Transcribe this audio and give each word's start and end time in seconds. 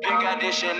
Big 0.00 0.22
addition. 0.22 0.76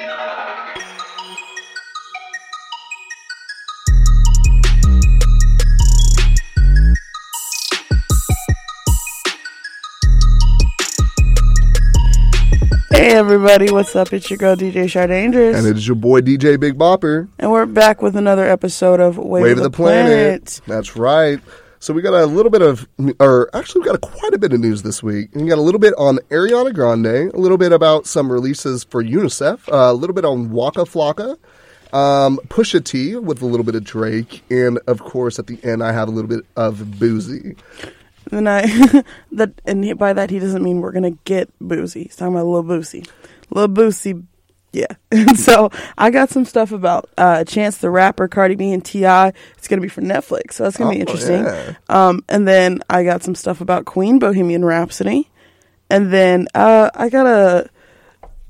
Hey 12.93 13.11
everybody, 13.13 13.71
what's 13.71 13.95
up? 13.95 14.13
It's 14.13 14.31
your 14.31 14.39
girl 14.39 14.57
DJ 14.57 14.85
Shardangerous, 14.85 15.55
And 15.57 15.67
it 15.67 15.77
is 15.77 15.87
your 15.87 15.97
boy 15.97 16.23
DJ 16.23 16.59
Big 16.59 16.79
Bopper. 16.79 17.29
and 17.39 17.51
we're 17.53 17.67
back 17.67 18.01
with 18.01 18.17
another 18.17 18.47
episode 18.47 19.01
of 19.01 19.19
Wave, 19.19 19.43
Wave 19.43 19.57
of 19.59 19.65
the 19.65 19.71
Planet. 19.71 20.63
That's 20.67 20.97
right. 20.97 21.39
So 21.79 21.93
we 21.93 22.03
got 22.03 22.15
a 22.15 22.27
little 22.27 22.51
bit 22.51 22.63
of, 22.63 22.89
or 23.21 23.51
actually, 23.55 23.83
we 23.83 23.87
got 23.87 23.97
a, 23.97 23.99
quite 23.99 24.35
a 24.35 24.39
bit 24.39 24.53
of 24.53 24.61
news 24.61 24.83
this 24.83 25.03
week. 25.03 25.31
We 25.35 25.47
got 25.47 25.59
a 25.59 25.63
little 25.63 25.79
bit 25.79 25.95
on 25.99 26.19
Ariana 26.31 26.75
Grande, 26.75 27.33
a 27.33 27.39
little 27.39 27.59
bit 27.59 27.73
about 27.73 28.07
some 28.07 28.33
releases 28.33 28.85
for 28.85 29.03
UNICEF, 29.03 29.69
uh, 29.73 29.93
a 29.93 29.95
little 29.95 30.15
bit 30.15 30.25
on 30.25 30.51
Waka 30.51 30.81
Flocka, 30.81 31.37
um, 31.93 32.39
Pusha 32.49 32.83
T 32.83 33.17
with 33.17 33.43
a 33.43 33.47
little 33.47 33.65
bit 33.65 33.75
of 33.75 33.85
Drake, 33.85 34.43
and 34.51 34.79
of 34.87 35.01
course, 35.01 35.39
at 35.39 35.47
the 35.47 35.59
end, 35.63 35.83
I 35.83 35.93
have 35.93 36.09
a 36.09 36.11
little 36.11 36.29
bit 36.29 36.45
of 36.57 36.79
Boosie. 36.79 37.57
Then 38.31 38.49
I 38.49 38.63
that 39.33 39.61
and 39.65 39.99
by 39.99 40.13
that 40.13 40.31
he 40.31 40.39
doesn't 40.39 40.63
mean 40.63 40.81
we're 40.81 40.93
gonna 40.93 41.13
get 41.25 41.49
boozy. 41.61 42.05
He's 42.05 42.17
talking 42.17 42.35
about 42.35 42.47
Lil 42.47 42.65
Boosie, 42.65 43.09
Lil 43.51 43.69
Boosie, 43.69 44.25
yeah. 44.77 44.95
And 45.11 45.39
so 45.49 45.71
I 45.99 46.11
got 46.11 46.31
some 46.31 46.45
stuff 46.45 46.73
about 46.73 47.09
uh, 47.19 47.45
Chance 47.45 47.79
the 47.79 47.91
Rapper, 47.91 48.29
Cardi 48.29 48.55
B, 48.55 48.73
and 48.73 48.85
Ti. 48.85 49.05
It's 49.57 49.69
gonna 49.69 49.83
be 49.83 49.89
for 49.89 50.03
Netflix, 50.03 50.53
so 50.55 50.65
that's 50.65 50.77
gonna 50.77 50.91
be 50.91 50.99
Oh, 50.99 51.01
interesting. 51.01 51.45
yeah. 51.45 51.75
Um, 51.89 52.25
and 52.29 52.47
then 52.47 52.81
I 52.91 53.05
got 53.05 53.23
some 53.23 53.35
stuff 53.35 53.61
about 53.61 53.85
Queen 53.87 54.19
Bohemian 54.19 54.65
Rhapsody, 54.65 55.31
and 55.91 56.13
then 56.13 56.49
uh, 56.55 56.91
I 56.95 57.09
got 57.09 57.27
a 57.27 57.71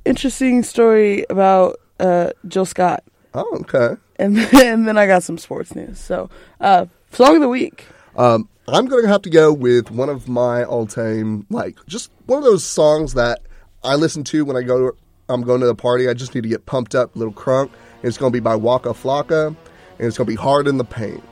interesting 0.05 0.63
story 0.63 1.25
about 1.31 1.79
uh, 2.01 2.31
Jill 2.47 2.65
Scott. 2.67 3.03
Oh, 3.35 3.59
okay. 3.63 4.01
and 4.19 4.37
then, 4.39 4.49
and 4.75 4.89
then 4.89 4.99
I 4.99 5.07
got 5.07 5.23
some 5.23 5.39
sports 5.39 5.75
news. 5.75 5.99
So, 5.99 6.31
uh, 6.61 6.87
song 7.13 7.37
of 7.37 7.43
the 7.43 7.49
week. 7.49 7.87
Um, 8.17 8.49
I'm 8.69 8.87
going 8.87 9.03
to 9.03 9.09
have 9.09 9.23
to 9.23 9.31
go 9.31 9.53
with 9.53 9.91
one 9.91 10.09
of 10.09 10.29
my 10.29 10.65
all-time, 10.65 11.47
like, 11.51 11.77
just 11.87 12.11
one 12.27 12.39
of 12.39 12.45
those 12.45 12.65
songs 12.65 13.15
that 13.15 13.41
I 13.85 13.95
listen 13.97 14.25
to 14.25 14.45
when 14.45 14.57
I 14.57 14.63
go. 14.63 14.93
To, 15.27 15.33
I'm 15.33 15.43
going 15.43 15.61
to 15.61 15.67
the 15.67 15.75
party. 15.75 16.09
I 16.09 16.15
just 16.15 16.35
need 16.35 16.43
to 16.43 16.49
get 16.49 16.67
pumped 16.67 16.95
up, 16.95 17.15
little 17.17 17.33
crunk. 17.33 17.71
It's 18.03 18.17
going 18.19 18.33
to 18.33 18.37
be 18.37 18.41
by 18.41 18.55
Waka 18.55 18.91
Flocka, 18.91 19.49
and 19.49 19.57
it's 19.99 20.17
going 20.17 20.27
to 20.27 20.31
be 20.31 20.37
"Hard 20.37 20.69
in 20.69 20.79
the 20.79 20.85
Paint." 20.85 21.23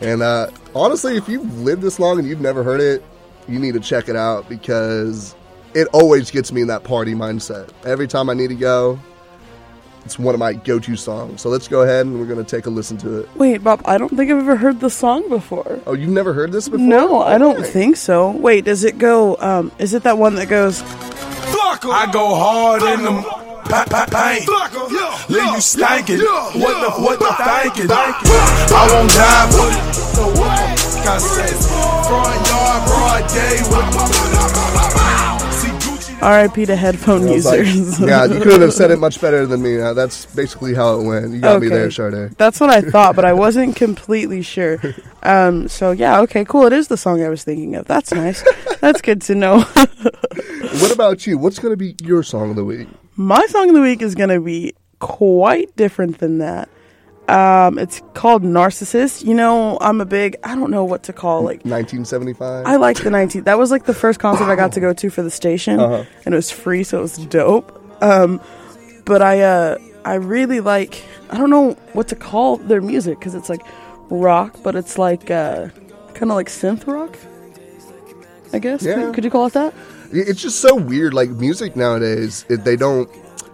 And 0.00 0.22
uh, 0.22 0.50
honestly, 0.74 1.16
if 1.16 1.28
you've 1.28 1.60
lived 1.60 1.82
this 1.82 1.98
long 1.98 2.18
and 2.18 2.28
you've 2.28 2.40
never 2.40 2.62
heard 2.62 2.80
it, 2.80 3.02
you 3.48 3.58
need 3.58 3.74
to 3.74 3.80
check 3.80 4.08
it 4.08 4.16
out 4.16 4.48
because 4.48 5.34
it 5.74 5.88
always 5.92 6.30
gets 6.30 6.52
me 6.52 6.60
in 6.60 6.68
that 6.68 6.84
party 6.84 7.14
mindset. 7.14 7.70
Every 7.84 8.06
time 8.06 8.28
I 8.28 8.34
need 8.34 8.48
to 8.48 8.54
go, 8.54 8.98
it's 10.04 10.18
one 10.18 10.34
of 10.34 10.38
my 10.38 10.52
go-to 10.52 10.96
songs. 10.96 11.40
So 11.40 11.48
let's 11.48 11.66
go 11.66 11.82
ahead 11.82 12.06
and 12.06 12.20
we're 12.20 12.26
going 12.26 12.44
to 12.44 12.48
take 12.48 12.66
a 12.66 12.70
listen 12.70 12.96
to 12.98 13.20
it. 13.20 13.36
Wait, 13.36 13.64
Bob, 13.64 13.82
I 13.86 13.98
don't 13.98 14.10
think 14.10 14.30
I've 14.30 14.38
ever 14.38 14.56
heard 14.56 14.80
the 14.80 14.90
song 14.90 15.28
before. 15.28 15.80
Oh, 15.86 15.94
you've 15.94 16.10
never 16.10 16.32
heard 16.32 16.52
this 16.52 16.68
before? 16.68 16.86
No, 16.86 17.22
I 17.22 17.38
don't 17.38 17.64
think 17.64 17.96
so. 17.96 18.30
Wait, 18.30 18.64
does 18.64 18.84
it 18.84 18.98
go? 18.98 19.36
Um, 19.38 19.72
is 19.78 19.94
it 19.94 20.02
that 20.02 20.18
one 20.18 20.34
that 20.36 20.48
goes? 20.48 20.82
I 21.66 22.06
go 22.12 22.34
hard 22.34 22.82
in 22.82 23.04
them. 23.04 23.22
Pa- 23.24 23.84
pa- 23.90 24.06
paint. 24.06 24.46
Leave 25.28 25.42
you 25.54 25.60
stankin'. 25.60 26.20
What 26.62 26.74
the 26.80 26.90
what 27.02 27.18
the 27.18 27.32
thinking? 27.42 27.90
I 27.90 28.86
won't 28.92 29.10
die 29.10 29.50
for 29.50 29.68
it. 29.74 29.94
So 30.14 30.24
what? 30.40 30.78
Front 32.06 32.48
yard, 32.48 32.80
broad 32.86 33.26
day. 33.34 33.56
Gucci. 33.66 35.05
R.I.P. 36.22 36.66
to 36.66 36.76
headphone 36.76 37.28
was 37.28 37.44
like, 37.44 37.60
users. 37.66 38.00
yeah, 38.00 38.24
you 38.24 38.40
couldn't 38.42 38.62
have 38.62 38.72
said 38.72 38.90
it 38.90 38.98
much 38.98 39.20
better 39.20 39.46
than 39.46 39.62
me. 39.62 39.78
Uh, 39.78 39.92
that's 39.94 40.26
basically 40.34 40.74
how 40.74 40.98
it 40.98 41.04
went. 41.04 41.32
You 41.32 41.40
got 41.40 41.60
me 41.60 41.66
Okay. 41.68 41.76
there, 41.76 41.90
Sade. 41.90 42.30
That's 42.38 42.58
what 42.58 42.70
I 42.70 42.80
thought, 42.80 43.14
but 43.14 43.24
I 43.24 43.32
wasn't 43.44 43.76
completely 43.76 44.42
sure. 44.42 44.78
Um, 45.22 45.68
so 45.68 45.90
yeah, 45.92 46.20
okay, 46.22 46.44
cool. 46.44 46.66
It 46.66 46.72
is 46.72 46.88
the 46.88 46.96
song 46.96 47.22
I 47.22 47.28
was 47.28 47.44
thinking 47.44 47.74
of. 47.76 47.86
That's 47.86 48.12
nice. 48.12 48.42
That's 48.80 49.00
good 49.02 49.22
to 49.22 49.34
know. 49.34 49.64
What 50.80 50.92
about 50.92 51.26
you? 51.26 51.38
What's 51.38 51.58
going 51.58 51.72
to 51.72 51.76
be 51.76 51.94
your 52.02 52.22
song 52.22 52.50
of 52.50 52.56
the 52.56 52.64
week? 52.64 52.86
My 53.14 53.46
song 53.46 53.70
of 53.70 53.74
the 53.74 53.80
week 53.80 54.02
is 54.02 54.14
going 54.14 54.28
to 54.28 54.40
be 54.40 54.74
quite 54.98 55.74
different 55.74 56.18
than 56.18 56.36
that. 56.38 56.68
Um, 57.28 57.78
it's 57.78 58.00
called 58.14 58.42
Narcissist. 58.44 59.24
You 59.24 59.34
know, 59.34 59.78
I'm 59.80 60.00
a 60.00 60.04
big, 60.06 60.36
I 60.44 60.54
don't 60.54 60.70
know 60.70 60.84
what 60.84 61.02
to 61.04 61.12
call 61.12 61.38
like 61.42 61.64
1975. 61.64 62.66
I 62.66 62.76
like 62.76 63.02
the 63.02 63.10
19. 63.10 63.44
That 63.44 63.58
was 63.58 63.70
like 63.70 63.84
the 63.84 63.94
first 63.94 64.20
concert 64.20 64.44
I 64.44 64.54
got 64.54 64.72
to 64.72 64.80
go 64.80 64.92
to 64.92 65.10
for 65.10 65.22
the 65.22 65.30
station, 65.30 65.80
Uh-huh. 65.80 66.04
and 66.24 66.34
it 66.34 66.36
was 66.36 66.50
free, 66.52 66.84
so 66.84 66.98
it 66.98 67.02
was 67.02 67.18
dope. 67.26 67.72
Um, 68.02 68.40
but 69.04 69.22
I, 69.22 69.40
uh, 69.42 69.78
I 70.04 70.14
really 70.14 70.60
like. 70.60 71.02
I 71.30 71.36
don't 71.38 71.50
know 71.50 71.72
what 71.94 72.06
to 72.08 72.14
call 72.16 72.58
their 72.58 72.80
music 72.80 73.18
because 73.18 73.34
it's 73.34 73.48
like 73.48 73.62
rock, 74.08 74.56
but 74.62 74.76
it's 74.76 74.96
like 74.98 75.28
uh, 75.30 75.68
kind 76.14 76.30
of 76.30 76.36
like 76.36 76.48
synth 76.48 76.86
rock. 76.86 77.18
I 78.52 78.60
guess. 78.60 78.84
Yeah. 78.84 78.94
Could, 78.94 79.14
could 79.14 79.24
you 79.24 79.30
call 79.30 79.46
it 79.46 79.52
that? 79.54 79.74
it's 80.12 80.40
just 80.40 80.60
so 80.60 80.76
weird. 80.76 81.12
Like 81.12 81.30
music 81.30 81.74
nowadays, 81.74 82.44
it, 82.48 82.64
they 82.64 82.76
don't. 82.76 83.10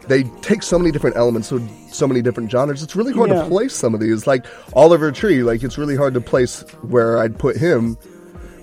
They 0.08 0.24
take 0.42 0.62
so 0.62 0.78
many 0.78 0.90
different 0.90 1.16
elements, 1.16 1.48
so 1.48 1.58
so 1.94 2.06
many 2.06 2.22
different 2.22 2.50
genres. 2.50 2.82
It's 2.82 2.97
really 2.97 3.12
hard 3.12 3.30
Yeah. 3.30 3.42
to 3.42 3.48
place 3.48 3.75
some 3.75 3.94
of 3.94 4.00
these. 4.00 4.26
Like 4.26 4.44
Oliver 4.75 5.12
Tree, 5.12 5.42
like 5.42 5.62
it's 5.62 5.78
really 5.78 5.97
hard 5.97 6.14
to 6.14 6.20
place 6.20 6.62
where 6.82 7.19
I'd 7.19 7.38
put 7.38 7.56
him. 7.56 7.97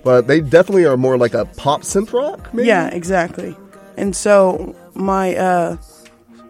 But 0.03 0.27
they 0.27 0.39
definitely 0.41 0.85
are 0.85 0.97
more 0.97 1.17
like 1.17 1.33
a 1.33 1.45
pop 1.45 1.81
synth 1.81 2.13
rock. 2.13 2.53
Maybe? 2.53 2.67
Yeah, 2.67 2.87
exactly. 2.87 3.55
And 3.97 4.15
so 4.15 4.75
my 4.95 5.35
uh 5.35 5.77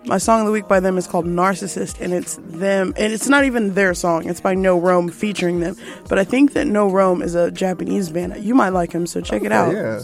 my 0.06 0.18
song 0.18 0.40
of 0.42 0.46
the 0.46 0.52
week 0.52 0.68
by 0.68 0.80
them 0.80 0.98
is 0.98 1.08
called 1.08 1.26
Narcissist 1.26 2.00
and 2.00 2.14
it's 2.14 2.38
them 2.42 2.94
and 2.96 3.12
it's 3.12 3.28
not 3.28 3.44
even 3.46 3.74
their 3.74 3.94
song. 3.94 4.30
It's 4.30 4.40
by 4.40 4.54
No 4.54 4.80
Rome 4.80 5.10
featuring 5.10 5.60
them. 5.60 5.76
But 6.08 6.20
I 6.20 6.24
think 6.24 6.54
that 6.54 6.68
No 6.68 6.90
Rome 6.90 7.22
is 7.22 7.36
a 7.36 7.52
Japanese 7.52 8.10
band. 8.10 8.38
You 8.44 8.54
might 8.56 8.70
like 8.70 8.92
him, 8.92 9.06
so 9.08 9.20
check 9.20 9.44
it 9.44 9.52
out. 9.52 9.74
Yeah. 9.74 10.02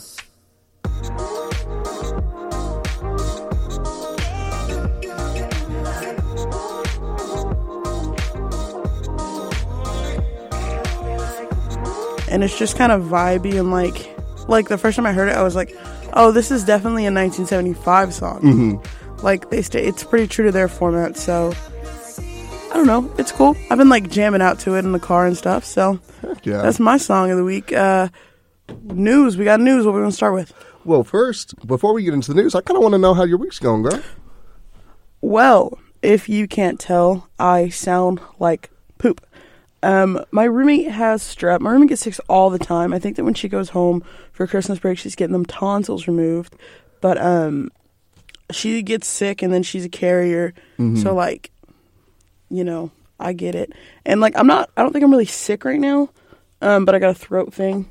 And 12.36 12.44
it's 12.44 12.58
just 12.60 12.78
kind 12.78 12.92
of 12.92 13.04
vibey 13.04 13.58
and 13.58 13.72
like 13.72 14.14
like 14.50 14.68
the 14.68 14.78
first 14.78 14.98
time 14.98 15.06
I 15.06 15.14
heard 15.14 15.30
it 15.30 15.36
I 15.36 15.42
was 15.42 15.56
like, 15.56 15.74
"Oh, 16.14 16.32
this 16.32 16.52
is 16.52 16.66
definitely 16.66 17.06
a 17.06 17.12
1975 17.12 18.14
song." 18.14 18.42
Mm-hmm. 18.42 19.26
Like 19.26 19.50
they 19.50 19.62
stay 19.62 19.86
it's 19.86 20.04
pretty 20.04 20.28
true 20.28 20.44
to 20.44 20.52
their 20.52 20.68
format, 20.68 21.16
so 21.16 21.54
I 22.72 22.74
don't 22.74 22.88
know. 22.88 23.10
It's 23.18 23.32
cool. 23.32 23.56
I've 23.70 23.78
been 23.78 23.88
like 23.88 24.10
jamming 24.10 24.42
out 24.42 24.60
to 24.60 24.76
it 24.76 24.80
in 24.80 24.92
the 24.92 25.00
car 25.00 25.26
and 25.26 25.38
stuff. 25.38 25.64
So 25.64 26.00
Yeah. 26.44 26.62
That's 26.62 26.80
my 26.80 26.98
song 26.98 27.32
of 27.32 27.38
the 27.38 27.44
week. 27.46 27.72
Uh, 27.72 28.10
news. 28.84 29.38
We 29.38 29.46
got 29.46 29.62
news. 29.62 29.86
What 29.86 29.94
we're 29.94 30.02
going 30.02 30.12
to 30.12 30.16
start 30.16 30.34
with? 30.34 30.54
Well, 30.84 31.06
first, 31.06 31.66
before 31.66 31.94
we 31.94 32.04
get 32.04 32.14
into 32.14 32.34
the 32.34 32.42
news, 32.42 32.54
I 32.54 32.62
kind 32.62 32.78
of 32.78 32.84
want 32.84 32.94
to 32.94 33.00
know 33.00 33.14
how 33.14 33.24
your 33.24 33.38
week's 33.38 33.60
going, 33.60 33.82
girl. 33.82 34.02
Well, 35.22 35.80
if 36.02 36.30
you 36.30 36.48
can't 36.48 36.80
tell, 36.80 37.30
I 37.40 37.70
sound 37.70 38.20
like 38.40 38.70
poop. 38.98 39.26
Um, 39.84 40.24
my 40.32 40.46
roommate 40.46 40.90
has 40.90 41.22
strep. 41.22 41.60
My 41.62 41.72
roommate 41.72 41.90
gets 41.90 42.02
sick 42.02 42.16
all 42.28 42.50
the 42.50 42.60
time. 42.60 42.94
I 42.94 43.00
think 43.00 43.18
that 43.18 43.24
when 43.24 43.34
she 43.36 43.48
goes 43.48 43.70
home 43.70 44.04
for 44.32 44.48
Christmas 44.48 44.80
break, 44.80 44.98
she's 44.98 45.16
getting 45.16 45.34
them 45.34 45.46
tonsils 45.46 46.08
removed. 46.08 46.56
But 47.02 47.22
um, 47.22 47.72
she 48.52 48.82
gets 48.82 49.08
sick 49.08 49.42
and 49.42 49.54
then 49.54 49.64
she's 49.64 49.86
a 49.86 49.90
carrier. 49.90 50.54
So 51.02 51.14
like, 51.14 51.52
you 52.50 52.64
know, 52.64 52.92
I 53.20 53.34
get 53.34 53.54
it. 53.56 53.74
And 54.06 54.20
like, 54.22 54.34
I'm 54.38 54.48
not. 54.48 54.72
I 54.76 54.82
don't 54.82 54.92
think 54.92 55.04
I'm 55.04 55.12
really 55.12 55.26
sick 55.26 55.66
right 55.66 55.80
now. 55.80 56.10
Um, 56.62 56.86
but 56.86 56.96
I 56.96 57.00
got 57.00 57.12
a 57.12 57.16
throat 57.16 57.54
thing. 57.54 57.90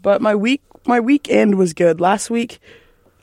But 0.00 0.22
my 0.22 0.34
week, 0.34 0.62
my 0.86 1.00
weekend 1.00 1.56
was 1.56 1.72
good. 1.74 2.00
Last 2.00 2.30
week, 2.30 2.60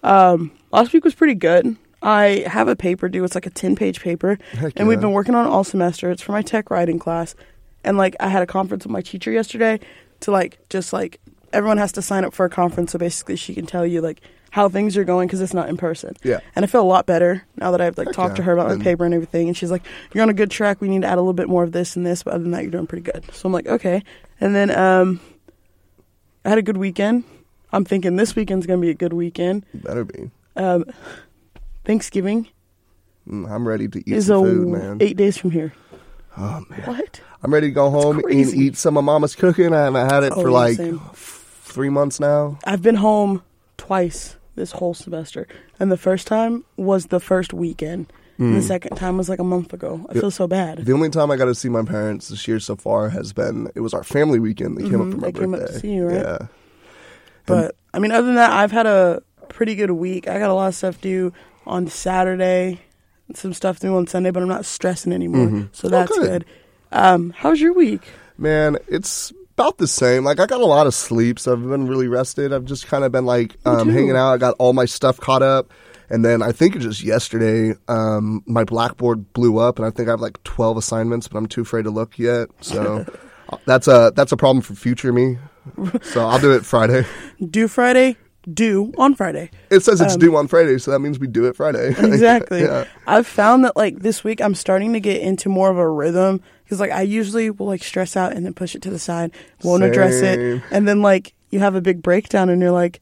um, 0.04 0.52
last 0.72 0.94
week 0.94 1.04
was 1.04 1.16
pretty 1.16 1.36
good. 1.36 1.78
I 2.04 2.44
have 2.48 2.68
a 2.68 2.76
paper 2.76 3.08
due. 3.10 3.24
It's 3.24 3.36
like 3.36 3.46
a 3.46 3.52
ten 3.52 3.76
page 3.76 4.02
paper, 4.02 4.40
Heck 4.54 4.74
and 4.76 4.88
we've 4.88 5.00
been 5.00 5.12
working 5.14 5.36
on 5.36 5.46
it 5.46 5.50
all 5.50 5.64
semester. 5.64 6.10
It's 6.10 6.22
for 6.22 6.32
my 6.32 6.42
tech 6.42 6.72
writing 6.72 6.98
class, 6.98 7.36
and 7.84 7.98
like 7.98 8.16
I 8.20 8.28
had 8.30 8.42
a 8.44 8.48
conference 8.48 8.86
with 8.86 8.92
my 8.92 9.02
teacher 9.02 9.32
yesterday 9.32 9.80
to 10.22 10.32
like 10.32 10.60
just 10.70 10.94
like 10.94 11.20
everyone 11.54 11.78
has 11.78 11.92
to 11.94 12.02
sign 12.02 12.24
up 12.26 12.34
for 12.34 12.46
a 12.46 12.50
conference, 12.50 12.92
so 12.94 13.00
basically 13.00 13.36
she 13.36 13.54
can 13.54 13.66
tell 13.66 13.86
you 13.86 14.02
like 14.02 14.22
how 14.52 14.68
things 14.68 14.98
are 14.98 15.04
going 15.06 15.28
because 15.28 15.40
it's 15.42 15.54
not 15.54 15.70
in 15.70 15.78
person. 15.78 16.14
Yeah. 16.24 16.40
and 16.56 16.66
I 16.66 16.68
feel 16.68 16.82
a 16.82 16.84
lot 16.84 17.06
better 17.06 17.44
now 17.56 17.72
that 17.72 17.80
I've 17.82 17.98
like 17.98 18.08
Heck 18.08 18.16
talked 18.16 18.32
yeah. 18.34 18.36
to 18.38 18.44
her 18.44 18.54
about 18.54 18.68
my 18.68 18.74
And- 18.74 18.84
paper 18.84 19.06
and 19.06 19.14
everything, 19.14 19.48
and 19.48 19.56
she's 19.56 19.72
like, 19.72 19.84
"You're 20.14 20.24
on 20.24 20.30
a 20.30 20.34
good 20.34 20.52
track. 20.52 20.82
We 20.82 20.90
need 20.90 21.02
to 21.04 21.08
add 21.08 21.18
a 21.18 21.22
little 21.22 21.34
bit 21.34 21.48
more 21.50 21.64
of 21.64 21.72
this 21.72 21.96
and 21.96 22.06
this, 22.06 22.24
but 22.24 22.34
other 22.34 22.44
than 22.44 22.52
that, 22.52 22.62
you're 22.64 22.72
doing 22.72 22.88
pretty 22.88 23.04
good." 23.04 23.24
So 23.34 23.48
I'm 23.48 23.54
like, 23.54 23.68
"Okay," 23.68 24.04
and 24.42 24.54
then 24.56 24.70
um, 24.72 25.20
I 26.46 26.50
had 26.50 26.58
a 26.58 26.62
good 26.64 26.78
weekend. 26.78 27.24
I'm 27.74 27.86
thinking 27.86 28.18
this 28.18 28.36
weekend's 28.36 28.66
gonna 28.68 28.82
be 28.82 28.90
a 28.90 28.94
good 28.94 29.14
weekend. 29.14 29.66
Better 29.74 30.04
be. 30.04 30.30
Um, 30.58 30.86
Thanksgiving 31.86 32.48
Mm, 33.30 33.50
I'm 33.52 33.68
ready 33.68 33.88
to 33.88 34.00
eat 34.00 34.08
is 34.08 34.32
a 34.32 34.34
food, 34.40 34.68
man. 34.70 34.98
eight 35.00 35.16
days 35.16 35.38
from 35.38 35.52
here. 35.52 35.74
Oh 36.38 36.64
man, 36.70 36.82
What? 36.86 37.22
I'm 37.44 37.54
ready 37.54 37.68
to 37.68 37.74
go 37.74 37.90
home 37.90 38.20
and 38.20 38.32
eat 38.34 38.78
some 38.78 38.98
of 38.98 39.04
Mama's 39.04 39.36
cooking. 39.36 39.74
I 39.74 39.84
haven't 39.86 40.10
had 40.10 40.24
it 40.24 40.34
Oh, 40.36 40.42
for 40.44 40.52
like 40.52 40.80
f- 40.80 41.62
three 41.64 41.90
months 41.90 42.20
now. 42.20 42.58
I've 42.66 42.82
been 42.82 42.96
home 42.96 43.42
twice 43.78 44.36
this 44.56 44.72
whole 44.74 44.94
semester, 44.94 45.48
and 45.80 45.92
the 45.92 45.98
first 45.98 46.28
time 46.28 46.64
was 46.78 47.08
the 47.08 47.20
first 47.20 47.54
weekend. 47.54 48.12
And 48.38 48.56
the 48.58 48.62
second 48.64 48.96
time 48.98 49.18
was 49.18 49.30
like 49.30 49.38
a 49.38 49.44
month 49.44 49.72
ago. 49.72 50.04
I 50.10 50.14
feel 50.14 50.32
so 50.32 50.48
bad. 50.48 50.80
The 50.84 50.94
only 50.94 51.12
time 51.12 51.30
I 51.30 51.36
got 51.36 51.46
to 51.46 51.54
see 51.54 51.70
my 51.70 51.84
parents 51.84 52.30
this 52.30 52.48
year 52.48 52.60
so 52.60 52.76
far 52.76 53.10
has 53.10 53.34
been 53.34 53.70
it 53.76 53.82
was 53.82 53.94
our 53.94 54.04
family 54.04 54.40
weekend. 54.40 54.78
They 54.80 54.90
came 54.90 55.00
up 55.00 55.08
Mhm, 55.08 55.12
for 55.12 55.18
my 55.18 55.28
they 55.28 55.32
came 55.40 55.54
up 55.54 55.60
to 55.60 55.66
birthday. 55.68 55.80
see 55.80 55.94
you, 55.94 56.08
right? 56.08 56.16
Yeah. 56.26 56.48
But 57.46 57.76
I 57.94 58.00
mean, 58.00 58.12
other 58.12 58.26
than 58.26 58.36
that, 58.36 58.50
I've 58.52 58.72
had 58.72 58.88
a 58.88 59.22
pretty 59.50 59.76
good 59.76 59.92
week. 59.92 60.28
I 60.28 60.40
got 60.40 60.50
a 60.50 60.56
lot 60.56 60.70
of 60.70 60.76
stuff 60.76 61.00
due 61.02 61.34
on 61.68 61.86
Saturday, 61.88 62.70
and 62.72 62.80
some 63.38 63.54
stuff 63.54 63.80
due 63.80 63.96
on 63.96 64.08
Sunday, 64.08 64.32
but 64.32 64.42
I'm 64.44 64.50
not 64.50 64.66
stressing 64.66 65.14
anymore, 65.14 65.48
Mhm. 65.48 65.68
so 65.72 65.88
that's 65.90 66.12
good. 66.12 66.22
good. 66.28 66.46
Um, 66.92 67.34
how's 67.38 67.60
your 67.62 67.74
week? 67.74 68.02
Man, 68.38 68.78
it's 68.88 69.32
about 69.58 69.78
the 69.78 69.88
same. 69.88 70.24
Like 70.24 70.40
I 70.40 70.46
got 70.46 70.62
a 70.62 70.66
lot 70.66 70.88
of 70.88 70.94
sleep, 70.94 71.40
so 71.40 71.54
I've 71.54 71.62
been 71.68 71.88
really 71.88 72.08
rested. 72.08 72.52
I've 72.54 72.66
just 72.66 72.88
kind 72.88 73.04
of 73.04 73.12
been 73.12 73.26
like 73.26 73.56
um, 73.66 73.90
hanging 73.90 74.16
out. 74.16 74.34
I 74.34 74.38
got 74.38 74.56
all 74.60 74.74
my 74.74 74.86
stuff 74.86 75.20
caught 75.20 75.44
up, 75.44 75.72
and 76.10 76.26
then 76.26 76.42
I 76.42 76.52
think 76.52 76.76
it 76.76 76.80
just 76.80 77.04
yesterday, 77.04 77.76
um, 77.88 78.42
my 78.46 78.64
blackboard 78.64 79.32
blew 79.34 79.58
up, 79.60 79.78
and 79.78 79.86
I 79.86 79.92
think 79.92 80.10
I 80.10 80.12
have 80.12 80.22
like 80.22 80.42
twelve 80.44 80.78
assignments, 80.78 81.28
but 81.28 81.38
I'm 81.38 81.46
too 81.48 81.62
afraid 81.62 81.84
to 81.84 81.92
look 81.92 82.18
yet. 82.18 82.50
So 82.62 83.06
that's 83.66 83.88
a 83.88 84.12
that's 84.16 84.32
a 84.32 84.38
problem 84.38 84.62
for 84.62 84.74
future 84.74 85.14
me. 85.14 85.38
So 86.02 86.26
I'll 86.28 86.40
do 86.40 86.52
it 86.54 86.66
Friday. 86.66 87.06
Do 87.50 87.68
Friday, 87.68 88.18
due 88.52 88.94
on 88.98 89.14
Friday. 89.16 89.50
It 89.70 89.82
says 89.82 90.02
it's 90.02 90.16
due 90.18 90.36
on 90.36 90.48
Friday, 90.48 90.78
so 90.78 90.92
that 90.92 91.00
means 91.00 91.20
we 91.20 91.28
do 91.28 91.46
it 91.46 91.56
Friday. 91.56 91.94
Um, 91.96 92.06
Exactly. 92.14 92.62
yeah. 92.62 92.86
I've 93.08 93.28
found 93.28 93.66
that 93.66 93.76
like 93.76 94.00
this 94.00 94.24
week 94.24 94.42
I'm 94.42 94.56
starting 94.56 94.94
to 94.94 95.00
get 95.00 95.22
into 95.22 95.48
more 95.50 95.70
of 95.70 95.78
a 95.78 95.88
rhythm 95.90 96.42
because 96.64 96.80
like 96.80 96.92
I 96.92 97.02
usually 97.04 97.50
will 97.52 97.68
like 97.68 97.84
stress 97.84 98.16
out 98.18 98.34
and 98.34 98.46
then 98.46 98.54
push 98.54 98.74
it 98.76 98.82
to 98.84 98.90
the 98.90 99.00
side, 99.00 99.32
won't 99.64 99.84
address 99.84 100.16
it, 100.22 100.62
and 100.72 100.88
then 100.88 101.02
like 101.02 101.34
you 101.50 101.60
have 101.60 101.76
a 101.76 101.82
big 101.82 102.02
breakdown 102.02 102.50
and 102.50 102.62
you're 102.62 102.72
like, 102.72 103.02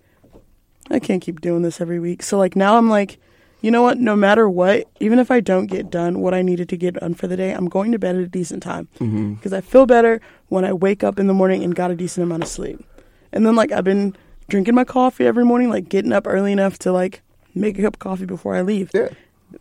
I 0.90 1.00
can't 1.00 1.22
keep 1.22 1.40
doing 1.42 1.62
this 1.62 1.80
every 1.80 2.00
week. 2.00 2.24
So 2.24 2.38
like 2.38 2.56
now 2.56 2.78
I'm 2.78 2.90
like, 2.90 3.20
you 3.62 3.70
know 3.72 3.82
what? 3.84 3.98
No 4.00 4.16
matter 4.16 4.50
what, 4.50 4.88
even 5.00 5.20
if 5.20 5.30
I 5.32 5.40
don't 5.40 5.68
get 5.68 5.90
done 5.92 6.20
what 6.22 6.34
I 6.34 6.42
needed 6.42 6.68
to 6.70 6.78
get 6.78 6.96
done 6.96 7.14
for 7.14 7.28
the 7.28 7.38
day, 7.38 7.52
I'm 7.52 7.68
going 7.70 7.92
to 7.92 8.00
bed 8.00 8.16
at 8.16 8.22
a 8.24 8.28
decent 8.28 8.64
time 8.64 8.88
Mm-hmm. 9.00 9.34
because 9.36 9.54
I 9.54 9.62
feel 9.62 9.86
better 9.86 10.20
when 10.48 10.66
I 10.66 10.74
wake 10.74 11.04
up 11.04 11.20
in 11.20 11.28
the 11.28 11.34
morning 11.34 11.64
and 11.64 11.76
got 11.76 11.92
a 11.92 11.96
decent 11.96 12.24
amount 12.24 12.44
of 12.44 12.50
sleep. 12.50 12.84
And 13.32 13.46
then 13.46 13.56
like 13.56 13.72
I've 13.72 13.84
been 13.84 14.16
drinking 14.50 14.75
my 14.75 14.84
coffee 14.84 15.25
every 15.25 15.46
morning, 15.46 15.69
like 15.69 15.90
getting 15.90 16.12
up 16.12 16.25
early 16.28 16.51
enough 16.51 16.78
to 16.80 16.92
like 16.92 17.22
make 17.56 17.78
a 17.80 17.81
cup 17.84 17.96
of 17.96 18.00
coffee 18.00 18.25
before 18.25 18.56
I 18.56 18.62
leave 18.62 18.92
Yeah. 18.94 19.10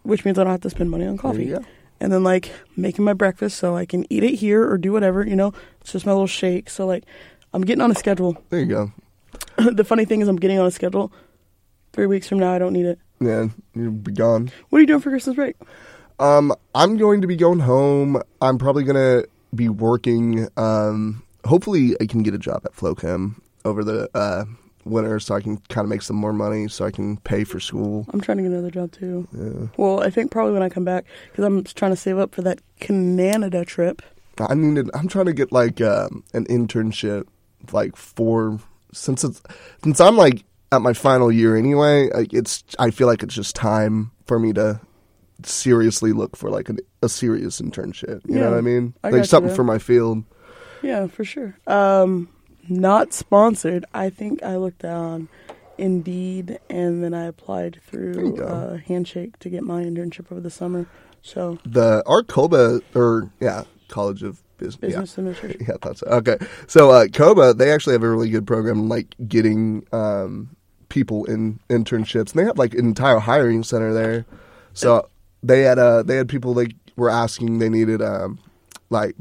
which 0.03 0.25
means 0.25 0.39
I 0.39 0.45
don't 0.45 0.51
have 0.53 0.61
to 0.63 0.71
spend 0.71 0.91
money 0.91 1.07
on 1.07 1.17
coffee. 1.19 1.47
go. 1.47 1.65
And 2.01 2.13
then 2.13 2.23
like 2.23 2.53
making 2.77 3.05
my 3.05 3.13
breakfast 3.13 3.59
so 3.59 3.77
I 3.77 3.85
can 3.87 4.05
eat 4.13 4.23
it 4.23 4.35
here 4.37 4.69
or 4.69 4.79
do 4.79 4.93
whatever, 4.93 5.27
you 5.27 5.35
know. 5.37 5.53
It's 5.81 5.93
just 5.93 6.07
my 6.07 6.13
little 6.13 6.27
shake. 6.27 6.71
So 6.71 6.87
like 6.87 7.05
I'm 7.53 7.63
getting 7.63 7.83
on 7.83 7.91
a 7.91 7.95
schedule. 7.95 8.37
There 8.51 8.61
you 8.61 8.67
go. 8.67 8.93
the 9.73 9.85
funny 9.85 10.05
thing 10.05 10.21
is 10.21 10.29
I'm 10.29 10.37
getting 10.37 10.59
on 10.59 10.67
a 10.67 10.71
schedule. 10.71 11.13
Three 11.93 12.07
weeks 12.07 12.29
from 12.29 12.39
now 12.39 12.53
I 12.53 12.59
don't 12.59 12.73
need 12.73 12.87
it. 12.87 12.99
Yeah, 13.21 13.49
you'll 13.75 13.91
be 13.93 14.13
gone. 14.13 14.53
What 14.69 14.79
are 14.79 14.81
you 14.81 14.87
doing 14.87 15.01
for 15.01 15.11
Christmas 15.11 15.35
break? 15.35 15.57
Um, 16.21 16.53
I'm 16.75 16.97
going 16.97 17.21
to 17.23 17.27
be 17.27 17.35
going 17.37 17.59
home. 17.61 18.21
I'm 18.41 18.59
probably 18.59 18.85
gonna 18.85 19.23
be 19.55 19.69
working. 19.69 20.49
Um, 20.57 21.25
hopefully, 21.45 21.97
I 22.01 22.07
can 22.07 22.23
get 22.23 22.35
a 22.35 22.39
job 22.39 22.63
at 22.65 22.75
Flowchem 22.75 23.41
over 23.65 23.83
the 23.83 24.09
uh, 24.15 24.45
winter, 24.89 25.19
so 25.21 25.35
I 25.35 25.41
can 25.41 25.59
kind 25.69 25.85
of 25.85 25.89
make 25.89 26.03
some 26.03 26.17
more 26.17 26.33
money, 26.33 26.69
so 26.69 26.85
I 26.85 26.91
can 26.91 27.17
pay 27.19 27.45
for 27.45 27.61
school. 27.61 28.07
I'm 28.11 28.21
trying 28.21 28.39
to 28.39 28.43
get 28.43 28.53
another 28.53 28.71
job 28.71 28.93
too. 28.93 29.29
Yeah. 29.33 29.69
Well, 29.77 30.03
I 30.03 30.11
think 30.11 30.31
probably 30.31 30.53
when 30.53 30.63
I 30.63 30.69
come 30.69 30.85
back 30.85 31.05
because 31.31 31.45
I'm 31.45 31.65
trying 31.65 31.93
to 31.93 31.97
save 31.97 32.19
up 32.19 32.35
for 32.35 32.43
that 32.43 32.61
Canada 32.81 33.65
trip. 33.65 34.03
I 34.39 34.55
needed. 34.55 34.91
I'm 34.95 35.09
trying 35.09 35.27
to 35.27 35.33
get 35.33 35.53
like 35.53 35.81
um, 35.81 36.25
an 36.33 36.45
internship, 36.47 37.27
like 37.73 37.97
for 37.97 38.59
since 38.93 39.25
it's 39.25 39.43
since 39.83 40.01
I'm 40.01 40.17
like 40.17 40.45
at 40.71 40.83
my 40.83 40.93
final 40.93 41.33
year 41.33 41.57
anyway. 41.57 42.11
Like 42.11 42.33
it's. 42.33 42.65
I 42.79 42.91
feel 42.91 43.07
like 43.07 43.23
it's 43.23 43.35
just 43.35 43.57
time 43.57 44.13
for 44.27 44.39
me 44.39 44.53
to 44.53 44.81
seriously 45.45 46.13
look 46.13 46.37
for 46.37 46.51
like 46.51 46.69
an, 46.69 46.79
a 47.03 47.09
serious 47.09 47.61
internship. 47.61 48.21
You 48.29 48.41
know 48.41 48.51
what 48.51 48.59
I 48.59 48.63
mean? 48.63 48.95
I 49.03 49.11
like 49.11 49.19
you 49.19 49.25
something 49.25 49.55
for 49.55 49.65
my 49.65 49.79
field. 49.79 50.25
Yeah, 50.83 51.07
for 51.09 51.25
sure. 51.25 51.57
Um, 51.67 52.29
not 52.71 53.13
sponsored. 53.13 53.85
I 53.95 54.11
think 54.11 54.43
I 54.43 54.57
looked 54.57 54.85
on 54.85 55.29
Indeed 55.77 56.59
and 56.69 57.03
then 57.05 57.15
I 57.15 57.25
applied 57.25 57.81
through 57.87 58.43
uh, 58.43 58.79
Handshake 58.79 59.39
to 59.41 59.49
get 59.49 59.63
my 59.63 59.85
internship 59.85 60.31
over 60.33 60.41
the 60.41 60.51
summer. 60.51 60.87
So 61.23 61.59
the 61.65 62.03
our 62.07 62.23
Coba 62.23 62.81
or 62.95 63.31
yeah 63.41 63.65
College 63.89 64.23
of 64.23 64.43
Business. 64.59 64.81
business 64.81 65.19
administration. 65.19 65.61
Yeah. 65.61 65.67
yeah, 65.69 65.75
I 65.75 65.79
thought 65.79 65.99
so. 65.99 66.07
Okay, 66.09 66.37
so 66.67 66.91
uh, 66.91 67.07
Coba 67.13 67.55
they 67.55 67.71
actually 67.71 67.93
have 67.93 68.03
a 68.03 68.11
really 68.11 68.29
good 68.29 68.47
program 68.47 68.89
like 68.89 69.15
getting 69.29 69.87
um, 69.93 70.57
people 70.89 71.25
in 71.27 71.61
internships, 71.69 72.33
and 72.33 72.41
they 72.41 72.45
have 72.45 72.59
like 72.59 72.75
an 72.75 72.81
entire 72.81 73.21
hiring 73.21 73.63
center 73.63 73.95
there. 73.95 74.27
So 74.73 75.09
they 75.43 75.63
had 75.63 75.79
uh 75.79 76.03
they 76.03 76.17
had 76.17 76.29
people 76.29 76.55
like 76.55 76.75
were 76.97 77.11
asking 77.11 77.59
they 77.59 77.69
needed 77.69 78.03
um 78.03 78.39
like 78.91 79.15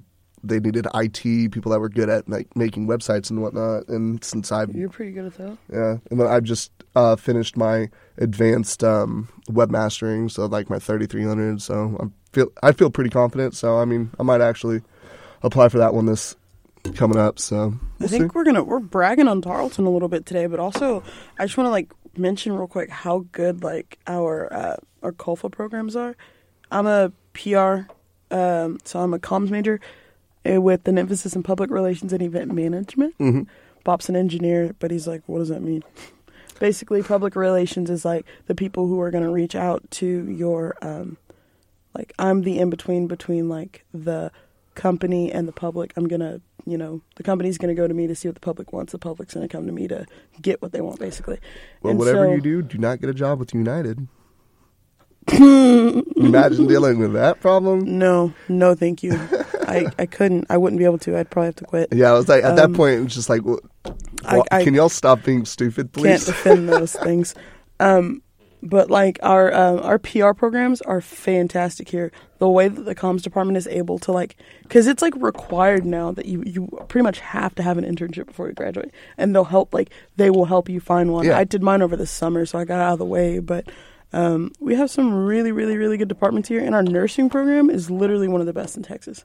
they 0.47 0.59
needed 0.59 0.87
IT 0.93 1.51
people 1.51 1.71
that 1.71 1.79
were 1.79 1.89
good 1.89 2.09
at 2.09 2.27
like 2.29 2.55
making 2.55 2.87
websites 2.87 3.29
and 3.29 3.41
whatnot. 3.41 3.87
And 3.87 4.23
since 4.23 4.51
I've 4.51 4.73
You're 4.75 4.89
pretty 4.89 5.11
good 5.11 5.25
at 5.25 5.37
that. 5.37 5.57
yeah, 5.71 5.97
and 6.09 6.19
then 6.19 6.27
I've 6.27 6.43
just 6.43 6.71
uh, 6.95 7.15
finished 7.15 7.57
my 7.57 7.89
advanced 8.17 8.83
um, 8.83 9.29
webmastering, 9.49 10.31
so 10.31 10.45
like 10.45 10.69
my 10.69 10.79
3300. 10.79 11.61
So 11.61 11.97
I 11.99 12.33
feel 12.33 12.47
I 12.63 12.71
feel 12.71 12.89
pretty 12.89 13.09
confident. 13.09 13.55
So 13.55 13.77
I 13.77 13.85
mean, 13.85 14.11
I 14.19 14.23
might 14.23 14.41
actually 14.41 14.81
apply 15.43 15.69
for 15.69 15.77
that 15.77 15.93
one 15.93 16.05
this 16.05 16.35
coming 16.95 17.17
up. 17.17 17.39
So 17.39 17.73
I 17.75 17.79
we'll 17.99 18.09
think 18.09 18.31
see. 18.31 18.35
we're 18.35 18.43
gonna 18.43 18.63
we're 18.63 18.79
bragging 18.79 19.27
on 19.27 19.41
Tarleton 19.41 19.85
a 19.85 19.89
little 19.89 20.07
bit 20.09 20.25
today, 20.25 20.45
but 20.45 20.59
also 20.59 21.03
I 21.37 21.45
just 21.45 21.57
want 21.57 21.67
to 21.67 21.71
like 21.71 21.91
mention 22.17 22.53
real 22.53 22.67
quick 22.67 22.89
how 22.89 23.25
good 23.31 23.63
like 23.63 23.99
our 24.07 24.51
uh, 24.51 24.75
our 25.03 25.11
COLFA 25.11 25.51
programs 25.51 25.95
are. 25.95 26.15
I'm 26.71 26.85
a 26.87 27.11
PR, 27.33 27.89
um, 28.31 28.79
so 28.83 28.99
I'm 28.99 29.13
a 29.13 29.19
comms 29.19 29.49
major 29.49 29.79
with 30.45 30.87
an 30.87 30.97
emphasis 30.97 31.35
in 31.35 31.43
public 31.43 31.69
relations 31.69 32.13
and 32.13 32.21
event 32.21 32.51
management. 32.53 33.13
hmm 33.17 33.41
Bob's 33.83 34.09
an 34.09 34.15
engineer, 34.17 34.75
but 34.79 34.91
he's 34.91 35.07
like, 35.07 35.21
what 35.27 35.39
does 35.39 35.47
that 35.49 35.61
mean? 35.61 35.81
Basically, 36.59 37.01
public 37.03 37.35
relations 37.37 37.89
is 37.89 38.03
like 38.03 38.25
the 38.47 38.55
people 38.55 38.87
who 38.87 38.99
are 38.99 39.11
going 39.11 39.23
to 39.23 39.29
reach 39.31 39.55
out 39.55 39.89
to 39.91 40.29
your, 40.29 40.75
um, 40.81 41.15
like, 41.93 42.11
I'm 42.19 42.41
the 42.41 42.59
in 42.59 42.69
between 42.69 43.07
between 43.07 43.47
like 43.47 43.85
the 43.93 44.31
company 44.75 45.31
and 45.31 45.47
the 45.47 45.51
public. 45.53 45.93
I'm 45.95 46.07
going 46.07 46.19
to, 46.19 46.41
you 46.65 46.77
know, 46.77 47.01
the 47.15 47.23
company's 47.23 47.57
going 47.57 47.73
to 47.73 47.79
go 47.81 47.87
to 47.87 47.93
me 47.93 48.07
to 48.07 48.15
see 48.15 48.27
what 48.27 48.35
the 48.35 48.41
public 48.41 48.73
wants. 48.73 48.91
The 48.91 48.97
public's 48.99 49.35
going 49.35 49.47
to 49.47 49.51
come 49.51 49.67
to 49.67 49.71
me 49.71 49.87
to 49.87 50.05
get 50.41 50.61
what 50.61 50.73
they 50.73 50.81
want, 50.81 50.99
basically. 50.99 51.39
Well, 51.81 51.91
And 51.91 51.99
whatever 51.99 52.25
so- 52.25 52.33
you 52.33 52.41
do, 52.41 52.61
do 52.61 52.77
not 52.77 52.99
get 52.99 53.09
a 53.09 53.13
job 53.13 53.39
with 53.39 53.53
United. 53.53 54.07
Imagine 55.31 56.67
dealing 56.67 56.99
with 56.99 57.13
that 57.13 57.39
problem. 57.39 57.97
No, 57.99 58.33
no, 58.49 58.75
thank 58.75 59.01
you. 59.03 59.11
I, 59.67 59.85
I 59.99 60.05
couldn't. 60.05 60.45
I 60.49 60.57
wouldn't 60.57 60.79
be 60.79 60.85
able 60.85 60.97
to. 60.99 61.17
I'd 61.17 61.29
probably 61.29 61.47
have 61.47 61.55
to 61.57 61.65
quit. 61.65 61.89
Yeah, 61.91 62.09
I 62.09 62.13
was 62.13 62.27
like 62.29 62.43
at 62.43 62.55
that 62.55 62.65
Um, 62.65 62.73
point, 62.73 63.03
it's 63.05 63.15
just 63.15 63.29
like, 63.29 63.41
wh- 63.43 63.89
I- 64.25 64.41
I- 64.51 64.63
can 64.63 64.73
y'all 64.73 64.89
stop 64.89 65.23
being 65.23 65.45
stupid, 65.45 65.91
can't 65.93 65.93
please? 65.93 66.25
defend 66.25 66.69
those 66.69 66.93
things. 66.93 67.35
Um, 67.79 68.21
but 68.63 68.89
like 68.89 69.19
our 69.21 69.53
um, 69.53 69.79
our 69.83 69.99
PR 69.99 70.31
programs 70.33 70.81
are 70.81 70.99
fantastic 70.99 71.87
here. 71.89 72.11
The 72.39 72.49
way 72.49 72.67
that 72.67 72.81
the 72.83 72.95
comms 72.95 73.21
department 73.21 73.57
is 73.57 73.67
able 73.67 73.99
to 73.99 74.11
like, 74.11 74.35
because 74.63 74.87
it's 74.87 75.01
like 75.03 75.13
required 75.15 75.85
now 75.85 76.11
that 76.13 76.25
you 76.25 76.41
you 76.45 76.67
pretty 76.87 77.03
much 77.03 77.19
have 77.19 77.53
to 77.55 77.63
have 77.63 77.77
an 77.77 77.83
internship 77.85 78.25
before 78.25 78.47
you 78.47 78.53
graduate, 78.53 78.91
and 79.17 79.33
they'll 79.35 79.43
help 79.43 79.73
like 79.75 79.91
they 80.15 80.31
will 80.31 80.45
help 80.45 80.69
you 80.69 80.79
find 80.79 81.13
one. 81.13 81.25
Yeah. 81.25 81.37
I 81.37 81.43
did 81.43 81.61
mine 81.61 81.81
over 81.83 81.95
the 81.95 82.07
summer, 82.07 82.45
so 82.47 82.57
I 82.57 82.65
got 82.65 82.79
out 82.79 82.93
of 82.93 82.99
the 82.99 83.05
way. 83.05 83.37
But 83.39 83.69
um, 84.11 84.51
we 84.59 84.73
have 84.75 84.89
some 84.89 85.13
really 85.13 85.51
really 85.51 85.77
really 85.77 85.97
good 85.97 86.07
departments 86.07 86.49
here, 86.49 86.63
and 86.63 86.73
our 86.73 86.83
nursing 86.83 87.29
program 87.29 87.69
is 87.69 87.91
literally 87.91 88.27
one 88.27 88.41
of 88.41 88.47
the 88.47 88.53
best 88.53 88.75
in 88.75 88.81
Texas. 88.81 89.23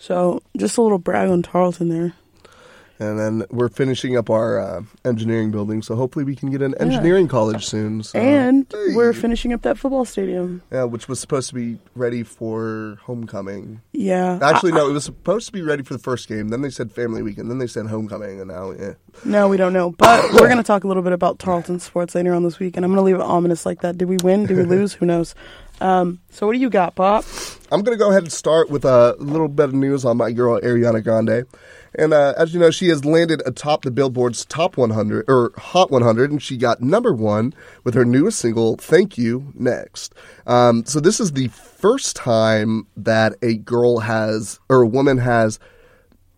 So 0.00 0.42
just 0.56 0.78
a 0.78 0.82
little 0.82 0.98
brag 0.98 1.28
on 1.28 1.42
Tarleton 1.42 1.90
there. 1.90 2.14
And 2.98 3.18
then 3.18 3.44
we're 3.50 3.70
finishing 3.70 4.14
up 4.18 4.28
our 4.28 4.58
uh, 4.58 4.82
engineering 5.06 5.50
building, 5.50 5.80
so 5.80 5.94
hopefully 5.96 6.22
we 6.22 6.36
can 6.36 6.50
get 6.50 6.60
an 6.60 6.74
engineering 6.78 7.28
college 7.28 7.64
soon. 7.64 8.02
So. 8.02 8.18
and 8.18 8.66
Hey. 8.70 8.94
we're 8.94 9.14
finishing 9.14 9.54
up 9.54 9.62
that 9.62 9.78
football 9.78 10.04
stadium. 10.04 10.60
Yeah, 10.70 10.84
which 10.84 11.08
was 11.08 11.18
supposed 11.18 11.48
to 11.48 11.54
be 11.54 11.78
ready 11.94 12.22
for 12.22 12.98
homecoming. 13.04 13.80
Yeah. 13.92 14.38
Actually, 14.42 14.72
no, 14.72 14.86
it 14.90 14.92
was 14.92 15.04
supposed 15.04 15.46
to 15.46 15.52
be 15.52 15.62
ready 15.62 15.82
for 15.82 15.94
the 15.94 15.98
first 15.98 16.28
game. 16.28 16.48
Then 16.48 16.60
they 16.60 16.68
said 16.68 16.92
family 16.92 17.22
weekend. 17.22 17.50
Then 17.50 17.56
they 17.56 17.66
said 17.66 17.86
homecoming, 17.86 18.38
and 18.38 18.48
now, 18.48 18.72
yeah. 18.72 18.92
No, 19.24 19.48
we 19.48 19.56
don't 19.56 19.72
know. 19.72 19.92
But 19.92 20.32
we're 20.34 20.40
going 20.48 20.58
to 20.58 20.62
talk 20.62 20.84
a 20.84 20.86
little 20.88 21.02
bit 21.02 21.12
about 21.14 21.38
Tarleton 21.38 21.80
sports 21.80 22.14
later 22.14 22.34
on 22.34 22.42
this 22.42 22.58
week, 22.58 22.76
and 22.76 22.84
I'm 22.84 22.90
going 22.92 22.98
to 22.98 23.02
leave 23.02 23.14
it 23.14 23.22
ominous 23.22 23.64
like 23.64 23.80
that. 23.80 23.96
Did 23.96 24.10
we 24.10 24.18
win? 24.22 24.44
Did 24.44 24.58
we 24.58 24.62
lose? 24.76 24.92
Who 24.92 25.06
knows? 25.06 25.34
Um, 25.80 26.20
so 26.30 26.46
what 26.46 26.52
do 26.52 26.58
you 26.58 26.70
got, 26.70 26.94
Pop? 26.94 27.24
I'm 27.72 27.82
going 27.82 27.96
to 27.96 28.02
go 28.02 28.10
ahead 28.10 28.24
and 28.24 28.32
start 28.32 28.68
with 28.68 28.84
a 28.84 29.14
little 29.18 29.48
bit 29.48 29.66
of 29.66 29.74
news 29.74 30.04
on 30.04 30.16
my 30.16 30.32
girl 30.32 30.60
Ariana 30.60 31.02
Grande. 31.02 31.46
And 31.94 32.12
uh, 32.12 32.34
as 32.36 32.54
you 32.54 32.60
know, 32.60 32.70
she 32.70 32.88
has 32.88 33.04
landed 33.04 33.42
atop 33.46 33.82
the 33.82 33.90
Billboard's 33.90 34.44
Top 34.44 34.76
100 34.76 35.24
or 35.28 35.52
Hot 35.56 35.90
100, 35.90 36.30
and 36.30 36.42
she 36.42 36.56
got 36.56 36.80
number 36.80 37.12
one 37.12 37.52
with 37.82 37.94
her 37.94 38.04
newest 38.04 38.38
single, 38.38 38.76
"Thank 38.76 39.18
You." 39.18 39.52
Next, 39.54 40.14
um, 40.46 40.84
so 40.86 41.00
this 41.00 41.18
is 41.18 41.32
the 41.32 41.48
first 41.48 42.14
time 42.14 42.86
that 42.96 43.34
a 43.42 43.56
girl 43.56 43.98
has 44.00 44.60
or 44.68 44.82
a 44.82 44.86
woman 44.86 45.18
has 45.18 45.58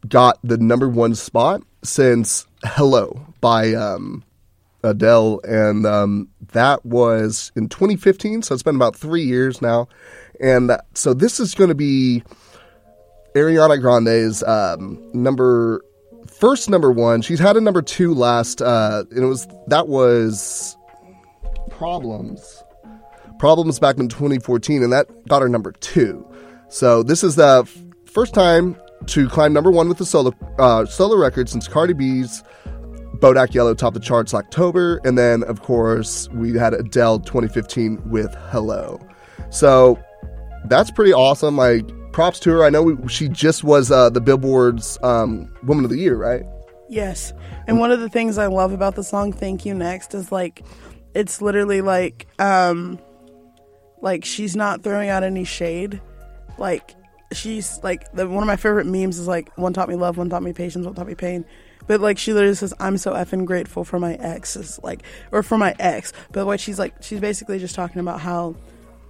got 0.08 0.38
the 0.42 0.56
number 0.56 0.88
one 0.88 1.14
spot 1.14 1.62
since 1.84 2.46
"Hello" 2.64 3.26
by 3.42 3.74
um, 3.74 4.24
Adele, 4.82 5.40
and 5.44 5.86
um, 5.86 6.28
that 6.52 6.84
was 6.84 7.52
in 7.56 7.68
2015. 7.68 8.42
So 8.42 8.54
it's 8.54 8.62
been 8.62 8.76
about 8.76 8.96
three 8.96 9.24
years 9.24 9.62
now, 9.62 9.88
and 10.40 10.70
uh, 10.70 10.78
so 10.94 11.14
this 11.14 11.40
is 11.40 11.54
going 11.54 11.68
to 11.68 11.74
be 11.74 12.22
Ariana 13.34 13.80
Grande's 13.80 14.42
um, 14.42 15.02
number 15.12 15.82
first 16.26 16.68
number 16.70 16.90
one. 16.90 17.22
She's 17.22 17.38
had 17.38 17.56
a 17.56 17.60
number 17.60 17.82
two 17.82 18.14
last, 18.14 18.62
uh, 18.62 19.04
and 19.10 19.24
it 19.24 19.26
was 19.26 19.46
that 19.68 19.88
was 19.88 20.76
Problems. 21.70 22.62
Problems 23.38 23.78
back 23.78 23.98
in 23.98 24.08
2014, 24.08 24.82
and 24.82 24.92
that 24.92 25.08
got 25.26 25.42
her 25.42 25.48
number 25.48 25.72
two. 25.72 26.24
So 26.68 27.02
this 27.02 27.24
is 27.24 27.34
the 27.34 27.64
f- 27.64 27.76
first 28.04 28.34
time 28.34 28.76
to 29.06 29.28
climb 29.28 29.52
number 29.52 29.70
one 29.70 29.88
with 29.88 29.98
the 29.98 30.06
solo 30.06 30.32
uh, 30.58 30.86
solo 30.86 31.16
record 31.16 31.48
since 31.48 31.66
Cardi 31.66 31.92
B's 31.92 32.44
Bodak 33.22 33.54
Yellow 33.54 33.72
topped 33.72 33.94
the 33.94 34.00
charts 34.00 34.34
October, 34.34 35.00
and 35.04 35.16
then 35.16 35.44
of 35.44 35.62
course 35.62 36.28
we 36.30 36.58
had 36.58 36.74
Adele 36.74 37.20
2015 37.20 38.10
with 38.10 38.34
Hello. 38.50 39.00
So 39.48 39.96
that's 40.64 40.90
pretty 40.90 41.12
awesome. 41.12 41.56
Like 41.56 41.86
props 42.10 42.40
to 42.40 42.50
her. 42.50 42.64
I 42.64 42.70
know 42.70 42.82
we, 42.82 43.08
she 43.08 43.28
just 43.28 43.62
was 43.62 43.92
uh, 43.92 44.10
the 44.10 44.20
Billboard's 44.20 44.98
um, 45.04 45.54
Woman 45.62 45.84
of 45.84 45.90
the 45.90 45.98
Year, 45.98 46.16
right? 46.16 46.42
Yes. 46.88 47.32
And 47.68 47.78
one 47.78 47.92
of 47.92 48.00
the 48.00 48.08
things 48.08 48.38
I 48.38 48.46
love 48.46 48.72
about 48.72 48.96
the 48.96 49.04
song 49.04 49.32
Thank 49.32 49.64
You 49.64 49.72
Next 49.72 50.14
is 50.14 50.32
like 50.32 50.64
it's 51.14 51.40
literally 51.40 51.80
like 51.80 52.26
um 52.40 52.98
like 54.00 54.24
she's 54.24 54.56
not 54.56 54.82
throwing 54.82 55.10
out 55.10 55.22
any 55.22 55.44
shade. 55.44 56.00
Like 56.58 56.96
she's 57.30 57.78
like 57.84 58.10
the, 58.14 58.28
one 58.28 58.42
of 58.42 58.48
my 58.48 58.56
favorite 58.56 58.86
memes 58.86 59.20
is 59.20 59.28
like 59.28 59.56
one 59.56 59.72
taught 59.72 59.88
me 59.88 59.94
love, 59.94 60.16
one 60.16 60.28
taught 60.28 60.42
me 60.42 60.52
patience, 60.52 60.84
one 60.84 60.96
taught 60.96 61.06
me 61.06 61.14
pain. 61.14 61.44
But 61.86 62.00
like 62.00 62.18
she 62.18 62.32
literally 62.32 62.54
says, 62.54 62.72
"I'm 62.80 62.96
so 62.96 63.12
effing 63.12 63.44
grateful 63.44 63.84
for 63.84 63.98
my 63.98 64.14
exes," 64.14 64.78
like 64.82 65.02
or 65.30 65.42
for 65.42 65.58
my 65.58 65.74
ex. 65.78 66.12
But 66.32 66.46
what 66.46 66.60
she's 66.60 66.78
like, 66.78 66.94
she's 67.02 67.20
basically 67.20 67.58
just 67.58 67.74
talking 67.74 68.00
about 68.00 68.20
how 68.20 68.54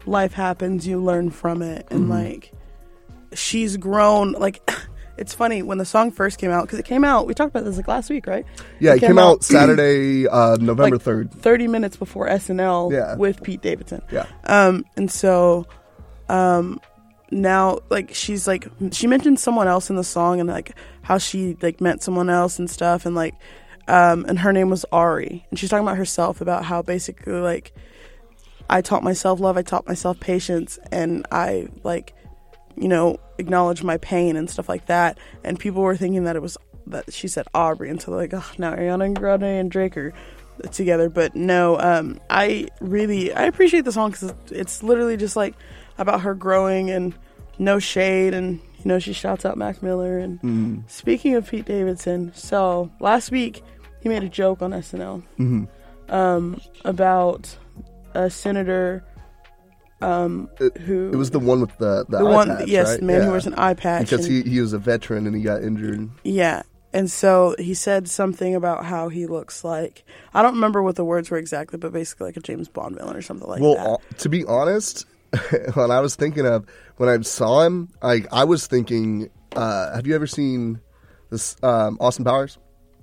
life 0.06 0.32
happens, 0.32 0.86
you 0.86 1.02
learn 1.02 1.30
from 1.30 1.62
it, 1.62 1.86
and 1.90 2.08
like 2.08 2.52
she's 3.34 3.76
grown. 3.76 4.32
Like 4.32 4.68
it's 5.18 5.34
funny 5.34 5.62
when 5.62 5.78
the 5.78 5.84
song 5.84 6.10
first 6.10 6.38
came 6.38 6.50
out 6.50 6.62
because 6.62 6.78
it 6.78 6.84
came 6.84 7.04
out. 7.04 7.26
We 7.26 7.34
talked 7.34 7.50
about 7.50 7.64
this 7.64 7.76
like 7.76 7.88
last 7.88 8.10
week, 8.10 8.26
right? 8.26 8.44
Yeah, 8.80 8.94
it 8.94 9.00
came, 9.00 9.18
out 9.18 9.44
Saturday, 9.44 10.26
uh, 10.26 10.56
November 10.56 10.96
like 10.96 11.04
3rd. 11.04 11.32
30 11.32 11.68
minutes 11.68 11.96
before 11.96 12.28
SNL 12.28 12.90
Yeah. 12.90 13.16
with 13.16 13.42
Pete 13.42 13.60
Davidson. 13.60 14.02
Yeah. 14.10 14.26
Um, 14.44 14.84
and 14.96 15.10
so, 15.10 15.66
um, 16.28 16.80
now 17.32 17.78
like 17.88 18.14
she's 18.14 18.46
like 18.46 18.68
she 18.92 19.06
mentioned 19.06 19.40
someone 19.40 19.66
else 19.66 19.90
in 19.90 19.96
the 19.96 20.04
song 20.04 20.38
and 20.38 20.48
like 20.48 20.76
how 21.00 21.18
she 21.18 21.56
like 21.62 21.80
met 21.80 22.02
someone 22.02 22.28
else 22.28 22.58
and 22.58 22.70
stuff 22.70 23.06
and 23.06 23.14
like 23.14 23.34
um 23.88 24.24
and 24.28 24.38
her 24.40 24.52
name 24.52 24.70
was 24.70 24.84
Ari. 24.92 25.44
And 25.50 25.58
she's 25.58 25.70
talking 25.70 25.86
about 25.86 25.96
herself 25.96 26.40
about 26.40 26.64
how 26.64 26.82
basically 26.82 27.32
like 27.32 27.72
I 28.70 28.80
taught 28.80 29.02
myself 29.02 29.40
love, 29.40 29.56
I 29.56 29.62
taught 29.62 29.86
myself 29.86 30.20
patience 30.20 30.78
and 30.90 31.26
I 31.32 31.68
like 31.82 32.14
you 32.76 32.88
know 32.88 33.18
acknowledge 33.38 33.82
my 33.82 33.96
pain 33.98 34.36
and 34.36 34.48
stuff 34.48 34.68
like 34.68 34.86
that. 34.86 35.18
And 35.42 35.58
people 35.58 35.82
were 35.82 35.96
thinking 35.96 36.24
that 36.24 36.36
it 36.36 36.42
was 36.42 36.56
that 36.86 37.12
she 37.12 37.28
said 37.28 37.46
Aubrey 37.54 37.88
and 37.88 38.00
so 38.00 38.12
like 38.12 38.34
oh 38.34 38.44
now 38.58 38.74
Ariana 38.74 39.14
Grande 39.14 39.44
and 39.44 39.70
Drake 39.70 39.96
are 39.96 40.12
together. 40.70 41.08
But 41.08 41.34
no 41.34 41.78
um 41.80 42.20
I 42.28 42.68
really 42.80 43.32
I 43.32 43.44
appreciate 43.44 43.86
the 43.86 43.92
song 43.92 44.10
because 44.10 44.34
it's 44.50 44.82
literally 44.82 45.16
just 45.16 45.34
like 45.34 45.54
about 45.98 46.20
her 46.22 46.34
growing 46.34 46.90
and 46.90 47.14
no 47.58 47.78
shade 47.78 48.34
and 48.34 48.60
you 48.78 48.84
know 48.86 48.98
she 48.98 49.12
shouts 49.12 49.44
out 49.44 49.56
Mac 49.56 49.82
Miller 49.82 50.18
and 50.18 50.84
speaking 50.88 51.34
of 51.34 51.48
Pete 51.48 51.64
Davidson 51.66 52.32
so 52.34 52.90
last 53.00 53.30
week 53.30 53.62
he 54.00 54.08
made 54.08 54.22
a 54.24 54.28
joke 54.28 54.62
on 54.62 54.72
SNL 54.72 55.22
um 56.08 56.60
about 56.84 57.56
a 58.14 58.28
senator 58.30 59.04
um 60.00 60.48
It- 60.58 60.76
who 60.78 61.10
It 61.12 61.16
was 61.16 61.30
the 61.30 61.38
one 61.38 61.60
with 61.60 61.76
the 61.78 62.04
the, 62.08 62.18
the 62.18 62.24
eye 62.24 62.34
one 62.34 62.48
patch, 62.48 62.68
yes 62.68 62.88
right? 62.88 63.00
the 63.00 63.06
man 63.06 63.22
who 63.22 63.30
wears 63.30 63.46
an 63.46 63.54
eye 63.54 63.74
patch 63.74 64.10
because 64.10 64.26
and- 64.26 64.44
he 64.46 64.50
he 64.50 64.60
was 64.60 64.72
a 64.72 64.78
veteran 64.78 65.26
and 65.26 65.36
he 65.36 65.42
got 65.42 65.62
injured. 65.62 66.08
yeah 66.24 66.62
and 66.94 67.10
so 67.10 67.54
he 67.58 67.72
said 67.72 68.06
something 68.08 68.54
about 68.54 68.84
how 68.84 69.08
he 69.08 69.26
looks 69.26 69.62
like 69.64 70.04
I 70.34 70.42
don't 70.42 70.54
remember 70.54 70.82
what 70.82 70.96
the 70.96 71.04
words 71.04 71.30
were 71.30 71.38
exactly 71.38 71.78
but 71.78 71.92
basically 71.92 72.26
like 72.26 72.36
a 72.36 72.40
James 72.40 72.68
Bond 72.68 72.96
villain 72.96 73.16
or 73.16 73.22
something 73.22 73.48
like 73.48 73.60
well, 73.60 73.74
that 73.76 73.86
Well, 73.86 74.02
to 74.18 74.28
be 74.28 74.44
honest, 74.44 75.06
when 75.74 75.90
I 75.90 76.00
was 76.00 76.14
thinking 76.16 76.46
of 76.46 76.66
when 76.96 77.08
I 77.08 77.20
saw 77.22 77.62
him, 77.62 77.88
I 78.02 78.24
I 78.32 78.44
was 78.44 78.66
thinking, 78.66 79.30
uh, 79.56 79.94
have 79.94 80.06
you 80.06 80.14
ever 80.14 80.26
seen 80.26 80.80
this 81.30 81.56
um, 81.62 81.96
Austin 82.00 82.24
Powers? 82.24 82.58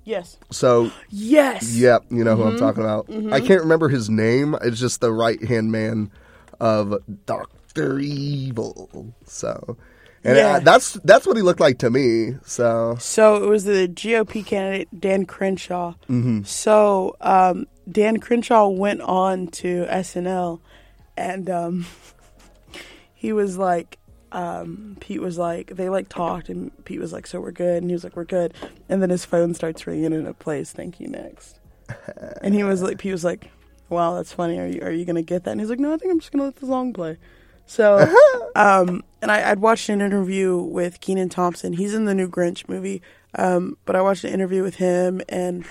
yes 0.06 0.38
So 0.50 0.92
yes 1.10 1.76
yeah, 1.76 2.00
you 2.10 2.24
know 2.24 2.36
who 2.36 2.44
Mm-hmm. 2.44 2.54
I'm 2.54 2.60
talking 2.60 2.84
about. 2.84 3.10
I 3.34 3.40
can't 3.42 3.62
remember 3.62 3.90
his 3.90 4.10
name. 4.10 4.56
It's 4.62 4.80
just 4.80 5.02
the 5.02 5.12
right 5.12 5.44
hand 5.44 5.72
man 5.72 6.12
of 6.60 6.96
Doctor 7.26 8.00
Evil. 8.00 9.14
So. 9.26 9.78
And 10.24 10.36
Yeah. 10.38 10.56
uh, 10.56 10.60
that's 10.60 10.94
that's 11.06 11.26
what 11.26 11.38
he 11.38 11.44
looked 11.44 11.60
like 11.62 11.78
to 11.80 11.90
me. 11.90 12.36
So 12.46 12.98
So 13.00 13.44
it 13.44 13.48
was 13.48 13.64
the 13.64 13.88
GOP 13.88 14.46
candidate 14.46 14.90
Dan 15.00 15.26
Crenshaw. 15.26 15.94
Mm-hmm. 16.10 16.44
So 16.44 17.16
um, 17.22 17.68
Dan 17.90 18.18
Crenshaw 18.20 18.68
went 18.68 19.02
on 19.02 19.48
to 19.64 19.86
SNL, 19.90 20.60
and 21.16 21.50
um, 21.50 21.86
he 23.20 23.34
was 23.34 23.58
like, 23.58 23.98
um, 24.32 24.96
Pete 25.02 25.20
was 25.20 25.38
like, 25.38 25.76
they 25.76 25.90
like 25.90 26.08
talked, 26.08 26.48
and 26.48 26.72
Pete 26.86 27.02
was 27.02 27.12
like, 27.12 27.28
"So 27.28 27.42
we're 27.42 27.52
good," 27.52 27.84
and 27.84 27.90
he 27.90 27.94
was 27.94 28.06
like, 28.06 28.16
"We're 28.16 28.24
good," 28.24 28.54
and 28.88 29.02
then 29.02 29.10
his 29.10 29.26
phone 29.26 29.54
starts 29.54 29.86
ringing, 29.86 30.14
and 30.14 30.26
it 30.26 30.40
plays 30.40 30.72
"Thank 30.72 31.02
you 31.02 31.10
next," 31.10 31.60
and 32.42 32.56
he 32.56 32.64
was 32.64 32.82
like, 32.82 32.98
Pete 32.98 33.12
was 33.12 33.26
like, 33.26 33.52
"Wow, 33.90 34.16
that's 34.16 34.32
funny. 34.32 34.58
Are 34.58 34.68
you 34.68 34.82
are 34.84 34.92
you 34.92 35.04
gonna 35.04 35.22
get 35.22 35.44
that?" 35.44 35.52
And 35.52 35.60
he's 35.60 35.70
like, 35.70 35.80
"No, 35.80 35.94
I 35.94 35.98
think 35.98 36.14
I'm 36.14 36.20
just 36.22 36.32
gonna 36.32 36.46
let 36.46 36.56
the 36.56 36.68
song 36.68 36.94
play." 36.94 37.18
So, 37.66 38.08
um, 38.56 39.04
and 39.22 39.30
I, 39.30 39.52
I'd 39.52 39.60
watched 39.60 39.90
an 39.90 40.00
interview 40.00 40.56
with 40.58 41.02
Kenan 41.02 41.28
Thompson. 41.28 41.74
He's 41.74 41.94
in 41.94 42.06
the 42.06 42.16
new 42.16 42.30
Grinch 42.30 42.70
movie. 42.70 43.02
Um, 43.36 43.76
but 43.84 43.98
I 43.98 44.02
watched 44.02 44.24
an 44.24 44.34
interview 44.34 44.64
with 44.64 44.76
him, 44.76 45.22
and 45.28 45.66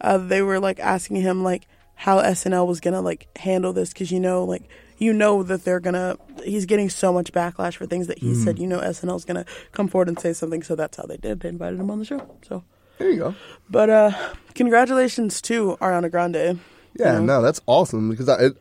uh, 0.00 0.16
they 0.16 0.40
were 0.40 0.58
like 0.58 0.80
asking 0.80 1.16
him 1.16 1.44
like 1.44 1.66
how 1.94 2.22
SNL 2.22 2.66
was 2.66 2.80
gonna 2.80 3.02
like 3.02 3.28
handle 3.36 3.74
this 3.74 3.92
because 3.92 4.10
you 4.10 4.20
know 4.20 4.44
like 4.44 4.62
you 5.00 5.12
know 5.12 5.42
that 5.42 5.64
they're 5.64 5.80
gonna 5.80 6.16
he's 6.44 6.66
getting 6.66 6.88
so 6.88 7.12
much 7.12 7.32
backlash 7.32 7.74
for 7.74 7.86
things 7.86 8.06
that 8.06 8.18
he 8.18 8.34
said. 8.34 8.58
You 8.60 8.68
know 8.68 8.78
SNL's 8.78 9.24
gonna 9.24 9.44
come 9.72 9.88
forward 9.88 10.06
and 10.08 10.20
say 10.20 10.32
something, 10.32 10.62
so 10.62 10.76
that's 10.76 10.96
how 10.96 11.04
they 11.04 11.16
did. 11.16 11.40
They 11.40 11.48
invited 11.48 11.80
him 11.80 11.90
on 11.90 11.98
the 11.98 12.04
show. 12.04 12.36
So, 12.42 12.62
there 12.98 13.10
you 13.10 13.18
go. 13.18 13.34
but 13.68 13.90
uh, 13.90 14.12
congratulations 14.54 15.40
to 15.42 15.76
Ariana 15.80 16.10
Grande. 16.10 16.60
Yeah, 16.98 17.14
you 17.14 17.20
know? 17.20 17.38
no, 17.38 17.42
that's 17.42 17.60
awesome 17.66 18.10
because 18.10 18.28
I, 18.28 18.36
it, 18.46 18.52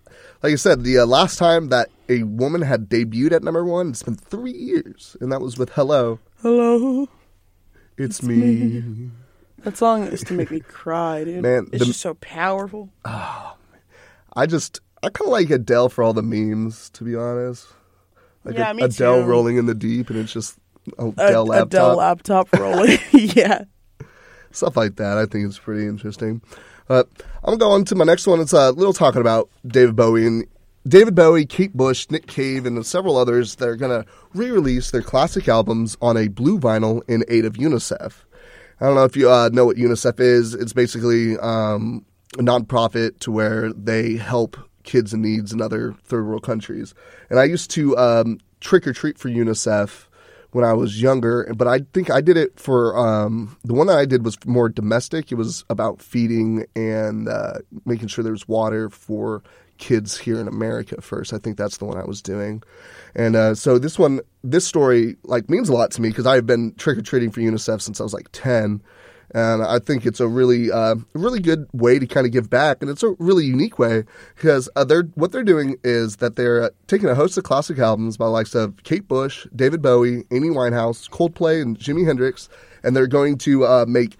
like 0.41 0.53
I 0.53 0.55
said, 0.55 0.83
the 0.83 0.99
uh, 0.99 1.05
last 1.05 1.37
time 1.37 1.69
that 1.69 1.89
a 2.07 2.23
woman 2.23 2.61
had 2.61 2.87
debuted 2.89 3.33
at 3.33 3.43
number 3.43 3.65
one, 3.65 3.89
it's 3.89 4.03
been 4.03 4.15
three 4.15 4.53
years, 4.53 5.17
and 5.19 5.31
that 5.31 5.41
was 5.41 5.57
with 5.57 5.71
"Hello, 5.71 6.19
Hello. 6.41 7.07
It's, 7.97 8.23
Me." 8.23 9.09
That 9.63 9.75
song 9.75 10.03
is 10.07 10.23
to 10.23 10.33
make 10.33 10.51
me 10.51 10.61
cry, 10.61 11.25
dude. 11.25 11.41
Man, 11.41 11.67
it's 11.73 11.79
the- 11.79 11.85
just 11.87 11.99
so 11.99 12.13
powerful. 12.13 12.89
Oh, 13.03 13.57
I 14.33 14.45
just, 14.45 14.79
I 15.03 15.09
kind 15.09 15.27
of 15.27 15.31
like 15.31 15.49
Adele 15.49 15.89
for 15.89 16.03
all 16.03 16.13
the 16.13 16.23
memes, 16.23 16.89
to 16.91 17.03
be 17.03 17.15
honest. 17.15 17.67
Like 18.43 18.55
Yeah, 18.57 18.71
a- 18.71 18.73
me 18.73 18.83
Adele 18.83 19.21
too. 19.21 19.27
rolling 19.27 19.57
in 19.57 19.65
the 19.65 19.75
deep, 19.75 20.09
and 20.09 20.19
it's 20.19 20.33
just 20.33 20.57
a 20.97 21.07
A- 21.07 21.11
Dell 21.11 21.45
laptop, 21.45 21.67
Adele 21.67 21.95
laptop 21.95 22.53
rolling. 22.53 22.97
yeah. 23.13 23.63
stuff 24.51 24.75
like 24.77 24.95
that. 24.97 25.17
I 25.17 25.25
think 25.25 25.45
it's 25.45 25.59
pretty 25.59 25.85
interesting. 25.87 26.41
But 26.87 27.07
I'm 27.43 27.57
going 27.57 27.85
to 27.85 27.95
my 27.95 28.05
next 28.05 28.25
one. 28.27 28.39
It's 28.39 28.53
a 28.53 28.71
little 28.71 28.93
talking 28.93 29.21
about 29.21 29.49
David 29.67 29.95
Bowie 29.95 30.25
and 30.25 30.45
David 30.87 31.13
Bowie, 31.13 31.45
Kate 31.45 31.73
Bush, 31.75 32.07
Nick 32.09 32.25
Cave, 32.25 32.65
and 32.65 32.83
several 32.85 33.15
others. 33.17 33.55
They're 33.57 33.75
going 33.75 34.01
to 34.03 34.09
re-release 34.33 34.89
their 34.91 35.03
classic 35.03 35.47
albums 35.47 35.95
on 36.01 36.17
a 36.17 36.29
blue 36.29 36.57
vinyl 36.59 37.01
in 37.07 37.23
aid 37.27 37.45
of 37.45 37.53
UNICEF. 37.53 38.13
I 38.81 38.85
don't 38.85 38.95
know 38.95 39.03
if 39.03 39.15
you 39.15 39.29
uh, 39.29 39.49
know 39.53 39.65
what 39.65 39.77
UNICEF 39.77 40.19
is. 40.19 40.55
It's 40.55 40.73
basically 40.73 41.37
um, 41.37 42.05
a 42.39 42.41
nonprofit 42.41 43.19
to 43.19 43.31
where 43.31 43.71
they 43.73 44.15
help 44.15 44.57
kids 44.83 45.13
in 45.13 45.21
needs 45.21 45.51
in 45.51 45.61
other 45.61 45.93
third 46.03 46.25
world 46.25 46.43
countries. 46.43 46.93
And 47.29 47.39
I 47.39 47.43
used 47.45 47.71
to 47.71 47.97
um, 47.97 48.39
trick 48.59 48.87
or 48.87 48.93
treat 48.93 49.17
for 49.17 49.29
UNICEF 49.29 50.05
when 50.51 50.65
I 50.65 50.73
was 50.73 51.01
younger, 51.01 51.51
but 51.55 51.67
I 51.67 51.81
think 51.93 52.09
I 52.09 52.21
did 52.21 52.35
it 52.35 52.59
for 52.59 52.97
um, 52.97 53.55
the 53.63 53.73
one 53.73 53.87
that 53.87 53.97
I 53.97 54.05
did 54.05 54.25
was 54.25 54.37
more 54.45 54.67
domestic. 54.67 55.31
It 55.31 55.35
was 55.35 55.63
about 55.69 56.01
feeding 56.01 56.65
and 56.75 57.29
uh, 57.29 57.59
making 57.85 58.07
sure 58.07 58.23
there's 58.23 58.47
water 58.47 58.89
for 58.89 59.43
kids 59.77 60.17
here 60.17 60.39
in 60.39 60.47
America 60.47 61.01
first. 61.01 61.33
I 61.33 61.37
think 61.37 61.57
that's 61.57 61.77
the 61.77 61.85
one 61.85 61.97
I 61.97 62.03
was 62.03 62.21
doing. 62.21 62.63
And 63.15 63.35
uh, 63.35 63.55
so 63.55 63.77
this 63.77 63.97
one, 63.97 64.21
this 64.43 64.65
story, 64.65 65.15
like 65.23 65.49
means 65.49 65.69
a 65.69 65.73
lot 65.73 65.91
to 65.91 66.01
me 66.01 66.09
because 66.09 66.25
I've 66.25 66.45
been 66.45 66.73
trick 66.75 66.97
or 66.97 67.01
treating 67.01 67.31
for 67.31 67.41
UNICEF 67.41 67.81
since 67.81 67.99
I 67.99 68.03
was 68.03 68.13
like 68.13 68.29
ten, 68.31 68.81
and 69.35 69.63
I 69.63 69.79
think 69.79 70.05
it's 70.05 70.19
a 70.19 70.27
really, 70.27 70.71
uh, 70.71 70.95
really 71.13 71.39
good 71.39 71.67
way 71.73 71.99
to 71.99 72.07
kind 72.07 72.25
of 72.25 72.33
give 72.33 72.49
back, 72.49 72.77
and 72.81 72.89
it's 72.89 73.03
a 73.03 73.15
really 73.19 73.45
unique 73.45 73.77
way 73.79 74.03
because 74.35 74.69
uh, 74.75 74.83
they're 74.83 75.03
what 75.15 75.31
they're 75.31 75.43
doing 75.43 75.77
is 75.83 76.17
that 76.17 76.35
they're 76.35 76.63
uh, 76.63 76.69
taking 76.87 77.09
a 77.09 77.15
host 77.15 77.37
of 77.37 77.43
classic 77.43 77.77
albums 77.79 78.17
by 78.17 78.25
the 78.25 78.31
likes 78.31 78.55
of 78.55 78.81
Kate 78.83 79.07
Bush, 79.07 79.45
David 79.55 79.81
Bowie, 79.81 80.23
Amy 80.31 80.49
Winehouse, 80.49 81.09
Coldplay, 81.09 81.61
and 81.61 81.77
Jimi 81.77 82.05
Hendrix, 82.05 82.49
and 82.83 82.95
they're 82.95 83.07
going 83.07 83.37
to 83.39 83.65
uh, 83.65 83.85
make 83.87 84.17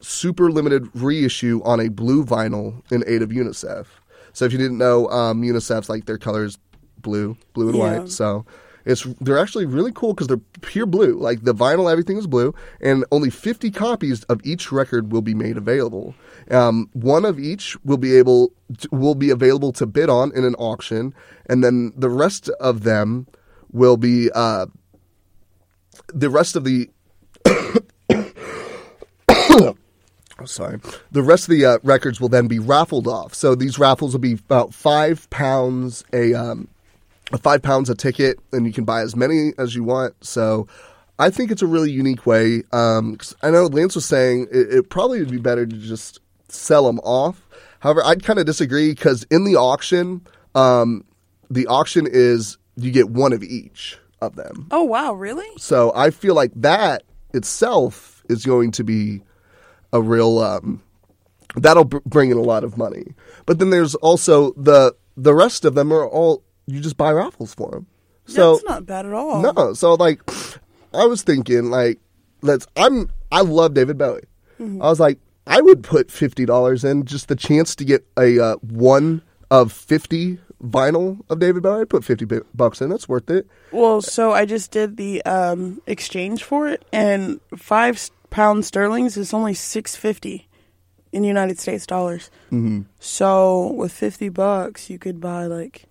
super 0.00 0.50
limited 0.50 0.88
reissue 0.94 1.60
on 1.64 1.80
a 1.80 1.88
blue 1.88 2.24
vinyl 2.24 2.82
in 2.90 3.04
aid 3.06 3.22
of 3.22 3.30
UNICEF. 3.30 3.86
So 4.32 4.44
if 4.46 4.52
you 4.52 4.58
didn't 4.58 4.78
know, 4.78 5.08
um, 5.10 5.42
UNICEF's 5.42 5.88
like 5.88 6.06
their 6.06 6.18
colors 6.18 6.58
blue, 7.02 7.36
blue 7.52 7.68
and 7.68 7.76
Yeah. 7.76 7.98
white. 7.98 8.08
So 8.08 8.46
it's 8.84 9.02
they're 9.20 9.38
actually 9.38 9.66
really 9.66 9.92
cool 9.92 10.14
because 10.14 10.26
they're 10.26 10.40
pure 10.60 10.86
blue. 10.86 11.18
Like 11.18 11.44
the 11.44 11.54
vinyl, 11.54 11.90
everything 11.90 12.16
is 12.16 12.26
blue, 12.26 12.54
and 12.80 13.04
only 13.12 13.30
50 13.30 13.70
copies 13.70 14.24
of 14.24 14.40
each 14.44 14.72
record 14.72 15.12
will 15.12 15.22
be 15.22 15.34
made 15.34 15.56
available. 15.56 16.14
Um, 16.50 16.88
one 16.92 17.24
of 17.24 17.38
each 17.38 17.76
will 17.84 17.96
be 17.96 18.16
able 18.16 18.52
will 18.90 19.14
be 19.14 19.30
available 19.30 19.72
to 19.72 19.86
bid 19.86 20.08
on 20.08 20.32
in 20.34 20.44
an 20.44 20.54
auction, 20.56 21.14
and 21.46 21.62
then 21.62 21.92
the 21.96 22.10
rest 22.10 22.48
of 22.60 22.84
them 22.84 23.26
will 23.72 23.96
be 23.96 24.30
uh, 24.34 24.66
the 26.08 26.30
rest 26.30 26.56
of 26.56 26.64
the 26.64 26.90
Oh, 30.40 30.46
sorry. 30.46 30.80
The 31.12 31.22
rest 31.22 31.48
of 31.48 31.50
the 31.50 31.66
uh, 31.66 31.78
records 31.82 32.18
will 32.18 32.30
then 32.30 32.48
be 32.48 32.58
raffled 32.58 33.06
off. 33.06 33.34
So 33.34 33.54
these 33.54 33.78
raffles 33.78 34.14
will 34.14 34.20
be 34.20 34.32
about 34.32 34.72
five 34.72 35.28
pounds 35.28 36.02
a, 36.14 36.32
um, 36.32 36.68
five 37.38 37.62
pounds 37.62 37.90
a 37.90 37.94
ticket, 37.94 38.38
and 38.52 38.66
you 38.66 38.72
can 38.72 38.84
buy 38.84 39.02
as 39.02 39.14
many 39.14 39.52
as 39.58 39.74
you 39.74 39.84
want. 39.84 40.14
So 40.24 40.66
I 41.18 41.30
think 41.30 41.50
it's 41.50 41.62
a 41.62 41.66
really 41.66 41.90
unique 41.90 42.26
way. 42.26 42.62
Um 42.72 43.18
I 43.42 43.50
know 43.50 43.66
Lance 43.66 43.94
was 43.94 44.06
saying 44.06 44.48
it, 44.50 44.72
it 44.72 44.90
probably 44.90 45.20
would 45.20 45.30
be 45.30 45.38
better 45.38 45.66
to 45.66 45.76
just 45.76 46.20
sell 46.48 46.84
them 46.84 46.98
off. 47.00 47.46
However, 47.80 48.04
I'd 48.04 48.22
kind 48.22 48.38
of 48.38 48.46
disagree 48.46 48.90
because 48.90 49.24
in 49.30 49.44
the 49.44 49.56
auction, 49.56 50.26
um, 50.54 51.04
the 51.50 51.66
auction 51.66 52.06
is 52.10 52.58
you 52.76 52.90
get 52.90 53.10
one 53.10 53.32
of 53.32 53.42
each 53.42 53.98
of 54.20 54.36
them. 54.36 54.68
Oh 54.70 54.84
wow, 54.84 55.14
really? 55.14 55.48
So 55.56 55.92
I 55.94 56.10
feel 56.10 56.34
like 56.34 56.52
that 56.56 57.02
itself 57.32 58.22
is 58.28 58.44
going 58.44 58.72
to 58.72 58.84
be 58.84 59.22
a 59.92 60.00
real 60.00 60.38
um, 60.38 60.82
that'll 61.56 61.84
br- 61.84 61.98
bring 62.04 62.30
in 62.30 62.36
a 62.36 62.42
lot 62.42 62.64
of 62.64 62.76
money. 62.76 63.14
But 63.46 63.58
then 63.58 63.70
there's 63.70 63.94
also 63.96 64.52
the 64.52 64.94
the 65.16 65.34
rest 65.34 65.64
of 65.64 65.74
them 65.74 65.92
are 65.92 66.06
all 66.06 66.42
you 66.70 66.80
just 66.80 66.96
buy 66.96 67.12
raffles 67.12 67.54
for 67.54 67.70
them. 67.70 67.86
So 68.26 68.54
That's 68.54 68.64
not 68.68 68.86
bad 68.86 69.06
at 69.06 69.12
all. 69.12 69.42
no, 69.42 69.74
so 69.74 69.94
like 69.94 70.20
I 70.94 71.04
was 71.06 71.22
thinking 71.22 71.70
like 71.70 71.98
let's 72.42 72.66
I'm 72.76 73.10
I 73.32 73.40
love 73.42 73.74
David 73.74 73.98
Bowie. 73.98 74.22
I 74.60 74.64
was 74.88 75.00
like 75.00 75.18
I 75.46 75.60
would 75.60 75.82
put 75.82 76.10
fifty 76.10 76.44
dollars 76.44 76.84
in 76.84 77.04
just 77.06 77.28
the 77.28 77.36
chance 77.36 77.74
to 77.76 77.84
get 77.84 78.06
a 78.18 78.38
uh, 78.38 78.56
one 78.56 79.22
of 79.50 79.72
fifty 79.72 80.38
vinyl 80.62 81.20
of 81.30 81.38
David 81.38 81.62
Bowie. 81.62 81.80
I'd 81.80 81.88
put 81.88 82.04
fifty 82.04 82.24
bu- 82.26 82.44
bucks 82.54 82.80
in. 82.82 82.90
That's 82.90 83.08
worth 83.08 83.30
it. 83.30 83.46
Well, 83.72 84.02
so 84.02 84.32
I 84.32 84.44
just 84.44 84.70
did 84.70 84.96
the 84.96 85.24
um, 85.24 85.80
exchange 85.86 86.44
for 86.44 86.68
it, 86.68 86.84
and 86.92 87.40
five 87.56 87.96
pound 87.96 88.10
pound 88.30 88.64
sterlings 88.64 89.16
is 89.16 89.34
only 89.34 89.54
six 89.54 89.96
fifty 89.96 90.46
in 91.10 91.24
United 91.24 91.58
States 91.58 91.84
dollars. 91.86 92.30
Mm-hmm. 92.52 92.82
So 93.00 93.72
with 93.72 93.92
fifty 93.92 94.28
bucks, 94.28 94.88
you 94.90 94.98
could 94.98 95.20
buy 95.20 95.46
like 95.46 95.86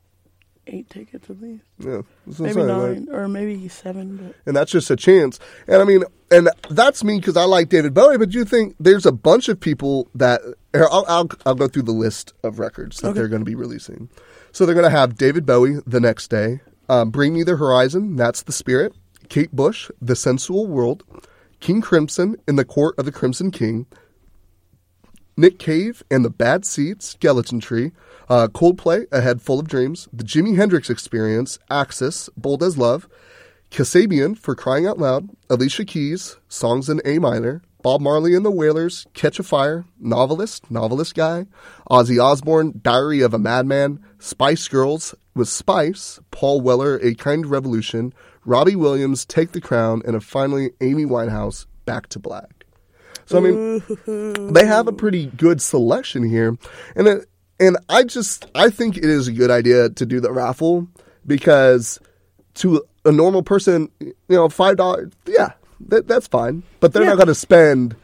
eight 0.72 0.90
tickets 0.90 1.30
at 1.30 1.42
least, 1.42 1.64
Yeah, 1.80 2.02
maybe 2.26 2.54
saying, 2.54 2.68
like- 2.68 2.98
nine 2.98 3.08
or 3.12 3.28
maybe 3.28 3.68
seven. 3.68 4.18
But 4.18 4.36
and 4.46 4.56
that's 4.56 4.72
just 4.72 4.90
a 4.90 4.96
chance. 4.96 5.40
And 5.68 5.82
I 5.82 5.84
mean, 5.86 6.04
and 6.32 6.50
that's 6.70 7.04
me 7.04 7.18
because 7.20 7.36
I 7.38 7.44
like 7.46 7.70
David 7.70 7.94
Bowie. 7.94 8.18
But 8.18 8.34
you 8.34 8.46
think 8.46 8.76
there's 8.80 9.06
a 9.06 9.12
bunch 9.12 9.50
of 9.50 9.60
people 9.60 10.08
that 10.16 10.42
I'll, 10.74 11.06
I'll 11.08 11.30
I'll 11.46 11.56
go 11.56 11.68
through 11.68 11.84
the 11.84 11.92
list 11.92 12.34
of 12.44 12.60
records 12.60 13.02
that 13.02 13.10
Okay. 13.10 13.20
they're 13.20 13.28
going 13.28 13.42
to 13.42 13.46
be 13.46 13.56
releasing. 13.56 14.10
So 14.52 14.66
they're 14.66 14.76
going 14.76 14.84
to 14.86 14.90
have 14.98 15.16
David 15.16 15.46
Bowie 15.46 15.78
the 15.86 16.00
next 16.00 16.30
day, 16.30 16.62
um, 16.88 17.10
Bring 17.12 17.34
Me 17.34 17.44
the 17.44 17.56
Horizon, 17.58 18.16
that's 18.16 18.42
the 18.44 18.52
Spirit, 18.52 18.94
Kate 19.30 19.52
Bush, 19.56 19.92
The 20.02 20.16
Sensual 20.16 20.66
World, 20.66 21.04
King 21.60 21.82
Crimson, 21.82 22.36
In 22.48 22.56
the 22.56 22.66
Court 22.66 22.96
of 22.98 23.06
the 23.06 23.12
Crimson 23.12 23.52
King, 23.52 23.86
Nick 25.38 25.60
Cave 25.60 26.04
and 26.12 26.26
the 26.26 26.30
Bad 26.30 26.66
Seeds, 26.66 27.06
Skeleton 27.10 27.60
Tree, 27.60 27.92
uh, 28.30 28.48
Coldplay, 28.48 29.06
A 29.12 29.22
Head 29.22 29.42
Full 29.42 29.60
of 29.60 29.68
Dreams, 29.68 30.08
The 30.14 30.24
Jimi 30.24 30.56
Hendrix 30.56 30.90
Experience, 30.90 31.60
Axis, 31.70 32.30
Bold 32.38 32.64
as 32.64 32.78
Love, 32.78 33.10
Kasabian 33.72 34.38
for 34.38 34.56
Crying 34.56 34.86
Out 34.86 34.98
Loud, 34.98 35.30
Alicia 35.50 35.86
Keys, 35.86 36.38
Songs 36.48 36.90
in 36.90 37.02
A 37.06 37.20
Minor, 37.20 37.62
Bob 37.82 38.02
Marley 38.02 38.36
and 38.36 38.46
the 38.46 38.52
Wailers, 38.52 39.08
Catch 39.14 39.40
a 39.40 39.44
Fire, 39.44 39.86
Novelist, 40.00 40.70
Novelist 40.70 41.16
Guy, 41.16 41.46
Ozzy 41.90 42.22
Osbourne, 42.22 42.80
Diary 42.82 43.22
of 43.22 43.34
a 43.34 43.40
Madman, 43.40 44.04
Spice 44.20 44.68
Girls 44.68 45.16
with 45.34 45.48
Spice, 45.48 46.20
Paul 46.32 46.62
Weller, 46.62 47.00
A 47.02 47.16
Kind 47.16 47.46
Revolution, 47.46 48.14
Robbie 48.44 48.76
Williams, 48.76 49.26
Take 49.26 49.54
the 49.54 49.62
Crown, 49.62 50.02
and 50.06 50.22
finally 50.24 50.72
Amy 50.82 51.06
Winehouse, 51.06 51.66
Back 51.86 52.08
to 52.10 52.20
Black. 52.20 52.66
So 53.26 53.38
I 53.38 53.42
mean, 53.42 54.52
they 54.54 54.66
have 54.66 54.88
a 54.88 54.92
pretty 54.92 55.28
good 55.28 55.62
selection 55.62 56.28
here, 56.28 56.58
and 56.96 57.08
it, 57.08 57.30
and 57.60 57.78
I 57.90 58.04
just 58.04 58.46
I 58.56 58.70
think 58.70 58.98
it 58.98 59.06
is 59.06 59.28
a 59.28 59.32
good 59.32 59.52
idea 59.52 59.90
to 59.90 60.06
do 60.06 60.20
the 60.20 60.32
raffle 60.32 60.88
because 61.26 62.00
to 62.56 62.84
a 63.06 63.12
normal 63.12 63.44
person, 63.44 63.90
you 64.00 64.14
know, 64.30 64.50
five 64.50 64.78
dollars, 64.78 65.12
yeah, 65.26 65.54
that, 65.88 66.08
that's 66.08 66.28
fine, 66.28 66.64
but 66.80 66.94
they're 66.94 67.04
Yeah. 67.04 67.10
not 67.10 67.16
going 67.18 67.28
to 67.28 67.36
spend 67.36 67.96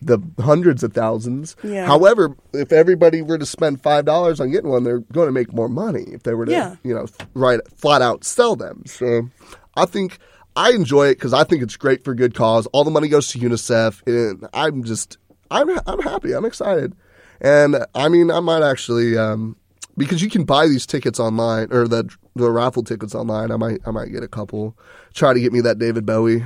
the 0.00 0.18
hundreds 0.38 0.84
of 0.84 0.92
thousands. 0.92 1.56
Yeah. 1.64 1.84
However, 1.86 2.36
if 2.52 2.70
everybody 2.70 3.20
were 3.20 3.38
to 3.38 3.46
spend 3.46 3.82
five 3.82 4.04
dollars 4.04 4.38
on 4.40 4.50
getting 4.50 4.70
one, 4.70 4.84
they're 4.84 5.00
going 5.00 5.26
to 5.26 5.32
make 5.32 5.52
more 5.52 5.68
money 5.68 6.04
if 6.12 6.22
they 6.22 6.34
were 6.34 6.46
to, 6.46 6.52
Yeah. 6.52 6.76
you 6.84 6.94
know, 6.94 7.06
right 7.34 7.60
flat 7.76 8.00
out 8.02 8.22
sell 8.24 8.54
them. 8.54 8.84
So 8.86 9.28
I 9.76 9.86
think 9.86 10.18
I 10.54 10.70
enjoy 10.70 11.08
it 11.08 11.14
because 11.16 11.32
I 11.32 11.42
think 11.44 11.62
it's 11.62 11.76
great 11.76 12.04
for 12.04 12.14
good 12.14 12.34
cause. 12.34 12.66
All 12.68 12.84
the 12.84 12.90
money 12.92 13.08
goes 13.08 13.28
to 13.28 13.38
UNICEF, 13.38 14.02
and 14.06 14.46
I'm 14.54 14.84
just 14.84 15.18
I'm 15.50 15.68
I'm 15.86 16.00
happy. 16.00 16.32
I'm 16.32 16.44
excited, 16.44 16.94
and 17.40 17.84
I 17.94 18.08
mean 18.08 18.30
I 18.30 18.40
might 18.40 18.62
actually 18.62 19.16
um, 19.16 19.56
because 19.96 20.22
you 20.22 20.30
can 20.30 20.44
buy 20.44 20.66
these 20.66 20.86
tickets 20.86 21.18
online 21.20 21.68
or 21.72 21.88
the 21.88 22.08
the 22.34 22.50
raffle 22.50 22.84
tickets 22.84 23.14
online. 23.14 23.50
I 23.50 23.56
might 23.56 23.80
I 23.86 23.90
might 23.90 24.12
get 24.12 24.22
a 24.22 24.28
couple. 24.28 24.76
Try 25.14 25.34
to 25.34 25.40
get 25.40 25.52
me 25.52 25.60
that 25.62 25.78
David 25.78 26.06
Bowie 26.06 26.44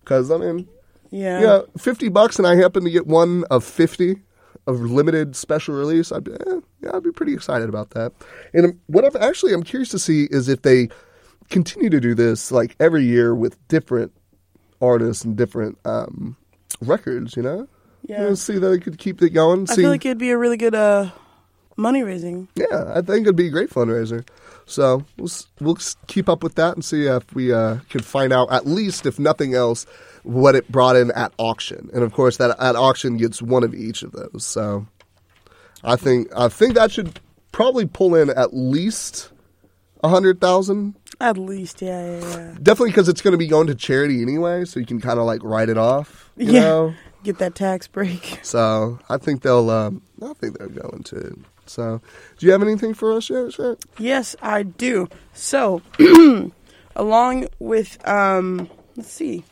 because 0.00 0.30
I 0.30 0.38
mean 0.38 0.68
yeah, 1.12 1.40
yeah, 1.40 1.60
fifty 1.76 2.08
bucks, 2.08 2.38
and 2.38 2.48
I 2.48 2.56
happen 2.56 2.84
to 2.84 2.90
get 2.90 3.06
one 3.06 3.44
of 3.50 3.62
fifty 3.64 4.16
of 4.66 4.80
limited 4.80 5.36
special 5.36 5.74
release. 5.74 6.10
I'd 6.10 6.24
be, 6.24 6.32
eh, 6.32 6.60
yeah, 6.80 6.90
I'd 6.94 7.02
be 7.02 7.12
pretty 7.12 7.34
excited 7.34 7.68
about 7.68 7.90
that. 7.90 8.12
And 8.54 8.80
what 8.86 9.04
I've 9.04 9.16
actually 9.16 9.52
I'm 9.52 9.62
curious 9.62 9.90
to 9.90 9.98
see 9.98 10.28
is 10.30 10.48
if 10.48 10.62
they 10.62 10.88
continue 11.50 11.90
to 11.90 12.00
do 12.00 12.14
this 12.14 12.50
like 12.50 12.74
every 12.80 13.04
year 13.04 13.34
with 13.34 13.58
different 13.68 14.10
artists 14.80 15.22
and 15.22 15.36
different 15.36 15.78
um, 15.84 16.34
records. 16.80 17.36
You 17.36 17.42
know, 17.42 17.68
Yeah. 18.06 18.22
You 18.22 18.28
know, 18.30 18.34
see 18.34 18.58
that 18.58 18.68
they 18.68 18.78
could 18.78 18.98
keep 18.98 19.22
it 19.22 19.30
going. 19.30 19.66
I 19.70 19.74
see, 19.74 19.82
feel 19.82 19.90
like 19.90 20.04
it'd 20.04 20.18
be 20.18 20.30
a 20.30 20.38
really 20.38 20.56
good 20.56 20.74
uh, 20.74 21.10
money 21.76 22.02
raising. 22.02 22.48
yeah, 22.54 22.92
I 22.94 23.00
think 23.02 23.22
it'd 23.22 23.36
be 23.36 23.46
a 23.46 23.50
great 23.50 23.70
fundraiser. 23.70 24.26
So 24.66 25.04
we'll 25.16 25.26
s- 25.28 25.46
we'll 25.60 25.76
s- 25.76 25.96
keep 26.06 26.28
up 26.28 26.42
with 26.42 26.54
that 26.56 26.74
and 26.74 26.84
see 26.84 27.06
if 27.06 27.34
we 27.34 27.52
uh, 27.52 27.78
can 27.90 28.00
find 28.02 28.32
out 28.32 28.50
at 28.52 28.66
least, 28.66 29.06
if 29.06 29.18
nothing 29.18 29.54
else, 29.54 29.86
what 30.22 30.54
it 30.54 30.70
brought 30.70 30.96
in 30.96 31.10
at 31.12 31.32
auction. 31.38 31.90
And 31.92 32.02
of 32.02 32.12
course, 32.12 32.36
that 32.38 32.56
at 32.60 32.76
auction 32.76 33.16
gets 33.16 33.42
one 33.42 33.64
of 33.64 33.74
each 33.74 34.02
of 34.02 34.12
those. 34.12 34.44
So 34.44 34.86
I 35.84 35.96
think 35.96 36.28
I 36.36 36.48
think 36.48 36.74
that 36.74 36.90
should 36.92 37.20
probably 37.50 37.86
pull 37.86 38.14
in 38.14 38.30
at 38.30 38.54
least 38.54 39.30
a 40.02 40.08
hundred 40.08 40.40
thousand. 40.40 40.94
At 41.20 41.38
least, 41.38 41.82
yeah, 41.82 42.18
yeah, 42.18 42.20
yeah. 42.36 42.54
Definitely 42.62 42.90
because 42.90 43.08
it's 43.08 43.20
going 43.20 43.32
to 43.32 43.38
be 43.38 43.46
going 43.46 43.66
to 43.68 43.74
charity 43.74 44.22
anyway, 44.22 44.64
so 44.64 44.80
you 44.80 44.86
can 44.86 45.00
kind 45.00 45.18
of 45.20 45.26
like 45.26 45.42
write 45.44 45.68
it 45.68 45.78
off. 45.78 46.30
You 46.36 46.52
Yeah. 46.52 46.60
know? 46.60 46.94
Get 47.22 47.38
that 47.38 47.54
tax 47.54 47.86
break. 47.86 48.40
So 48.44 48.98
I 49.08 49.16
think 49.18 49.42
they'll. 49.42 49.70
Um, 49.70 50.02
I 50.22 50.32
think 50.34 50.58
they're 50.58 50.68
going 50.68 51.02
to. 51.04 51.38
So, 51.66 52.00
do 52.38 52.46
you 52.46 52.52
have 52.52 52.62
anything 52.62 52.92
for 52.92 53.12
us 53.12 53.30
yet? 53.30 53.52
Sure. 53.52 53.76
Yes, 53.98 54.34
I 54.42 54.64
do. 54.64 55.08
So, 55.32 55.80
along 56.96 57.48
with 57.60 58.06
um, 58.06 58.68
let's 58.96 59.12
see, 59.12 59.44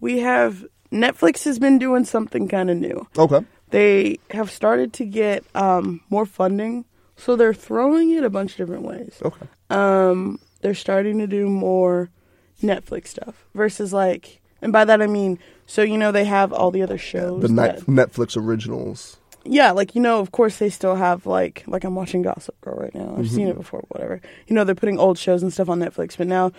we 0.00 0.20
have 0.20 0.64
Netflix 0.92 1.44
has 1.44 1.58
been 1.58 1.78
doing 1.78 2.04
something 2.04 2.48
kind 2.48 2.70
of 2.70 2.76
new. 2.76 3.06
Okay. 3.18 3.44
They 3.70 4.18
have 4.30 4.50
started 4.50 4.92
to 4.94 5.04
get 5.04 5.44
um, 5.54 6.00
more 6.08 6.26
funding, 6.26 6.84
so 7.16 7.34
they're 7.34 7.52
throwing 7.54 8.10
it 8.12 8.22
a 8.22 8.30
bunch 8.30 8.52
of 8.52 8.56
different 8.58 8.84
ways. 8.84 9.18
Okay. 9.22 9.46
Um, 9.70 10.38
they're 10.60 10.74
starting 10.74 11.18
to 11.18 11.26
do 11.26 11.48
more 11.48 12.10
Netflix 12.62 13.08
stuff 13.08 13.44
versus 13.54 13.92
like, 13.92 14.40
and 14.64 14.72
by 14.72 14.84
that 14.84 15.00
I 15.00 15.06
mean, 15.06 15.38
so 15.66 15.82
you 15.82 15.96
know 15.96 16.10
they 16.10 16.24
have 16.24 16.52
all 16.52 16.72
the 16.72 16.82
other 16.82 16.98
shows. 16.98 17.42
The 17.42 17.48
that- 17.48 17.80
Netflix 17.82 18.36
originals. 18.36 19.18
yeah, 19.46 19.72
like 19.72 19.94
you 19.94 20.00
know, 20.00 20.20
of 20.20 20.32
course 20.32 20.56
they 20.56 20.70
still 20.70 20.94
have 20.96 21.26
like 21.26 21.62
like 21.66 21.84
I'm 21.84 21.94
watching 21.94 22.22
Gossip 22.22 22.58
Girl 22.62 22.76
right 22.76 22.94
now. 22.94 23.10
I've 23.18 23.26
Mm-hmm. 23.26 23.36
seen 23.36 23.48
it 23.48 23.56
before, 23.56 23.84
whatever. 23.88 24.20
You 24.48 24.54
know, 24.56 24.64
they're 24.64 24.74
putting 24.74 24.98
old 24.98 25.18
shows 25.18 25.42
and 25.42 25.52
stuff 25.52 25.68
on 25.68 25.78
Netflix, 25.80 26.16
but 26.16 26.26
now 26.26 26.50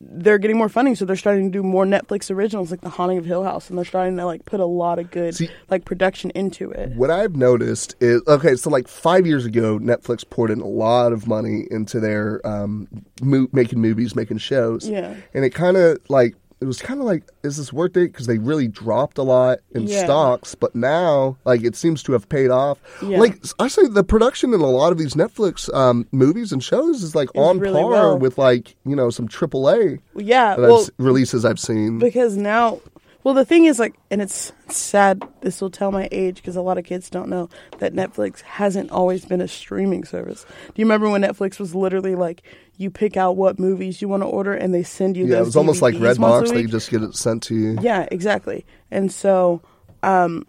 they're 0.00 0.38
getting 0.38 0.56
more 0.56 0.68
funding, 0.68 0.94
so 0.96 1.04
they're 1.04 1.16
starting 1.16 1.50
to 1.50 1.58
do 1.58 1.62
more 1.64 1.84
Netflix 1.84 2.30
originals, 2.30 2.70
like 2.70 2.80
The 2.80 2.88
Haunting 2.90 3.18
of 3.18 3.24
Hill 3.24 3.42
House, 3.44 3.68
and 3.68 3.76
they're 3.78 3.84
starting 3.84 4.16
to 4.16 4.24
like 4.26 4.44
put 4.44 4.60
a 4.60 4.66
lot 4.66 4.98
of 5.00 5.10
good 5.10 5.34
See- 5.34 5.50
like 5.70 5.84
production 5.84 6.30
into 6.30 6.70
it. 6.70 6.90
What 6.96 7.10
I've 7.10 7.34
noticed 7.36 7.96
is 8.00 8.22
okay. 8.28 8.54
So 8.56 8.70
like 8.70 8.86
five 8.88 9.26
years 9.26 9.44
ago, 9.44 9.78
Netflix 9.80 10.28
poured 10.28 10.50
in 10.50 10.60
a 10.60 10.66
lot 10.66 11.12
of 11.12 11.26
money 11.26 11.66
into 11.72 11.98
their 12.00 12.40
um, 12.46 12.86
mo- 13.22 13.48
making 13.52 13.80
movies, 13.80 14.14
making 14.16 14.38
shows. 14.38 14.88
Yeah. 14.88 15.14
and 15.34 15.44
it 15.44 15.50
kind 15.50 15.76
of 15.76 15.98
like 16.08 16.34
it 16.60 16.64
was 16.64 16.82
kind 16.82 16.98
of 17.00 17.06
like, 17.06 17.22
is 17.44 17.56
this 17.56 17.72
worth 17.72 17.96
it? 17.96 18.10
Because 18.12 18.26
they 18.26 18.38
really 18.38 18.66
dropped 18.68 19.16
a 19.18 19.22
lot 19.22 19.58
in 19.72 19.84
Yeah. 19.86 20.04
stocks, 20.04 20.54
but 20.54 20.74
now 20.74 21.36
like 21.44 21.62
it 21.62 21.76
seems 21.76 22.02
to 22.04 22.12
have 22.12 22.28
paid 22.28 22.50
off. 22.50 22.78
Yeah. 23.02 23.18
Like 23.20 23.40
I 23.60 23.68
say, 23.68 23.86
the 23.86 24.02
production 24.04 24.52
in 24.52 24.60
a 24.60 24.66
lot 24.66 24.90
of 24.92 24.98
these 24.98 25.14
Netflix 25.14 25.72
um, 25.74 26.06
movies 26.12 26.50
and 26.52 26.62
shows 26.62 27.02
is 27.02 27.14
like 27.14 27.28
on 27.36 27.58
really 27.60 27.80
par 27.80 27.90
well. 27.90 28.18
with 28.18 28.38
like 28.38 28.74
you 28.84 28.96
know 28.96 29.10
some 29.10 29.28
AAA 29.28 30.00
yeah, 30.16 30.56
well, 30.56 30.80
I've, 30.80 30.90
releases 30.98 31.44
I've 31.44 31.60
seen. 31.60 31.98
because 31.98 32.36
now 32.36 32.80
well 33.28 33.34
the 33.34 33.44
thing 33.44 33.66
is 33.66 33.78
like 33.78 33.94
and 34.10 34.22
it's 34.22 34.52
sad 34.68 35.22
this 35.42 35.60
will 35.60 35.68
tell 35.68 35.92
my 35.92 36.08
age 36.10 36.36
because 36.36 36.56
a 36.56 36.62
lot 36.62 36.78
of 36.78 36.84
kids 36.86 37.10
don't 37.10 37.28
know 37.28 37.46
that 37.76 37.92
netflix 37.92 38.40
hasn't 38.40 38.90
always 38.90 39.26
been 39.26 39.42
a 39.42 39.46
streaming 39.46 40.02
service 40.02 40.46
do 40.68 40.72
you 40.76 40.86
remember 40.86 41.10
when 41.10 41.20
netflix 41.20 41.60
was 41.60 41.74
literally 41.74 42.14
like 42.14 42.42
you 42.78 42.90
pick 42.90 43.18
out 43.18 43.36
what 43.36 43.58
movies 43.58 44.00
you 44.00 44.08
want 44.08 44.22
to 44.22 44.26
order 44.26 44.54
and 44.54 44.72
they 44.72 44.82
send 44.82 45.14
you 45.14 45.26
yeah, 45.26 45.40
it 45.40 45.44
was 45.44 45.56
almost 45.56 45.82
like 45.82 45.94
DVDs 45.94 46.18
once 46.18 46.50
Redbox. 46.50 46.54
They 46.54 46.64
just 46.64 46.90
get 46.90 47.02
it 47.02 47.14
sent 47.14 47.42
to 47.44 47.54
you. 47.54 47.78
yeah 47.82 48.08
exactly 48.10 48.64
and 48.90 49.12
so 49.12 49.60
um 50.02 50.46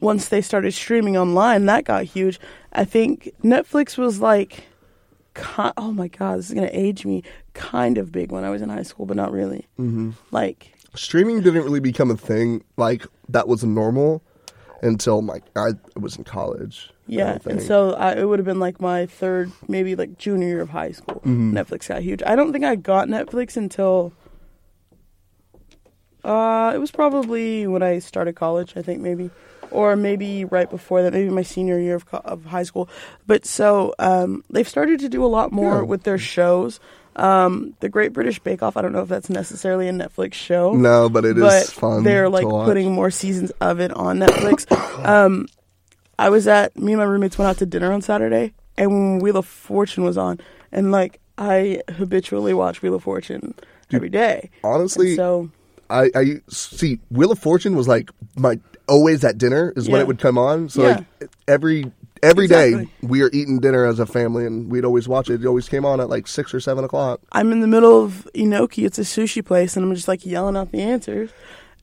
once 0.00 0.30
they 0.30 0.40
started 0.40 0.72
streaming 0.74 1.16
online 1.16 1.66
that 1.66 1.84
got 1.84 2.02
huge 2.02 2.40
i 2.72 2.84
think 2.84 3.30
netflix 3.44 3.96
was 3.96 4.18
like 4.18 4.64
oh 5.76 5.92
my 5.92 6.08
god 6.08 6.40
this 6.40 6.48
is 6.48 6.54
going 6.54 6.66
to 6.66 6.76
age 6.76 7.06
me 7.06 7.22
kind 7.52 7.98
of 7.98 8.10
big 8.10 8.32
when 8.32 8.42
i 8.42 8.50
was 8.50 8.62
in 8.62 8.68
high 8.68 8.82
school 8.82 9.06
but 9.06 9.16
not 9.16 9.30
really 9.30 9.68
mm-hmm. 9.78 10.10
like 10.32 10.74
streaming 10.94 11.40
didn't 11.40 11.62
really 11.64 11.80
become 11.80 12.10
a 12.10 12.16
thing 12.16 12.64
like 12.76 13.06
that 13.28 13.48
was 13.48 13.64
normal 13.64 14.22
until 14.82 15.22
like 15.22 15.44
I 15.56 15.70
was 15.96 16.16
in 16.16 16.24
college. 16.24 16.90
Yeah, 17.06 17.38
and 17.46 17.60
so 17.60 17.92
I, 17.94 18.12
it 18.14 18.24
would 18.24 18.38
have 18.38 18.46
been 18.46 18.60
like 18.60 18.80
my 18.80 19.04
third, 19.06 19.52
maybe 19.68 19.94
like 19.94 20.16
junior 20.16 20.48
year 20.48 20.60
of 20.62 20.70
high 20.70 20.92
school. 20.92 21.16
Mm-hmm. 21.16 21.56
Netflix 21.56 21.88
got 21.88 22.02
huge. 22.02 22.22
I 22.24 22.34
don't 22.34 22.50
think 22.52 22.64
I 22.64 22.76
got 22.76 23.08
Netflix 23.08 23.56
until 23.58 24.12
uh, 26.24 26.72
it 26.74 26.78
was 26.78 26.90
probably 26.90 27.66
when 27.66 27.82
I 27.82 27.98
started 27.98 28.34
college. 28.36 28.72
I 28.76 28.82
think 28.82 29.02
maybe, 29.02 29.30
or 29.70 29.96
maybe 29.96 30.46
right 30.46 30.68
before 30.70 31.02
that, 31.02 31.12
maybe 31.12 31.28
my 31.28 31.42
senior 31.42 31.78
year 31.78 31.96
of, 31.96 32.06
co- 32.06 32.22
of 32.24 32.46
high 32.46 32.62
school. 32.62 32.88
But 33.26 33.44
so 33.44 33.94
um, 33.98 34.42
they've 34.48 34.68
started 34.68 35.00
to 35.00 35.08
do 35.10 35.24
a 35.24 35.28
lot 35.28 35.52
more 35.52 35.76
Yeah. 35.80 35.82
with 35.82 36.04
their 36.04 36.18
shows. 36.18 36.80
Um, 37.16 37.74
the 37.80 37.88
Great 37.88 38.12
British 38.12 38.38
Bake 38.40 38.62
Off. 38.62 38.76
I 38.76 38.82
don't 38.82 38.92
know 38.92 39.02
if 39.02 39.08
that's 39.08 39.30
necessarily 39.30 39.88
a 39.88 39.92
Netflix 39.92 40.34
show 40.34 40.74
no, 40.74 41.08
but 41.08 41.24
it 41.24 41.36
is 41.38 41.42
but 41.42 41.66
fun. 41.66 42.02
they're 42.02 42.28
like 42.28 42.44
putting 42.46 42.92
more 42.92 43.10
seasons 43.10 43.50
of 43.60 43.80
it 43.80 43.92
on 43.92 44.18
Netflix. 44.18 44.66
um, 45.08 45.46
I 46.18 46.30
was 46.30 46.46
at 46.48 46.76
me 46.76 46.92
and 46.92 46.98
my 47.00 47.04
roommates 47.04 47.38
went 47.38 47.48
out 47.48 47.58
to 47.58 47.66
dinner 47.66 47.92
on 47.92 48.02
Saturday, 48.02 48.52
and 48.76 48.90
when 48.90 49.18
Wheel 49.20 49.36
of 49.36 49.46
Fortune 49.46 50.04
was 50.04 50.18
on, 50.18 50.40
and 50.72 50.90
like 50.90 51.20
I 51.38 51.82
habitually 51.96 52.54
watch 52.54 52.82
Wheel 52.82 52.94
of 52.94 53.02
Fortune 53.02 53.54
every 53.92 54.08
day. 54.08 54.50
honestly, 54.62 55.08
And 55.10 55.16
so 55.16 55.50
I, 55.90 56.10
I 56.14 56.40
see 56.48 56.98
Wheel 57.10 57.30
of 57.32 57.38
Fortune 57.38 57.76
was 57.76 57.86
like 57.88 58.10
my 58.36 58.58
always 58.88 59.24
at 59.24 59.38
dinner 59.38 59.72
is 59.76 59.88
when 59.88 60.00
it 60.00 60.06
would 60.06 60.18
come 60.18 60.36
on. 60.38 60.68
So 60.68 60.82
Yeah. 60.82 61.00
like 61.20 61.30
every 61.48 61.90
every 62.24 62.46
day 62.48 62.68
Exactly. 62.68 63.08
we 63.08 63.22
are 63.22 63.30
eating 63.32 63.60
dinner 63.60 63.84
as 63.84 63.98
a 63.98 64.06
family 64.06 64.46
and 64.46 64.70
we'd 64.70 64.84
always 64.84 65.06
watch 65.06 65.28
it. 65.30 65.42
It 65.42 65.46
always 65.46 65.68
came 65.68 65.84
on 65.84 66.00
at 66.00 66.08
like 66.08 66.26
six 66.26 66.52
or 66.54 66.60
seven 66.60 66.82
o'clock. 66.84 67.20
I'm 67.32 67.52
in 67.52 67.60
the 67.60 67.66
middle 67.68 68.02
of 68.04 68.28
Inoki. 68.34 68.84
It's 68.86 68.98
a 68.98 69.02
sushi 69.02 69.44
place, 69.44 69.76
and 69.76 69.84
I'm 69.84 69.94
just 69.94 70.08
like 70.08 70.24
yelling 70.26 70.56
out 70.56 70.72
the 70.72 70.80
answers. 70.82 71.30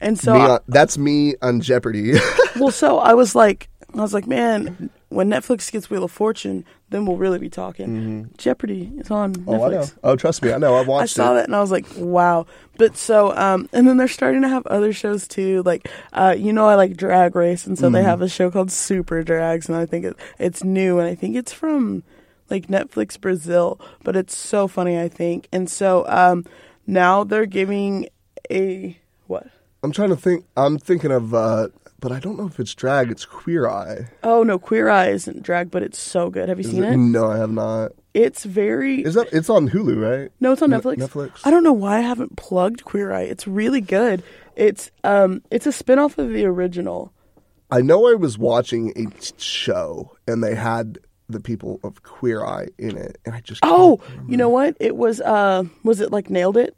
And 0.02 0.18
so, 0.20 0.34
me 0.34 0.40
I- 0.42 0.46
uh, 0.46 0.60
that's 0.68 0.98
me 0.98 1.36
on 1.42 1.62
Jeopardy. 1.62 2.14
well, 2.60 2.72
so 2.72 2.98
I 3.00 3.14
was 3.14 3.36
like, 3.36 3.70
I 3.94 4.02
was 4.02 4.14
like, 4.14 4.26
man, 4.28 4.90
when 5.12 5.30
Netflix 5.30 5.72
gets 5.72 5.90
Wheel 5.90 6.04
of 6.04 6.12
Fortune, 6.12 6.66
then 6.90 7.06
we'll 7.06 7.18
really 7.18 7.38
be 7.40 7.50
talking. 7.50 8.30
Jeopardy 8.38 8.92
is 8.98 9.12
on 9.12 9.34
Netflix. 9.36 9.60
oh, 9.60 9.64
I 9.66 9.70
know. 9.70 9.86
Oh, 10.04 10.16
trust 10.16 10.42
me, 10.42 10.52
I 10.54 10.58
know. 10.58 10.76
I 10.76 10.82
watched. 10.82 11.04
I 11.04 11.06
saw 11.24 11.32
it. 11.32 11.36
that 11.36 11.46
and 11.46 11.56
I 11.56 11.60
was 11.62 11.72
like, 11.72 11.86
wow. 11.98 12.46
But 12.78 12.98
so, 12.98 13.36
um, 13.38 13.70
and 13.74 13.88
then 13.88 13.98
they're 13.98 14.08
starting 14.08 14.42
to 14.42 14.50
have 14.50 14.66
other 14.68 14.94
shows 14.94 15.28
too. 15.28 15.64
Like, 15.64 15.90
uh, 16.14 16.36
you 16.38 16.52
know, 16.54 16.66
I 16.68 16.76
like 16.76 16.98
Drag 16.98 17.36
Race, 17.36 17.68
and 17.68 17.78
so 17.78 17.86
Mm-hmm. 17.88 17.94
they 17.96 18.04
have 18.04 18.22
a 18.22 18.30
show 18.30 18.50
called 18.50 18.72
Super 18.72 19.22
Drags, 19.24 19.68
and 19.70 19.78
I 19.78 19.86
think 19.86 20.06
it, 20.06 20.16
it's 20.40 20.64
new, 20.64 20.98
and 21.00 21.08
I 21.08 21.16
think 21.16 21.36
it's 21.36 21.52
from 21.54 22.04
like 22.50 22.68
Netflix 22.68 23.20
Brazil, 23.20 23.80
but 24.04 24.16
it's 24.16 24.36
so 24.36 24.68
funny, 24.68 25.00
I 25.00 25.08
think. 25.10 25.48
And 25.54 25.70
so, 25.70 26.06
um, 26.08 26.46
now 26.88 27.24
they're 27.24 27.46
giving 27.46 28.08
a 28.50 28.98
what? 29.28 29.48
I'm 29.84 29.92
trying 29.92 30.10
to 30.10 30.16
think. 30.16 30.46
I'm 30.58 30.78
thinking 30.78 31.12
of, 31.12 31.34
uh, 31.34 31.70
but 32.02 32.12
I 32.12 32.20
don't 32.20 32.38
know 32.38 32.48
if 32.48 32.60
it's 32.60 32.76
drag. 32.76 33.10
It's 33.10 33.24
Queer 33.24 33.70
Eye. 33.70 34.10
Oh 34.24 34.44
no, 34.44 34.60
Queer 34.60 34.90
Eye 34.90 35.10
isn't 35.12 35.42
drag, 35.44 35.72
but 35.72 35.82
it's 35.84 35.98
so 36.00 36.30
good. 36.30 36.50
Have 36.50 36.60
you 36.60 36.66
Is 36.66 36.72
seen 36.72 36.84
it? 36.84 36.98
No, 36.98 37.32
I 37.32 37.38
have 37.38 37.52
not. 37.52 37.94
It's 38.14 38.44
very. 38.44 39.02
Is 39.06 39.14
that? 39.14 39.32
It's 39.32 39.50
on 39.50 39.70
Hulu, 39.70 39.96
right? 40.22 40.32
No, 40.42 40.52
it's 40.52 40.62
on 40.62 40.72
Ne- 40.72 40.78
Netflix. 40.80 40.98
Netflix? 40.98 41.32
I 41.46 41.52
don't 41.52 41.64
know 41.64 41.72
why 41.72 42.00
I 42.00 42.02
haven't 42.02 42.36
plugged 42.36 42.84
Queer 42.84 43.14
Eye. 43.14 43.22
It's 43.22 43.48
really 43.48 43.80
good. 43.80 44.22
It's 44.58 44.92
um 45.06 45.42
it's 45.50 45.66
a 45.66 45.72
spin-off 45.72 46.18
of 46.18 46.30
the 46.30 46.44
original. 46.46 47.14
I 47.72 47.80
know 47.82 48.12
I 48.12 48.16
was 48.16 48.38
watching 48.38 48.90
a 48.98 49.06
t- 49.18 49.32
show 49.38 50.18
and 50.28 50.44
they 50.44 50.56
had 50.56 50.98
the 51.30 51.40
people 51.40 51.80
of 51.86 52.04
Queer 52.04 52.44
Eye 52.46 52.68
in 52.78 52.98
it, 52.98 53.18
and 53.26 53.34
I 53.34 53.40
just 53.40 53.62
can't 53.62 53.74
Oh, 53.74 54.02
you 54.28 54.36
know 54.36 54.50
what? 54.50 54.76
It 54.82 54.98
was 54.98 55.22
uh 55.22 55.64
was 55.86 56.02
it 56.02 56.12
like 56.12 56.30
Nailed 56.30 56.58
It? 56.58 56.76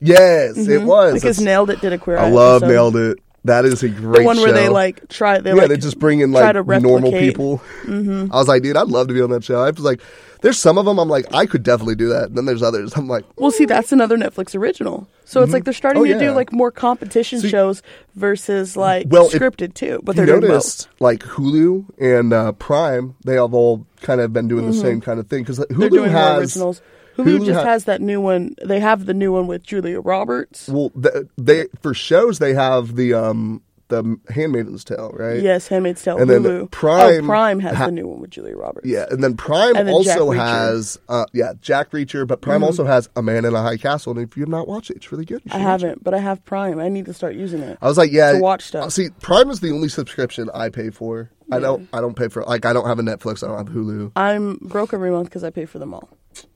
yes, 0.00 0.56
it 0.56 0.82
was 0.82 1.14
Because 1.14 1.38
That's- 1.38 1.40
Nailed 1.44 1.70
It 1.70 1.80
did 1.80 1.92
a 1.92 1.98
Queer 1.98 2.18
Eye. 2.18 2.26
I 2.26 2.30
love 2.30 2.62
episode. 2.62 2.72
Nailed 2.72 2.96
It. 2.96 3.18
That 3.44 3.64
is 3.64 3.82
a 3.82 3.88
great 3.88 4.18
The 4.20 4.24
one 4.24 4.36
where 4.36 4.52
they 4.52 4.68
like 4.68 5.08
try 5.08 5.38
they 5.38 5.50
yeah, 5.50 5.56
like 5.56 5.68
they 5.68 5.78
just 5.78 5.98
bring 5.98 6.20
in 6.20 6.30
like 6.30 6.54
normal 6.82 7.10
people. 7.10 7.58
Mm-hmm. 7.84 8.30
I 8.32 8.36
was 8.36 8.48
like, 8.48 8.62
dude, 8.62 8.76
I'd 8.76 8.88
love 8.88 9.08
to 9.08 9.14
be 9.14 9.22
on 9.22 9.30
that 9.30 9.42
show. 9.44 9.62
I 9.62 9.70
was 9.70 9.80
like, 9.80 10.02
there's 10.42 10.58
some 10.58 10.76
of 10.76 10.84
them 10.84 10.98
I'm 10.98 11.08
like, 11.08 11.24
I 11.34 11.46
could 11.46 11.62
definitely 11.62 11.94
do 11.94 12.08
that. 12.10 12.24
And 12.24 12.36
then 12.36 12.44
there's 12.44 12.62
others 12.62 12.92
I'm 12.96 13.08
like, 13.08 13.24
Well, 13.36 13.50
see, 13.50 13.64
that's 13.64 13.92
another 13.92 14.18
Netflix 14.18 14.54
original. 14.54 15.08
So 15.24 15.42
it's 15.42 15.52
like 15.52 15.64
they're 15.64 15.72
starting 15.72 16.02
Oh, 16.02 16.06
to 16.06 16.18
do 16.18 16.32
like 16.32 16.52
more 16.52 16.70
competition 16.70 17.40
See- 17.40 17.48
shows 17.48 17.82
versus 18.14 18.76
like 18.76 19.06
Well, 19.08 19.30
scripted 19.30 19.72
too. 19.74 20.00
But 20.02 20.16
they're 20.16 20.26
doing 20.26 20.40
both. 20.40 20.48
noticed 20.50 20.88
like 20.98 21.20
Hulu 21.20 21.86
and 21.98 22.32
uh, 22.34 22.52
Prime, 22.52 23.14
they 23.24 23.34
have 23.36 23.54
all 23.54 23.86
kind 24.02 24.20
of 24.20 24.32
been 24.34 24.48
doing 24.48 24.66
the 24.66 24.74
same 24.74 25.00
kind 25.00 25.18
of 25.18 25.28
thing 25.28 25.44
because 25.44 25.58
Hulu 25.60 25.66
Mm-hmm. 25.66 25.80
They're 25.80 25.88
doing 25.90 26.10
has 26.10 26.30
more 26.30 26.40
originals. 26.40 26.82
Hulu, 27.24 27.38
Hulu 27.40 27.46
just 27.46 27.58
ha- 27.60 27.64
has 27.66 27.84
that 27.84 28.00
new 28.00 28.20
one. 28.20 28.54
They 28.64 28.80
have 28.80 29.06
the 29.06 29.14
new 29.14 29.32
one 29.32 29.46
with 29.46 29.62
Julia 29.62 30.00
Roberts. 30.00 30.68
well, 30.68 30.90
the, 30.94 31.28
they 31.38 31.66
for 31.82 31.94
shows 31.94 32.38
they 32.38 32.54
have 32.54 32.96
the 32.96 33.14
um 33.14 33.62
the 33.88 34.20
Handmaid's 34.28 34.84
Tale, 34.84 35.10
right? 35.14 35.42
Yes, 35.42 35.66
Handmaid's 35.66 36.00
Tale. 36.04 36.16
And 36.18 36.30
then 36.30 36.68
Prime 36.68 37.24
oh, 37.24 37.26
Prime 37.26 37.58
has 37.58 37.76
ha- 37.76 37.86
the 37.86 37.90
new 37.90 38.06
one 38.06 38.20
with 38.20 38.30
Julia 38.30 38.56
Roberts. 38.56 38.86
Yeah, 38.86 39.06
and 39.10 39.22
then 39.24 39.36
Prime 39.36 39.74
And 39.74 39.88
then 39.88 39.94
also 39.94 40.30
Mm-hmm. 40.30 40.38
has, 40.38 40.96
uh, 41.08 41.24
yeah, 41.32 41.54
Jack 41.60 41.90
Reacher, 41.90 42.24
but 42.24 42.40
Prime 42.40 42.62
also 42.62 42.84
has 42.84 43.08
A 43.16 43.22
Man 43.22 43.44
in 43.44 43.52
a 43.52 43.60
High 43.60 43.78
Castle. 43.78 44.12
And 44.16 44.22
if 44.22 44.36
you 44.36 44.42
have 44.44 44.48
not 44.48 44.68
watched 44.68 44.90
it, 44.90 44.98
it's 44.98 45.10
really 45.10 45.24
good. 45.24 45.42
I 45.50 45.56
watch 45.56 45.60
it. 45.60 45.64
haven't, 45.86 46.04
but 46.04 46.14
I 46.14 46.18
have 46.18 46.44
Prime. 46.44 46.78
I 46.78 46.88
need 46.88 47.06
to 47.06 47.12
start 47.12 47.34
using 47.34 47.62
it. 47.62 47.78
I 47.82 47.88
was 47.88 47.98
like, 47.98 48.12
yeah, 48.12 48.30
to 48.34 48.38
watch 48.38 48.62
stuff. 48.62 48.84
uh, 48.84 48.90
See, 48.90 49.08
Prime 49.22 49.50
is 49.50 49.58
the 49.58 49.72
only 49.72 49.88
subscription 49.88 50.48
I 50.54 50.68
pay 50.68 50.90
for. 50.90 51.32
I 51.50 51.58
don't, 51.58 51.88
I 51.92 52.00
don't 52.00 52.14
pay 52.14 52.28
for 52.28 52.44
like 52.44 52.64
I 52.64 52.72
don't 52.72 52.86
have 52.86 53.00
a 53.00 53.02
Netflix. 53.02 53.42
I 53.42 53.48
don't 53.48 53.58
have 53.58 53.74
Hulu. 53.74 54.12
I'm 54.14 54.54
broke 54.62 54.94
every 54.94 55.10
month 55.10 55.30
because 55.30 55.42
I 55.42 55.50
pay 55.50 55.64
for 55.66 55.80
them 55.80 55.94
all. 55.94 56.08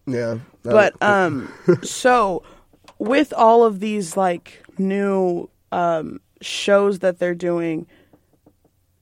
Yeah, 0.07 0.39
But 0.63 0.95
um, 1.03 1.53
so 1.83 2.43
with 2.99 3.33
all 3.33 3.65
of 3.65 3.81
these 3.81 4.17
like 4.17 4.63
new 4.79 5.49
um 5.73 6.21
shows 6.41 6.99
that 7.01 7.19
they're 7.19 7.35
doing, 7.35 7.87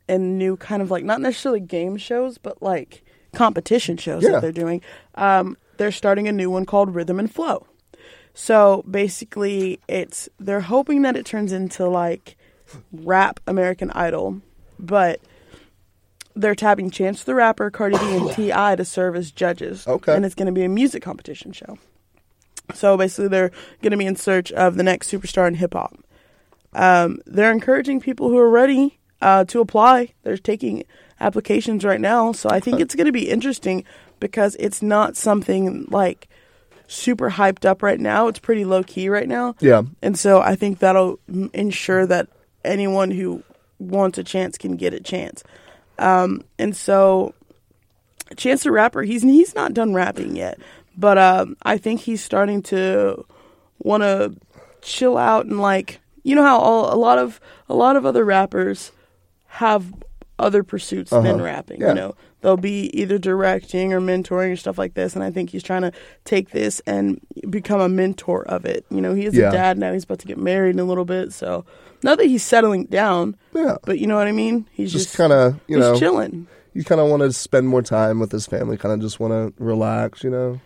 and 0.09 0.39
new 0.39 0.57
kind 0.57 0.83
of 0.83 0.91
like 0.91 1.05
not 1.05 1.21
necessarily 1.21 1.61
game 1.61 1.97
shows, 1.97 2.39
but 2.39 2.63
like 2.63 3.03
competition 3.35 3.97
shows 3.97 4.23
Yeah. 4.23 4.33
that 4.33 4.43
they're 4.43 4.53
doing, 4.53 4.81
um, 5.17 5.57
they're 5.79 5.91
starting 5.93 6.29
a 6.29 6.33
new 6.33 6.51
one 6.51 6.65
called 6.67 6.95
Rhythm 6.95 7.19
and 7.19 7.33
Flow. 7.33 7.67
So 8.35 8.85
basically, 8.91 9.81
it's 9.89 10.29
they're 10.39 10.61
hoping 10.61 11.03
that 11.03 11.17
it 11.17 11.27
turns 11.27 11.53
into 11.53 11.89
like 11.89 12.37
rap 12.93 13.41
American 13.47 13.91
Idol, 13.91 14.41
but 14.79 15.21
they're 16.35 16.55
tapping 16.55 16.91
Chance 16.91 17.25
the 17.25 17.35
Rapper, 17.35 17.71
Cardi 17.71 17.99
B, 17.99 18.17
and 18.17 18.31
T.I. 18.33 18.77
to 18.77 18.85
serve 18.85 19.17
as 19.17 19.31
judges. 19.31 19.87
Okay. 19.87 20.15
and 20.15 20.25
it's 20.25 20.35
going 20.35 20.47
to 20.47 20.53
be 20.53 20.65
a 20.65 20.69
music 20.69 21.03
competition 21.03 21.53
show. 21.53 21.79
So 22.75 22.97
basically, 22.97 23.29
they're 23.29 23.51
going 23.83 23.91
to 23.91 23.97
be 23.97 24.07
in 24.07 24.17
search 24.17 24.51
of 24.53 24.77
the 24.77 24.83
next 24.83 25.11
superstar 25.11 25.47
in 25.49 25.55
hip 25.55 25.75
hop. 25.75 25.95
Um, 26.73 27.19
they're 27.27 27.53
encouraging 27.53 28.01
people 28.01 28.29
who 28.31 28.39
are 28.39 28.49
ready 28.49 28.99
uh, 29.21 29.45
to 29.47 29.61
apply. 29.61 30.15
They're 30.23 30.39
taking 30.39 30.85
applications 31.21 31.85
right 31.85 32.01
now, 32.01 32.33
so 32.33 32.49
I 32.49 32.61
think 32.61 32.81
it's 32.81 32.95
going 32.95 33.07
to 33.07 33.13
be 33.13 33.29
interesting 33.29 33.85
because 34.21 34.57
it's 34.59 34.81
not 34.83 35.17
something 35.17 35.87
like 35.91 36.29
super 36.87 37.31
hyped 37.31 37.65
up 37.65 37.83
right 37.83 38.01
now. 38.01 38.29
It's 38.29 38.39
pretty 38.39 38.65
low 38.65 38.83
key 38.83 39.09
right 39.09 39.29
now. 39.29 39.55
Yeah. 39.61 39.83
And 40.03 40.19
so 40.19 40.41
I 40.41 40.55
think 40.57 40.79
that'll 40.79 41.19
m- 41.29 41.51
ensure 41.53 42.07
that 42.07 42.29
anyone 42.65 43.11
who 43.11 43.43
wants 43.79 44.19
a 44.19 44.25
chance 44.25 44.57
can 44.57 44.77
get 44.77 44.95
a 44.95 45.01
chance. 45.01 45.43
Um, 45.99 46.45
and 46.59 46.77
so 46.77 47.35
Chance 48.37 48.65
the 48.65 48.73
Rapper, 48.73 49.03
he's 49.03 49.23
he's 49.23 49.55
not 49.55 49.75
done 49.75 49.95
rapping 49.95 50.37
yet, 50.37 50.59
but 50.97 51.19
um, 51.19 51.57
I 51.63 51.79
think 51.79 52.01
he's 52.01 52.23
starting 52.23 52.63
to 52.65 53.25
want 53.79 54.03
to 54.03 54.35
chill 54.81 55.17
out 55.17 55.47
and 55.47 55.61
like 55.61 56.01
you 56.23 56.35
know 56.35 56.43
how 56.43 56.59
all, 56.59 56.93
a 56.93 56.97
lot 56.97 57.19
of 57.19 57.41
a 57.69 57.75
lot 57.75 57.97
of 57.97 58.07
other 58.07 58.25
rappers 58.25 58.93
have 59.47 59.93
other 60.39 60.63
pursuits 60.65 61.11
than 61.11 61.41
rapping. 61.41 61.81
Yeah. 61.81 61.89
You 61.91 61.95
know, 61.95 62.15
they'll 62.41 62.57
be 62.57 62.91
either 62.99 63.19
directing 63.19 63.93
or 63.93 64.01
mentoring 64.01 64.53
or 64.53 64.57
stuff 64.57 64.79
like 64.79 64.95
this. 64.95 65.15
And 65.15 65.23
I 65.23 65.31
think 65.31 65.51
he's 65.51 65.63
trying 65.63 65.83
to 65.83 65.93
take 66.25 66.51
this 66.51 66.81
and 66.87 67.21
become 67.51 67.81
a 67.81 67.89
mentor 67.89 68.43
of 68.49 68.65
it. 68.65 68.85
You 68.91 69.01
know, 69.01 69.15
he 69.15 69.27
is 69.27 69.35
Yeah. 69.35 69.51
a 69.51 69.53
dad 69.53 69.79
now. 69.79 69.93
He's 69.93 70.05
about 70.05 70.19
to 70.21 70.27
get 70.27 70.39
married 70.39 70.71
in 70.71 70.81
a 70.81 70.85
little 70.85 71.05
bit, 71.05 71.33
so 71.33 71.65
not 72.03 72.19
that 72.19 72.27
he's 72.27 72.43
settling 72.43 72.85
down, 72.87 73.37
Yeah. 73.55 73.77
but 73.85 73.99
you 73.99 74.07
know 74.09 74.17
what 74.17 74.27
I 74.27 74.33
mean. 74.33 74.67
He's 74.73 74.91
Just, 74.93 75.07
just, 75.07 75.17
kind 75.17 75.33
of, 75.33 75.55
you 75.69 75.77
he's 75.77 75.85
know, 75.87 75.99
chilling. 75.99 76.49
you 76.75 76.83
kind 76.83 77.01
of 77.01 77.09
want 77.09 77.23
to 77.23 77.33
spend 77.33 77.69
more 77.69 77.83
time 77.83 78.19
with 78.19 78.33
his 78.33 78.47
family. 78.47 78.77
Kind 78.77 78.95
of 78.95 79.01
just 79.01 79.21
want 79.21 79.33
to 79.33 79.63
relax, 79.63 80.25
you 80.25 80.31
know. 80.31 80.61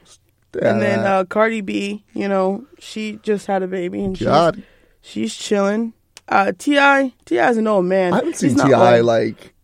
And 0.63 0.81
then 0.81 1.01
uh, 1.01 1.25
Cardi 1.25 1.61
B, 1.61 2.03
you 2.15 2.29
know, 2.29 2.65
she 2.79 3.19
just 3.23 3.47
had 3.47 3.63
a 3.63 3.67
baby 3.67 4.03
and 4.03 4.17
she's 4.17 4.27
God, 4.27 4.63
she's 5.03 5.35
chilling. 5.35 5.93
Uh, 6.29 6.53
T.I. 6.57 7.13
T.I. 7.27 7.51
is 7.51 7.57
an 7.59 7.67
old 7.69 7.85
man. 7.85 8.13
I 8.15 8.17
haven't 8.17 8.37
seen 8.37 8.55
T.I. 8.57 9.01
like- 9.01 9.03
like, 9.05 9.55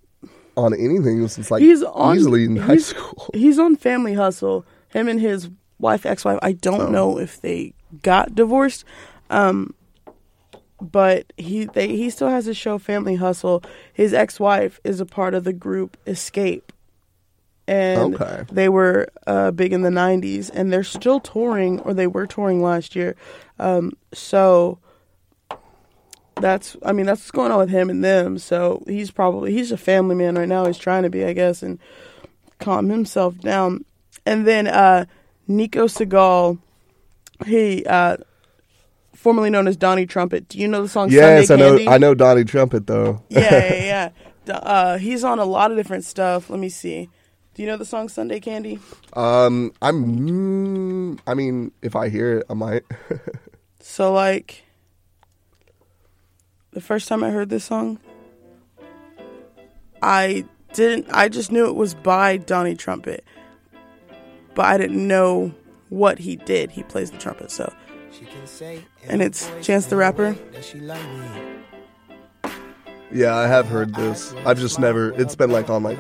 on 0.57 0.75
anything 0.75 1.27
since 1.29 1.51
like 1.51 1.63
He's 1.63 1.83
on- 1.83 2.17
easily 2.17 2.45
in 2.45 2.57
high 2.57 2.77
school. 2.77 3.31
He's 3.35 3.59
on 3.59 3.77
Family 3.77 4.15
Hustle. 4.15 4.65
Him 4.89 5.09
and 5.09 5.21
his 5.21 5.49
wife, 5.79 6.05
ex-wife. 6.07 6.39
I 6.43 6.53
don't 6.53 6.83
Oh. 6.89 6.91
know 6.91 7.19
if 7.19 7.41
they 7.41 7.73
got 8.03 8.35
divorced, 8.35 8.85
um, 9.31 9.75
but 10.81 11.33
he 11.37 11.65
they 11.67 11.89
he 11.89 12.11
still 12.11 12.29
has 12.29 12.45
his 12.47 12.57
show 12.57 12.79
Family 12.79 13.15
Hustle. 13.17 13.63
His 13.93 14.13
ex-wife 14.13 14.81
is 14.85 15.01
a 15.01 15.07
part 15.07 15.35
of 15.35 15.45
the 15.45 15.53
group 15.53 15.97
Xscape, 16.07 16.63
and 17.69 18.15
Okay. 18.21 18.45
they 18.51 18.69
were 18.69 19.09
uh, 19.27 19.51
big 19.53 19.73
in 19.73 19.83
the 19.83 19.91
'90s, 19.91 20.51
and 20.53 20.73
they're 20.73 20.83
still 20.85 21.21
touring, 21.21 21.81
or 21.81 21.95
they 21.95 22.07
were 22.07 22.27
touring 22.27 22.63
last 22.63 22.95
year. 22.97 23.15
Um, 23.59 23.93
so 24.13 24.79
that's 26.43 26.77
I 26.85 26.93
mean 26.93 27.07
that's 27.07 27.21
what's 27.23 27.31
going 27.31 27.51
on 27.53 27.59
with 27.59 27.71
him 27.71 27.89
and 27.89 28.05
them. 28.05 28.37
So 28.39 28.83
he's 28.87 29.11
probably 29.11 29.53
he's 29.53 29.73
a 29.73 29.77
family 29.79 30.15
man 30.15 30.37
right 30.37 30.49
now. 30.49 30.67
He's 30.67 30.77
trying 30.79 31.05
to 31.05 31.11
be, 31.11 31.25
I 31.25 31.33
guess, 31.33 31.63
and 31.63 31.79
calm 32.59 32.91
himself 32.91 33.39
down. 33.39 33.85
And 34.27 34.47
then 34.47 34.67
uh 34.67 35.07
Nico 35.49 35.87
Segal, 35.87 36.59
he 37.47 37.85
uh 37.87 38.19
formerly 39.15 39.51
known 39.51 39.67
as 39.69 39.77
Donnie 39.77 40.07
Trumpet. 40.07 40.49
Do 40.49 40.59
you 40.59 40.69
know 40.69 40.83
the 40.83 40.89
song 40.89 41.09
Yes, 41.11 41.51
I 41.51 41.57
know. 41.57 41.71
Candy? 41.77 41.89
I 41.89 41.99
know 41.99 42.15
Donnie 42.15 42.45
Trumpet 42.45 42.87
though. 42.87 43.23
yeah, 43.29 43.75
yeah, 43.75 44.11
yeah. 44.47 44.55
Uh, 44.55 44.99
he's 44.99 45.23
on 45.23 45.39
a 45.39 45.45
lot 45.45 45.71
of 45.71 45.77
different 45.77 46.05
stuff. 46.05 46.51
Let 46.51 46.59
me 46.59 46.69
see. 46.69 47.09
Do 47.55 47.63
you 47.63 47.69
know 47.69 47.77
the 47.77 47.85
song 47.85 48.09
Sunday 48.09 48.41
Candy? 48.41 48.81
Um, 49.13 49.73
I'm. 49.81 50.19
mm, 51.15 51.21
I 51.27 51.35
mean, 51.35 51.71
if 51.83 51.95
I 51.95 52.09
hear 52.09 52.39
it, 52.39 52.47
I 52.51 52.55
might. 52.55 52.83
So 53.85 54.13
like 54.13 54.62
the 56.73 56.81
first 56.81 57.09
time 57.09 57.23
I 57.23 57.31
heard 57.31 57.49
this 57.49 57.65
song, 57.65 57.99
I 60.01 60.45
didn't 60.73 61.09
I 61.13 61.29
just 61.29 61.53
knew 61.53 61.67
it 61.67 61.75
was 61.75 61.95
by 61.95 62.37
Donnie 62.39 62.75
Trumpet. 62.75 63.25
But 64.55 64.67
I 64.67 64.77
didn't 64.77 65.07
know 65.07 65.55
what 65.89 66.19
he 66.19 66.37
did. 66.37 66.71
He 66.71 66.83
plays 66.83 67.11
the 67.11 67.19
trumpet, 67.19 67.51
so 67.51 67.73
And 69.09 69.23
it's 69.23 69.51
Chance 69.63 69.87
the 69.87 69.97
Rapper. 69.97 70.37
yeah, 73.13 73.35
I 73.35 73.47
have 73.47 73.67
heard 73.67 73.95
this. 73.95 74.35
I've 74.45 74.59
just 74.59 74.79
never. 74.79 75.13
It's 75.13 75.37
been 75.37 75.51
like 75.51 75.71
on 75.71 75.83
like, 75.83 75.99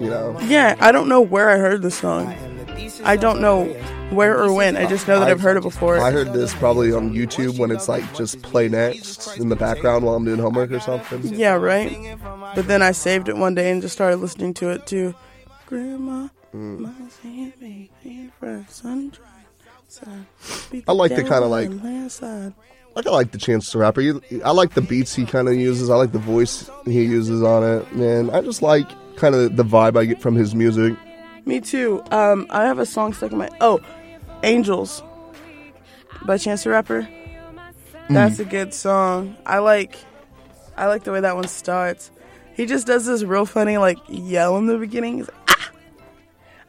you 0.00 0.10
know. 0.10 0.38
yeah, 0.42 0.76
I 0.80 0.92
don't 0.92 1.08
know 1.08 1.20
where 1.20 1.50
I 1.50 1.56
heard 1.58 1.82
this 1.82 1.98
song. 1.98 2.28
I 3.04 3.16
don't 3.16 3.40
know 3.40 3.64
where 4.10 4.38
or 4.38 4.52
when. 4.52 4.76
I 4.76 4.86
just 4.86 5.06
know 5.08 5.18
that 5.20 5.28
I've 5.28 5.40
heard 5.40 5.56
it 5.56 5.62
before. 5.62 5.98
I 5.98 6.10
heard 6.10 6.32
this 6.32 6.54
probably 6.54 6.92
on 6.92 7.12
YouTube 7.14 7.58
when 7.58 7.70
it's 7.70 7.88
like 7.88 8.04
just 8.14 8.42
play 8.42 8.68
next 8.68 9.36
in 9.38 9.48
the 9.48 9.56
background 9.56 10.04
while 10.04 10.14
I'm 10.14 10.24
doing 10.24 10.38
homework 10.40 10.70
or 10.72 10.80
something. 10.80 11.20
Yeah, 11.34 11.54
right. 11.54 12.16
But 12.54 12.66
then 12.68 12.82
I 12.82 12.92
saved 12.92 13.28
it 13.28 13.36
one 13.36 13.54
day 13.54 13.70
and 13.70 13.80
just 13.82 13.94
started 13.94 14.16
listening 14.18 14.54
to 14.54 14.70
it 14.70 14.86
too. 14.86 15.14
Grandma, 15.66 16.28
Mm. 16.54 16.92
hand 17.22 17.52
me 17.60 17.90
for 18.40 18.64
sun. 18.68 19.12
I 20.88 20.92
like 20.92 21.14
the 21.14 21.22
kinda 21.22 21.46
like- 21.46 21.70
Like 22.96 23.06
I 23.06 23.10
like 23.10 23.30
the 23.30 23.38
Chance 23.38 23.70
the 23.72 23.78
Rapper. 23.78 24.00
I 24.44 24.50
like 24.50 24.74
the 24.74 24.80
beats 24.80 25.14
he 25.14 25.24
kind 25.24 25.48
of 25.48 25.54
uses. 25.54 25.90
I 25.90 25.94
like 25.94 26.10
the 26.12 26.18
voice 26.18 26.68
he 26.84 27.04
uses 27.04 27.40
on 27.42 27.62
it. 27.62 27.94
Man, 27.94 28.30
I 28.30 28.40
just 28.40 28.62
like 28.62 28.88
kind 29.16 29.34
of 29.36 29.56
the 29.56 29.62
vibe 29.62 29.96
I 29.96 30.04
get 30.06 30.20
from 30.20 30.34
his 30.34 30.54
music. 30.56 30.94
Me 31.46 31.60
too. 31.60 32.02
Um, 32.10 32.46
I 32.50 32.64
have 32.64 32.78
a 32.80 32.86
song 32.86 33.12
stuck 33.12 33.30
in 33.32 33.38
my 33.38 33.48
oh, 33.60 33.78
Angels 34.42 35.02
by 36.24 36.38
Chance 36.38 36.64
the 36.64 36.70
Rapper. 36.70 37.08
That's 38.08 38.36
Mm. 38.38 38.40
a 38.40 38.44
good 38.44 38.74
song. 38.74 39.36
I 39.46 39.58
like, 39.58 39.96
I 40.76 40.86
like 40.86 41.04
the 41.04 41.12
way 41.12 41.20
that 41.20 41.36
one 41.36 41.46
starts. 41.48 42.10
He 42.54 42.66
just 42.66 42.86
does 42.86 43.06
this 43.06 43.22
real 43.22 43.46
funny 43.46 43.78
like 43.78 43.98
yell 44.08 44.56
in 44.58 44.66
the 44.66 44.76
beginning. 44.78 45.18
He's 45.18 45.28
like, 45.28 45.36
ah, 45.48 45.70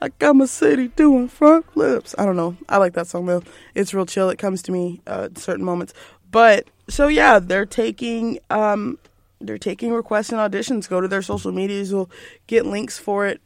I 0.03 0.09
got 0.19 0.35
my 0.35 0.45
city 0.45 0.89
doing 0.89 1.27
front 1.27 1.65
flips. 1.73 2.13
I 2.17 2.25
don't 2.25 2.35
know. 2.37 2.55
I 2.69 2.77
like 2.77 2.93
that 2.93 3.07
song 3.07 3.25
though. 3.25 3.43
It's 3.75 3.93
real 3.93 4.05
chill. 4.05 4.29
It 4.29 4.37
comes 4.37 4.61
to 4.63 4.71
me 4.71 5.01
uh, 5.07 5.23
at 5.31 5.37
certain 5.37 5.65
moments. 5.65 5.93
But 6.29 6.67
so 6.87 7.07
yeah, 7.07 7.39
they're 7.39 7.65
taking 7.65 8.39
um, 8.49 8.99
they're 9.41 9.57
taking 9.57 9.91
requests 9.91 10.31
and 10.31 10.39
auditions. 10.39 10.87
Go 10.87 11.01
to 11.01 11.07
their 11.07 11.21
social 11.23 11.51
medias. 11.51 11.91
You'll 11.91 12.11
get 12.47 12.65
links 12.65 12.99
for 12.99 13.25
it. 13.25 13.41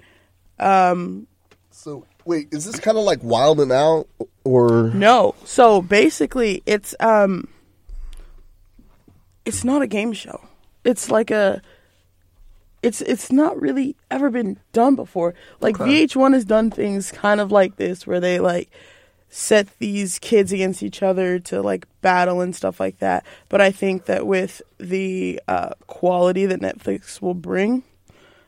Um, 0.60 1.28
So 1.72 2.06
wait, 2.26 2.48
is 2.52 2.66
this 2.66 2.80
kind 2.80 2.98
of 2.98 3.04
like 3.04 3.24
Wild 3.24 3.62
'N 3.62 3.72
Out 3.72 4.08
or? 4.44 4.90
No. 4.94 5.36
So 5.46 5.82
basically, 5.82 6.62
it's 6.66 6.94
um, 7.00 7.48
it's 9.46 9.64
not 9.64 9.82
a 9.82 9.88
game 9.88 10.14
show. 10.14 10.42
It's 10.84 11.10
like 11.10 11.32
a. 11.32 11.62
It's 12.84 13.02
it's 13.02 13.32
not 13.32 13.60
really 13.60 13.96
ever 14.12 14.30
been 14.30 14.58
done 14.72 14.96
before. 14.96 15.34
Like 15.60 15.80
Okay. 15.80 16.06
VH1 16.06 16.34
has 16.34 16.46
done 16.46 16.70
things 16.70 17.12
kind 17.12 17.42
of 17.42 17.52
like 17.52 17.78
this, 17.78 18.06
where 18.06 18.20
they 18.20 18.40
like 18.40 18.70
set 19.28 19.68
these 19.80 20.20
kids 20.20 20.54
against 20.54 20.84
each 20.84 21.02
other 21.02 21.40
to 21.40 21.62
like 21.62 21.88
battle 22.02 22.42
and 22.42 22.56
stuff 22.56 22.80
like 22.80 23.00
that. 23.00 23.26
But 23.50 23.60
I 23.60 23.72
think 23.72 24.06
that 24.06 24.28
with 24.28 24.62
the 24.78 25.42
uh, 25.48 25.70
quality 25.88 26.46
that 26.46 26.62
Netflix 26.62 27.22
will 27.22 27.34
bring, 27.34 27.82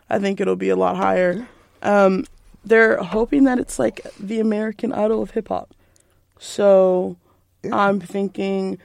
I 0.07 0.19
think 0.19 0.39
it'll 0.39 0.55
be 0.55 0.69
a 0.69 0.75
lot 0.75 0.95
higher. 0.97 1.47
Um, 1.81 2.25
they're 2.67 2.97
hoping 3.01 3.43
that 3.45 3.59
it's 3.59 3.79
like 3.79 4.01
the 4.19 4.39
American 4.39 4.91
Idol 4.93 5.21
of 5.21 5.31
hip 5.31 5.47
hop. 5.49 5.73
So 6.39 7.17
I'm 7.71 7.99
thinking 7.99 8.79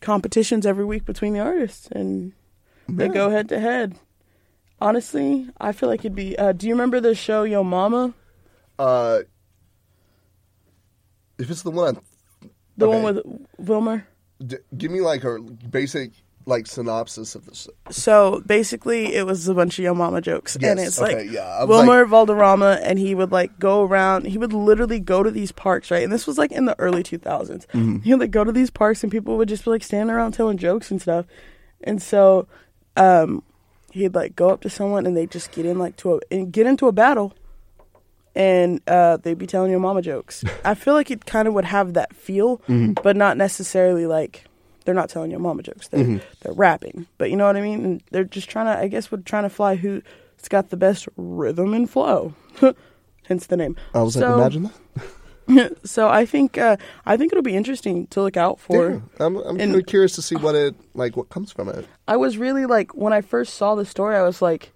competitions 0.00 0.66
every 0.66 0.84
week 0.84 1.04
between 1.04 1.32
the 1.32 1.40
artists 1.40 1.86
and 1.88 2.32
they 2.88 3.08
go 3.08 3.30
head 3.30 3.48
to 3.50 3.60
head. 3.60 3.94
Honestly, 4.80 5.48
I 5.60 5.72
feel 5.72 5.88
like 5.88 6.00
it'd 6.00 6.14
be. 6.14 6.36
Uh, 6.38 6.52
do 6.52 6.66
you 6.66 6.74
remember 6.74 7.00
the 7.00 7.14
show 7.14 7.44
Yo 7.44 7.62
Momma? 7.62 8.14
Uh, 8.78 9.20
if 11.38 11.50
it's 11.50 11.62
the 11.62 11.70
one, 11.70 11.98
The 12.76 12.86
Okay. 12.88 13.02
one 13.02 13.14
with 13.14 13.24
Wilmer? 13.58 14.06
d- 14.44 14.56
give 14.76 14.90
me 14.90 15.00
like 15.00 15.22
a 15.24 15.38
basic 15.40 16.10
like 16.46 16.66
synopsis 16.66 17.34
of 17.34 17.46
this. 17.46 17.68
So 17.90 18.42
basically, 18.46 19.14
it 19.14 19.24
was 19.26 19.46
a 19.48 19.54
bunch 19.54 19.78
of 19.78 19.84
Yo 19.84 19.94
Mama 19.94 20.20
jokes, 20.20 20.56
and 20.56 20.78
it's 20.80 21.00
okay, 21.00 21.24
like 21.24 21.30
yeah, 21.32 21.64
Wilmer 21.64 22.04
Valderrama, 22.04 22.80
and 22.82 22.98
he 22.98 23.14
would 23.14 23.30
like 23.32 23.58
go 23.58 23.82
around. 23.82 24.26
He 24.26 24.38
would 24.38 24.52
literally 24.52 25.00
go 25.00 25.22
to 25.22 25.30
these 25.30 25.52
parks, 25.52 25.90
right? 25.90 26.02
And 26.02 26.12
this 26.12 26.26
was 26.26 26.38
like 26.38 26.52
in 26.52 26.64
the 26.64 26.78
early 26.78 27.02
2000s. 27.02 27.66
Mm-hmm. 27.66 27.98
He 28.00 28.12
would 28.12 28.20
like 28.20 28.30
go 28.30 28.44
to 28.44 28.52
these 28.52 28.70
parks, 28.70 29.02
and 29.02 29.10
people 29.12 29.36
would 29.38 29.48
just 29.48 29.64
be 29.64 29.70
like 29.70 29.82
standing 29.82 30.14
around 30.14 30.32
telling 30.32 30.58
jokes 30.58 30.90
and 30.90 31.00
stuff. 31.00 31.26
And 31.84 32.00
so, 32.02 32.46
um, 32.96 33.42
he'd 33.90 34.14
like 34.14 34.34
go 34.36 34.50
up 34.50 34.60
to 34.62 34.70
someone, 34.70 35.06
and 35.06 35.16
they 35.16 35.22
would 35.22 35.30
just 35.30 35.52
get 35.52 35.66
in 35.66 35.78
like 35.78 35.96
to 35.98 36.14
a 36.14 36.20
and 36.30 36.52
get 36.52 36.66
into 36.66 36.86
a 36.88 36.92
battle, 36.92 37.34
and 38.34 38.80
uh, 38.86 39.18
they'd 39.18 39.38
be 39.38 39.46
telling 39.46 39.70
your 39.70 39.80
Mama 39.80 40.02
jokes. 40.02 40.44
I 40.64 40.74
feel 40.74 40.94
like 40.94 41.10
it 41.10 41.26
kind 41.26 41.46
of 41.46 41.54
would 41.54 41.64
have 41.66 41.94
that 41.94 42.14
feel, 42.14 42.58
Mm-hmm. 42.68 42.94
but 43.02 43.16
not 43.16 43.36
necessarily 43.36 44.06
like 44.06 44.44
they're 44.82 44.94
not 44.94 45.08
telling 45.08 45.30
Yo 45.30 45.38
Mama 45.38 45.62
jokes. 45.62 45.88
They're 45.88 46.04
Mm-hmm. 46.04 46.18
they're 46.42 46.52
rapping, 46.54 47.06
but 47.18 47.30
you 47.30 47.36
know 47.36 47.46
what 47.46 47.56
I 47.56 47.60
mean. 47.62 47.84
And 47.84 48.02
they're 48.10 48.24
just 48.24 48.48
trying 48.50 48.66
to, 48.66 48.78
I 48.82 48.88
guess, 48.88 49.10
we're 49.12 49.18
trying 49.18 49.44
to 49.44 49.50
fly 49.50 49.76
who's 49.76 50.02
got 50.48 50.70
the 50.70 50.76
best 50.76 51.08
rhythm 51.16 51.74
and 51.74 51.88
flow. 51.88 52.34
Hence 53.26 53.46
the 53.46 53.56
name. 53.56 53.76
I 53.94 54.02
was 54.02 54.16
like, 54.16 54.24
So- 54.24 54.34
imagine 54.38 54.62
that. 54.64 54.72
So 55.84 56.08
I 56.08 56.24
think 56.24 56.56
uh, 56.56 56.76
I 57.04 57.16
think 57.16 57.32
it'll 57.32 57.42
be 57.42 57.56
interesting 57.56 58.06
to 58.08 58.22
look 58.22 58.36
out 58.36 58.58
for. 58.60 58.90
Yeah, 58.92 59.00
I'm, 59.26 59.36
I'm 59.38 59.60
and- 59.60 59.86
curious 59.86 60.14
to 60.14 60.22
see 60.22 60.36
what 60.36 60.54
it 60.54 60.74
like, 60.94 61.16
what 61.16 61.28
comes 61.30 61.50
from 61.52 61.68
it. 61.68 61.86
I 62.08 62.16
was 62.16 62.38
really 62.38 62.64
like 62.64 62.94
when 62.94 63.12
I 63.12 63.20
first 63.22 63.54
saw 63.54 63.74
the 63.74 63.84
story, 63.84 64.16
I 64.16 64.22
was 64.22 64.40
like, 64.40 64.72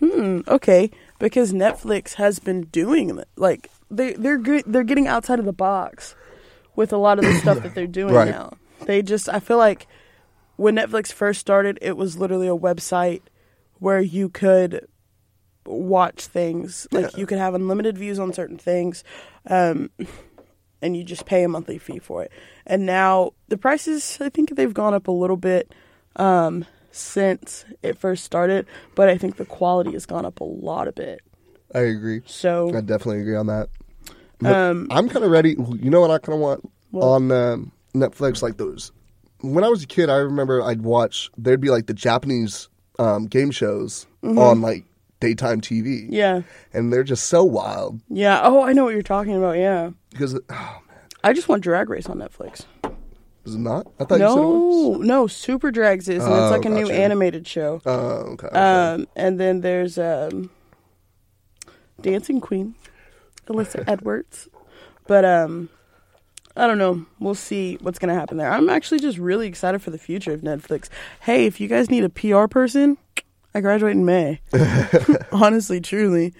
hmm, 0.00 0.40
okay, 0.48 0.90
because 1.18 1.52
Netflix 1.52 2.14
has 2.14 2.38
been 2.38 2.62
doing. 2.62 3.22
Like 3.36 3.70
they 3.90 4.14
they're 4.14 4.38
good. 4.38 4.64
They're 4.66 4.82
getting 4.82 5.06
outside 5.06 5.38
of 5.38 5.44
the 5.44 5.52
box 5.52 6.14
with 6.74 6.92
a 6.92 6.96
lot 6.98 7.18
of 7.18 7.24
the 7.26 7.34
stuff 7.34 7.62
that 7.62 7.74
they're 7.74 7.86
doing 7.86 8.14
Right. 8.14 8.30
now. 8.30 8.54
They 8.84 9.02
just 9.02 9.28
I 9.28 9.40
feel 9.40 9.58
like 9.58 9.86
when 10.56 10.76
Netflix 10.76 11.12
first 11.12 11.40
started, 11.40 11.78
it 11.82 11.96
was 11.96 12.16
literally 12.16 12.48
a 12.48 12.56
website 12.56 13.22
where 13.78 14.00
you 14.00 14.28
could 14.28 14.86
watch 15.66 16.26
things. 16.26 16.86
Like 16.92 17.12
Yeah. 17.12 17.18
you 17.20 17.26
could 17.26 17.38
have 17.38 17.54
unlimited 17.54 17.98
views 17.98 18.18
on 18.18 18.32
certain 18.32 18.56
things. 18.58 19.04
Um, 19.46 19.90
and 20.82 20.96
you 20.96 21.04
just 21.04 21.26
pay 21.26 21.42
a 21.42 21.48
monthly 21.48 21.78
fee 21.78 21.98
for 21.98 22.22
it. 22.22 22.30
And 22.66 22.86
now 22.86 23.32
the 23.48 23.56
prices, 23.58 24.18
I 24.20 24.28
think 24.28 24.54
they've 24.56 24.72
gone 24.74 24.94
up 24.94 25.08
a 25.08 25.12
little 25.12 25.36
bit 25.36 25.72
um, 26.16 26.64
since 26.92 27.64
it 27.82 27.98
first 27.98 28.24
started, 28.24 28.66
but 28.94 29.08
I 29.08 29.18
think 29.18 29.36
the 29.36 29.44
quality 29.44 29.92
has 29.92 30.06
gone 30.06 30.24
up 30.24 30.40
a 30.40 30.44
lot 30.44 30.88
a 30.88 30.92
bit. 30.92 31.20
I 31.74 31.80
agree. 31.80 32.22
So 32.26 32.68
I 32.74 32.80
definitely 32.80 33.20
agree 33.20 33.36
on 33.36 33.46
that. 33.48 33.68
Um, 34.44 34.86
I'm 34.90 35.08
kind 35.08 35.24
of 35.24 35.30
ready. 35.30 35.50
You 35.58 35.90
know 35.90 36.00
what 36.00 36.10
I 36.10 36.18
kind 36.18 36.34
of 36.34 36.40
want 36.40 36.70
What? 36.90 37.04
on 37.06 37.32
um, 37.32 37.72
Netflix? 37.96 38.42
Like 38.42 38.56
those. 38.56 38.92
When 39.40 39.64
I 39.64 39.68
was 39.68 39.82
a 39.82 39.86
kid, 39.86 40.08
I 40.08 40.16
remember 40.16 40.62
I'd 40.62 40.82
watch. 40.82 41.30
There'd 41.36 41.60
be 41.60 41.70
like 41.70 41.86
the 41.86 41.94
Japanese 41.94 42.68
um, 42.98 43.26
game 43.26 43.50
shows 43.50 44.06
on 44.22 44.60
like 44.60 44.84
daytime 45.20 45.60
TV. 45.60 46.04
Mm-hmm. 46.04 46.12
yeah, 46.14 46.42
and 46.72 46.92
they're 46.92 47.04
just 47.04 47.24
so 47.28 47.44
wild 47.44 48.00
yeah. 48.08 48.40
Oh, 48.42 48.62
I 48.62 48.72
know 48.72 48.84
what 48.84 48.94
you're 48.94 49.02
talking 49.02 49.36
about. 49.36 49.56
Yeah, 49.58 49.90
because 50.10 50.34
oh 50.34 50.38
man, 50.88 50.98
I 51.24 51.32
just 51.32 51.48
want 51.48 51.62
Drag 51.62 51.88
Race 51.90 52.06
on 52.06 52.18
Netflix. 52.18 52.64
is 53.44 53.54
it 53.54 53.58
not? 53.58 53.86
I 54.00 54.04
thought 54.04 54.20
you 54.20 54.26
said 54.26 54.32
it. 54.32 54.42
No, 54.42 54.96
no, 55.00 55.26
Super 55.26 55.70
Drags 55.70 56.08
is, 56.08 56.24
and 56.24 56.32
Oh, 56.32 56.44
it's 56.44 56.50
like 56.52 56.64
a 56.64 56.70
new 56.74 56.88
animated 56.90 57.46
show. 57.46 57.80
Oh, 57.84 57.92
okay. 57.92 58.46
okay. 58.48 58.58
Um, 58.58 59.06
and 59.16 59.38
then 59.38 59.60
there's 59.60 59.98
um, 59.98 60.50
Dancing 62.00 62.40
Queen, 62.40 62.74
Alyssa 63.46 63.84
Edwards. 63.86 64.48
But 65.06 65.24
um, 65.24 65.68
I 66.56 66.66
don't 66.66 66.78
know. 66.78 67.04
We'll 67.20 67.34
see 67.34 67.76
what's 67.80 67.98
gonna 67.98 68.14
happen 68.14 68.38
there. 68.38 68.50
I'm 68.50 68.70
actually 68.70 69.00
just 69.00 69.18
really 69.18 69.46
excited 69.46 69.82
for 69.82 69.90
the 69.90 69.98
future 69.98 70.32
of 70.32 70.40
Netflix. 70.40 70.88
Hey, 71.20 71.46
if 71.46 71.60
you 71.60 71.68
guys 71.68 71.90
need 71.90 72.04
a 72.04 72.08
PR 72.08 72.46
person, 72.46 72.96
I 73.54 73.60
graduate 73.60 73.92
in 73.92 74.04
May. 74.04 74.40
Honestly, 75.32 75.80
truly. 75.80 76.32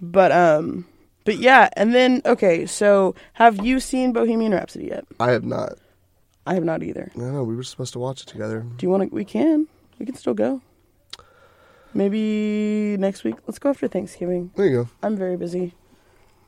But 0.00 0.30
um, 0.32 0.86
but 1.24 1.38
yeah. 1.38 1.68
And 1.76 1.94
then 1.94 2.22
okay, 2.24 2.66
so 2.66 3.14
have 3.34 3.64
you 3.64 3.80
seen 3.80 4.12
Bohemian 4.12 4.52
Rhapsody 4.52 4.86
yet? 4.86 5.04
I 5.18 5.32
have 5.32 5.44
not. 5.44 5.74
I 6.46 6.54
have 6.54 6.64
not 6.64 6.82
either. 6.82 7.10
No, 7.14 7.30
know 7.30 7.44
we 7.44 7.56
were 7.56 7.62
supposed 7.62 7.92
to 7.94 7.98
watch 7.98 8.22
it 8.22 8.26
together. 8.26 8.64
Do 8.76 8.86
you 8.86 8.90
want 8.90 9.10
to? 9.10 9.14
We 9.14 9.24
can. 9.24 9.66
We 9.98 10.06
can 10.06 10.14
still 10.14 10.34
go. 10.34 10.62
Maybe 11.94 12.96
next 12.98 13.24
week. 13.24 13.34
Let's 13.46 13.58
go 13.58 13.70
after 13.70 13.88
Thanksgiving. 13.88 14.52
There 14.54 14.66
you 14.66 14.84
go. 14.84 14.88
I'm 15.02 15.16
very 15.16 15.36
busy. 15.36 15.74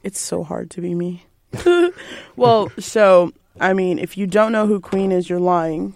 It's 0.03 0.21
so 0.21 0.45
hard 0.45 0.71
to 0.71 0.81
be 0.81 0.95
me. 0.95 1.27
well, 2.37 2.71
so 2.79 3.33
I 3.59 3.73
mean, 3.73 3.99
if 3.99 4.17
you 4.17 4.27
don't 4.27 4.53
know 4.53 4.67
who 4.67 4.81
Queen 4.81 5.13
is, 5.13 5.29
you're 5.29 5.41
lying, 5.41 5.95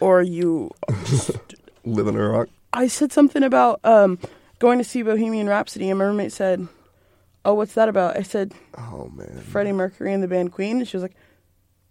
or 0.00 0.22
you. 0.22 0.70
Living 1.84 2.16
a 2.16 2.28
rock. 2.28 2.48
I 2.72 2.88
said 2.88 3.12
something 3.12 3.42
about 3.42 3.80
um, 3.84 4.18
going 4.58 4.78
to 4.78 4.84
see 4.84 5.02
Bohemian 5.02 5.48
Rhapsody, 5.48 5.88
and 5.88 5.98
my 5.98 6.04
roommate 6.04 6.32
said, 6.32 6.66
"Oh, 7.44 7.54
what's 7.54 7.74
that 7.74 7.88
about?" 7.88 8.16
I 8.16 8.22
said, 8.22 8.52
Oh 8.76 9.10
man, 9.14 9.40
"Freddie 9.40 9.72
Mercury 9.72 10.12
and 10.12 10.22
the 10.22 10.28
band 10.28 10.52
Queen," 10.52 10.78
and 10.78 10.88
she 10.88 10.96
was 10.96 11.02
like, 11.02 11.14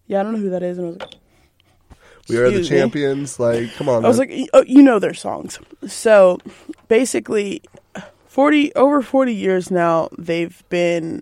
"Yeah, 0.07 0.19
I 0.19 0.23
don't 0.23 0.33
know 0.33 0.39
who 0.39 0.49
that 0.49 0.63
is," 0.63 0.77
and 0.77 0.87
I 0.87 0.89
was 0.89 0.99
like. 0.99 1.15
we 2.29 2.37
are 2.37 2.51
the 2.51 2.57
me. 2.57 2.67
champions. 2.67 3.39
Like, 3.39 3.73
come 3.75 3.87
on. 3.87 4.03
I 4.03 4.07
was 4.07 4.19
like, 4.19 4.31
oh, 4.53 4.63
you 4.67 4.81
know 4.81 4.99
their 4.99 5.13
songs. 5.13 5.59
So 5.87 6.39
basically, 6.87 7.61
40, 8.27 8.73
over 8.75 9.01
40 9.01 9.33
years 9.33 9.71
now, 9.71 10.09
they've 10.17 10.63
been, 10.69 11.21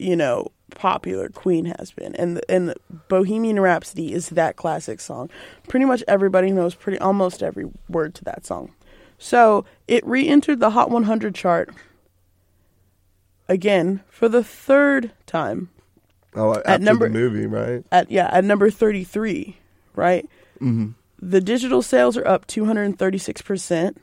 you 0.00 0.16
know, 0.16 0.48
popular. 0.70 1.28
Queen 1.28 1.64
has 1.78 1.92
been. 1.92 2.14
And, 2.16 2.40
and 2.48 2.74
Bohemian 3.08 3.60
Rhapsody 3.60 4.12
is 4.12 4.30
that 4.30 4.56
classic 4.56 5.00
song. 5.00 5.28
Pretty 5.68 5.84
much 5.84 6.02
everybody 6.08 6.50
knows 6.50 6.74
pretty 6.74 6.98
almost 6.98 7.42
every 7.42 7.66
word 7.88 8.14
to 8.16 8.24
that 8.24 8.46
song. 8.46 8.72
So 9.18 9.64
it 9.86 10.06
re 10.06 10.26
entered 10.28 10.60
the 10.60 10.70
Hot 10.70 10.90
100 10.90 11.34
chart 11.34 11.70
again 13.48 14.00
for 14.08 14.28
the 14.28 14.44
third 14.44 15.10
time 15.26 15.68
oh, 16.34 16.54
after 16.64 16.78
number- 16.78 17.08
movie, 17.10 17.46
right? 17.46 17.84
at 17.90 18.10
yeah 18.10 18.28
at 18.32 18.44
number 18.44 18.70
33 18.70 19.56
right 19.96 20.28
Mm-hmm. 20.60 20.90
the 21.20 21.40
digital 21.40 21.82
sales 21.82 22.16
are 22.16 22.26
up 22.28 22.46
236% 22.46 23.96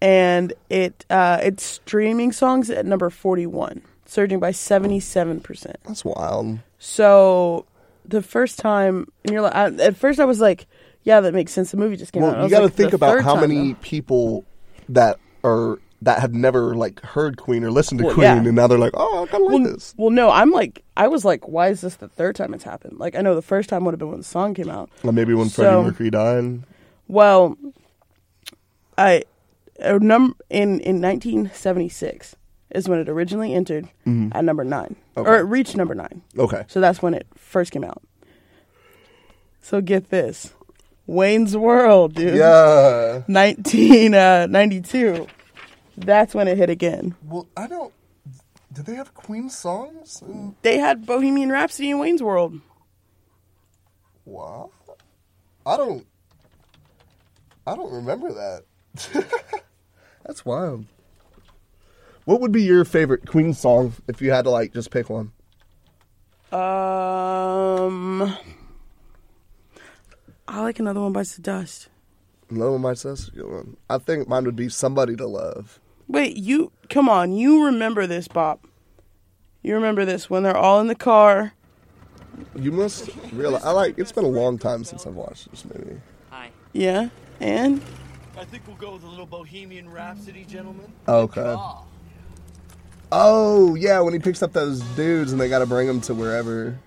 and 0.00 0.52
it 0.70 1.04
uh 1.10 1.38
it's 1.42 1.62
streaming 1.64 2.32
songs 2.32 2.70
at 2.70 2.84
number 2.86 3.10
41 3.10 3.82
surging 4.14 4.38
by 4.40 4.50
77% 4.52 5.74
That's 5.84 6.04
wild. 6.04 6.58
so 6.78 7.66
the 8.06 8.22
first 8.22 8.58
time 8.58 9.06
and 9.24 9.32
you're 9.32 9.42
like 9.42 9.54
I, 9.54 9.66
at 9.88 9.96
first 9.96 10.20
i 10.20 10.24
was 10.24 10.38
like 10.40 10.66
yeah 11.02 11.20
that 11.20 11.32
makes 11.34 11.52
sense 11.52 11.70
the 11.70 11.76
movie 11.78 11.96
just 11.96 12.12
came 12.12 12.22
out 12.22 12.34
I 12.34 12.38
Well, 12.38 12.44
you 12.44 12.50
got 12.50 12.58
to 12.60 12.64
like, 12.66 12.74
think 12.74 12.92
about 12.92 13.22
how 13.22 13.32
time, 13.34 13.48
many 13.48 13.72
though. 13.72 13.78
people 13.82 14.44
that 14.90 15.18
are 15.42 15.78
that 16.02 16.20
have 16.20 16.34
never 16.34 16.74
like 16.76 17.00
heard 17.00 17.38
Queen 17.38 17.64
or 17.64 17.70
listened 17.70 17.98
to 18.00 18.04
Well, 18.04 18.14
Queen, 18.14 18.24
yeah. 18.24 18.36
and 18.36 18.54
now 18.54 18.66
they're 18.66 18.76
like, 18.78 18.92
oh, 18.94 19.22
I 19.24 19.26
kind 19.26 19.42
of 19.46 19.50
like 19.52 19.62
well, 19.62 19.72
this. 19.72 19.94
well, 19.96 20.10
no, 20.10 20.28
I'm 20.30 20.50
like, 20.50 20.84
I 20.98 21.08
was 21.08 21.24
like, 21.24 21.48
why 21.48 21.68
is 21.68 21.80
this 21.80 21.96
the 21.96 22.08
third 22.08 22.36
time 22.36 22.52
it's 22.52 22.62
happened? 22.64 22.98
Like, 22.98 23.14
I 23.16 23.22
know 23.22 23.34
the 23.34 23.40
first 23.40 23.70
time 23.70 23.84
would 23.86 23.92
have 23.94 23.98
been 24.00 24.10
when 24.10 24.18
the 24.18 24.24
song 24.24 24.52
came 24.52 24.68
out. 24.68 24.90
Or 25.02 25.12
maybe 25.12 25.32
when 25.32 25.48
So- 25.48 25.62
Freddie 25.62 25.86
Mercury 25.86 26.10
died. 26.10 26.62
Well, 27.08 27.56
I 28.98 29.22
a 29.80 29.98
num 29.98 30.36
in 30.50 30.80
in 30.80 31.00
1976 31.00 32.36
is 32.74 32.88
when 32.88 32.98
it 32.98 33.08
originally 33.08 33.54
entered 33.54 33.88
at 34.06 34.44
number 34.44 34.64
nine, 34.64 34.96
or 35.16 35.24
Mm-hmm. 35.24 35.34
It 35.34 35.48
reached 35.48 35.76
number 35.76 35.94
nine. 35.94 36.22
Okay. 36.38 36.64
So 36.68 36.80
that's 36.80 37.00
when 37.00 37.14
it 37.14 37.26
first 37.36 37.72
came 37.72 37.84
out. 37.84 38.02
So 39.62 39.80
get 39.80 40.10
this, 40.10 40.52
Wayne's 41.06 41.56
World, 41.56 42.14
dude. 42.14 42.36
Yeah. 42.36 43.22
1992. 43.26 45.26
That's 45.96 46.34
when 46.34 46.48
it 46.48 46.58
hit 46.58 46.70
again. 46.70 47.14
Well, 47.22 47.46
I 47.56 47.66
don't. 47.66 47.92
Did 48.72 48.86
they 48.86 48.96
have 48.96 49.14
Queen 49.14 49.48
songs? 49.48 50.22
They 50.62 50.78
had 50.78 51.06
Bohemian 51.06 51.50
Rhapsody 51.50 51.90
in 51.90 51.98
Wayne's 52.00 52.22
World. 52.22 52.60
Wow. 54.24 54.70
I 55.64 55.76
don't. 55.76 56.04
I 57.66 57.76
don't 57.76 57.92
remember 57.92 58.32
that. 58.34 58.62
That's 60.26 60.44
wild. 60.44 60.86
What 62.24 62.40
would 62.40 62.52
be 62.52 62.62
your 62.62 62.84
favorite 62.84 63.26
Queen 63.26 63.52
song 63.52 63.92
if 64.08 64.22
you 64.22 64.30
had 64.32 64.44
to 64.44 64.50
like 64.50 64.72
just 64.72 64.90
pick 64.90 65.10
one? 65.10 65.32
Um, 66.52 68.36
I 70.48 70.62
like 70.62 70.78
another 70.78 71.00
one 71.00 71.12
bites 71.12 71.36
the 71.36 71.42
dust. 71.42 71.88
Another 72.48 72.72
one 72.72 72.82
might 72.82 72.98
say 72.98 73.14
good 73.34 73.50
one. 73.50 73.76
I 73.90 73.98
think 73.98 74.28
mine 74.28 74.44
would 74.44 74.56
be 74.56 74.68
"Somebody 74.68 75.16
to 75.16 75.26
Love." 75.26 75.80
Wait, 76.06 76.36
you 76.36 76.72
come 76.88 77.08
on, 77.08 77.32
you 77.32 77.64
remember 77.64 78.06
this, 78.06 78.28
Bob? 78.28 78.60
You 79.62 79.74
remember 79.74 80.04
this 80.04 80.30
when 80.30 80.42
they're 80.42 80.56
all 80.56 80.80
in 80.80 80.86
the 80.86 80.94
car? 80.94 81.54
You 82.54 82.72
must 82.72 83.10
realize. 83.32 83.64
I 83.64 83.70
like. 83.72 83.98
It's 83.98 84.12
been 84.12 84.24
a 84.24 84.28
long 84.28 84.58
time 84.58 84.84
since 84.84 85.06
I've 85.06 85.14
watched 85.14 85.50
this 85.50 85.64
movie. 85.64 86.00
Hi. 86.30 86.50
Yeah, 86.72 87.08
and 87.40 87.82
I 88.38 88.44
think 88.44 88.66
we'll 88.66 88.76
go 88.76 88.92
with 88.94 89.02
a 89.02 89.08
little 89.08 89.26
Bohemian 89.26 89.90
Rhapsody, 89.90 90.44
gentlemen. 90.44 90.92
Okay. 91.08 91.56
Oh 93.12 93.74
yeah, 93.74 94.00
when 94.00 94.12
he 94.12 94.18
picks 94.18 94.42
up 94.42 94.52
those 94.52 94.80
dudes 94.96 95.32
and 95.32 95.40
they 95.40 95.48
got 95.48 95.60
to 95.60 95.66
bring 95.66 95.86
them 95.86 96.00
to 96.02 96.14
wherever. 96.14 96.78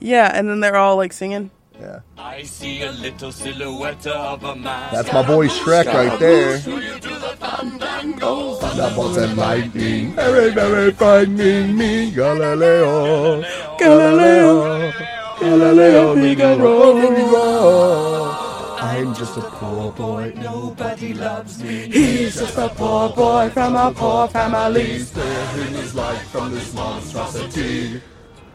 yeah, 0.00 0.30
and 0.34 0.48
then 0.48 0.60
they're 0.60 0.76
all 0.76 0.96
like 0.96 1.12
singing. 1.12 1.50
Yeah, 1.80 2.00
I 2.16 2.42
see 2.44 2.82
a 2.82 2.92
little 2.92 3.32
silhouette 3.32 4.06
of 4.06 4.44
a 4.44 4.54
man. 4.54 4.92
that's 4.92 5.12
my 5.12 5.26
boy 5.26 5.48
Shrek 5.48 5.86
right 5.86 6.16
there. 6.20 6.58
Thunderbolts 8.60 9.16
and 9.18 9.36
lightning, 9.36 10.12
very 10.14 10.50
very 10.52 10.92
frightening 10.92 11.76
me, 11.76 12.12
Galileo, 12.12 13.42
Galileo, 13.78 14.92
Galileo, 15.40 16.14
Figaro. 16.14 16.94
I'm 18.94 19.14
just 19.14 19.36
a 19.36 19.40
poor 19.40 19.90
boy, 19.92 20.32
nobody 20.36 21.14
loves 21.14 21.62
me. 21.62 21.88
He's 21.90 22.36
just 22.36 22.56
a 22.56 22.68
poor 22.68 23.08
boy 23.10 23.50
from 23.50 23.74
a 23.74 23.92
poor 23.92 24.28
family. 24.28 25.00
Sparing 25.00 25.72
his 25.74 25.94
life 25.96 26.22
from 26.30 26.52
this 26.52 26.72
monstrosity. 26.74 28.00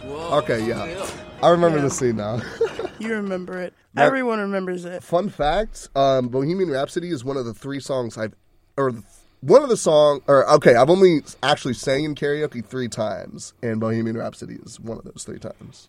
Okay, 0.06 0.66
yeah. 0.66 1.06
I 1.44 1.50
remember 1.50 1.82
the 1.82 1.90
scene 1.90 2.16
now. 2.18 2.42
You 3.00 3.14
remember 3.14 3.58
it. 3.62 3.74
That- 3.94 4.08
Everyone 4.08 4.40
remembers 4.40 4.84
it. 4.84 5.02
Fun 5.04 5.30
fact: 5.30 5.88
um, 5.96 6.28
Bohemian 6.28 6.70
Rhapsody 6.70 7.10
is 7.12 7.24
one 7.24 7.38
of 7.38 7.46
the 7.46 7.54
three 7.54 7.80
songs 7.80 8.18
I've, 8.18 8.34
or 8.76 8.92
the, 8.92 9.04
one 9.40 9.64
of 9.64 9.70
the 9.70 9.78
song, 9.78 10.20
or 10.28 10.48
okay, 10.56 10.76
I've 10.76 10.90
only 10.90 11.22
actually 11.42 11.76
sang 11.76 12.04
in 12.04 12.14
karaoke 12.14 12.64
three 12.64 12.90
times, 12.90 13.54
and 13.64 13.80
Bohemian 13.80 14.18
Rhapsody 14.18 14.56
is 14.66 14.80
one 14.82 14.98
of 14.98 15.06
those 15.06 15.24
three 15.24 15.40
times. 15.40 15.88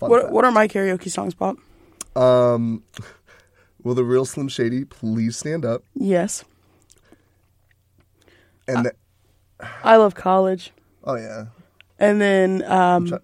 Fun 0.00 0.08
What 0.10 0.22
fact. 0.22 0.32
What 0.32 0.44
are 0.46 0.50
my 0.50 0.66
karaoke 0.66 1.10
songs, 1.10 1.34
Bob? 1.34 1.58
Um, 2.16 2.82
will 3.88 3.94
the 3.94 4.04
real 4.04 4.24
Slim 4.26 4.48
Shady 4.48 4.84
please 4.84 5.36
stand 5.36 5.64
up? 5.64 5.82
Yes, 5.94 6.44
And 8.66 8.84
the, 8.86 8.92
I 9.82 9.96
love 9.96 10.14
college, 10.14 10.72
oh 11.04 11.16
yeah, 11.16 11.46
and 11.98 12.20
then 12.20 12.62
um, 12.70 13.06
try- 13.06 13.18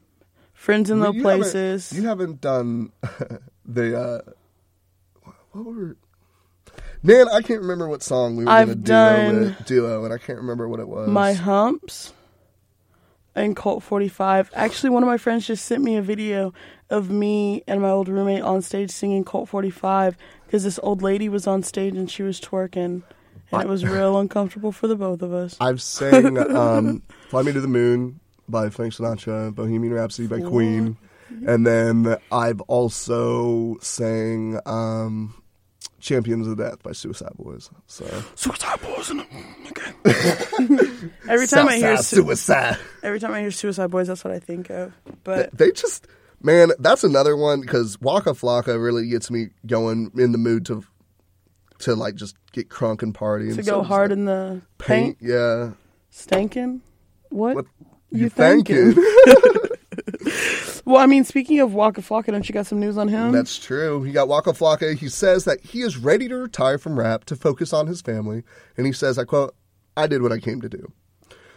friends 0.55 0.91
in 0.91 1.01
low 1.01 1.13
You 1.13 1.23
haven't- 1.23 1.23
places. 1.43 1.93
You 1.93 2.03
haven't 2.09 2.41
done 2.41 2.93
the 3.67 4.01
uh, 4.01 5.31
what 5.53 5.65
were. 5.65 5.97
Man, 7.03 7.29
I 7.29 7.43
can't 7.43 7.61
remember 7.61 7.87
what 7.87 8.03
song 8.03 8.37
we 8.37 8.45
were 8.45 8.51
I've 8.51 8.83
gonna 8.83 9.27
duo, 9.29 9.41
with, 9.45 9.67
duo, 9.67 10.05
and 10.05 10.15
I 10.15 10.17
can't 10.17 10.39
remember 10.39 10.67
what 10.67 10.81
it 10.81 10.89
was. 10.89 11.07
My 11.11 11.35
humps 11.35 12.15
and 13.35 13.55
Colt 13.55 13.83
45. 13.83 14.51
Actually, 14.55 14.89
one 14.91 15.03
of 15.03 15.07
my 15.07 15.19
friends 15.19 15.47
just 15.47 15.67
sent 15.67 15.83
me 15.83 15.97
a 15.97 16.03
video 16.03 16.55
of 16.95 17.11
me 17.11 17.63
and 17.67 17.83
my 17.83 17.91
old 17.91 18.09
roommate 18.09 18.43
on 18.43 18.63
stage 18.63 18.91
singing 18.91 19.25
Colt 19.25 19.49
45 19.49 20.17
because 20.47 20.65
this 20.65 20.79
old 20.83 21.03
lady 21.03 21.29
was 21.29 21.47
on 21.47 21.63
stage 21.63 21.95
and 21.95 22.11
she 22.11 22.23
was 22.23 22.41
twerking. 22.41 23.03
And 23.53 23.63
it 23.63 23.69
was 23.69 23.85
real 23.85 24.19
uncomfortable 24.19 24.73
for 24.73 24.89
the 24.89 24.97
both 24.97 25.23
of 25.23 25.33
us. 25.33 25.57
I've 25.61 25.81
sang 25.81 26.39
um, 26.57 27.03
"Fly 27.29 27.43
Me 27.43 27.53
to 27.53 27.61
the 27.61 27.69
Moon" 27.69 28.19
by 28.49 28.69
Frank 28.69 28.95
Sinatra, 28.95 29.55
"Bohemian 29.55 29.93
Rhapsody" 29.93 30.27
by 30.27 30.41
Queen, 30.41 30.97
and 31.47 31.65
then 31.65 32.17
I've 32.33 32.61
also 32.63 33.77
sang 33.81 34.59
um, 34.67 35.41
"Champions 36.01 36.49
of 36.49 36.59
Death" 36.59 36.83
by 36.83 36.93
Suicide 36.93 37.33
Boys. 37.37 37.71
So 37.87 38.05
Suicide 38.35 38.81
Boys. 38.81 39.09
the- 39.09 39.25
every 41.29 41.47
time 41.47 41.69
I 41.69 41.77
hear 41.77 41.97
su- 41.99 42.17
Suicide, 42.23 42.79
every 43.05 43.21
time 43.21 43.33
I 43.33 43.41
hear 43.41 43.51
Suicide 43.53 43.91
Boys, 43.91 44.09
that's 44.09 44.25
what 44.25 44.33
I 44.33 44.41
think 44.41 44.71
of. 44.71 44.93
But 45.23 45.57
they 45.57 45.71
just 45.71 46.09
man, 46.45 46.71
that's 46.79 47.03
another 47.03 47.37
one 47.37 47.61
because 47.61 48.01
Waka 48.01 48.31
Flocka 48.31 48.81
really 48.81 49.09
gets 49.09 49.31
me 49.31 49.49
going 49.67 50.13
in 50.17 50.33
the 50.33 50.39
mood 50.39 50.67
to 50.67 50.85
to 51.81 51.95
like 51.97 52.15
just 52.15 52.37
get 52.53 52.69
crunk 52.69 53.03
and 53.03 53.15
party 53.15 53.47
and 53.47 53.57
to 53.57 53.63
go 53.63 53.83
hard 53.83 54.11
like, 54.11 54.19
in 54.19 54.25
the 54.27 54.63
paint. 54.79 55.19
paint, 55.19 55.29
Yeah, 55.29 55.73
stankin'. 56.13 56.81
What? 57.31 57.57
What 57.57 57.67
You 58.11 58.29
thinking? 58.29 58.95
Well, 60.87 60.99
I 60.99 61.07
mean, 61.07 61.25
speaking 61.25 61.61
of 61.61 61.73
Waka 61.73 62.03
Flocka, 62.03 62.27
don't 62.27 62.47
you 62.47 62.53
got 62.53 62.67
some 62.67 62.79
news 62.79 62.99
on 62.99 63.09
him? 63.09 63.33
That's 63.33 63.59
true. 63.59 64.03
He 64.03 64.13
got 64.13 64.29
Waka 64.29 64.53
Flocka. 64.53 64.95
He 64.95 65.09
says 65.09 65.45
that 65.45 65.61
he 65.63 65.81
is 65.81 65.97
ready 65.97 66.29
to 66.29 66.37
retire 66.37 66.77
from 66.77 66.99
rap 66.99 67.25
to 67.27 67.37
focus 67.37 67.73
on 67.73 67.87
his 67.87 68.03
family. 68.03 68.43
And 68.77 68.87
he 68.87 68.93
says, 68.93 69.19
I 69.19 69.25
quote, 69.25 69.55
I 69.97 70.07
did 70.07 70.21
what 70.21 70.31
I 70.33 70.39
came 70.39 70.61
to 70.61 70.69
do. 70.69 70.93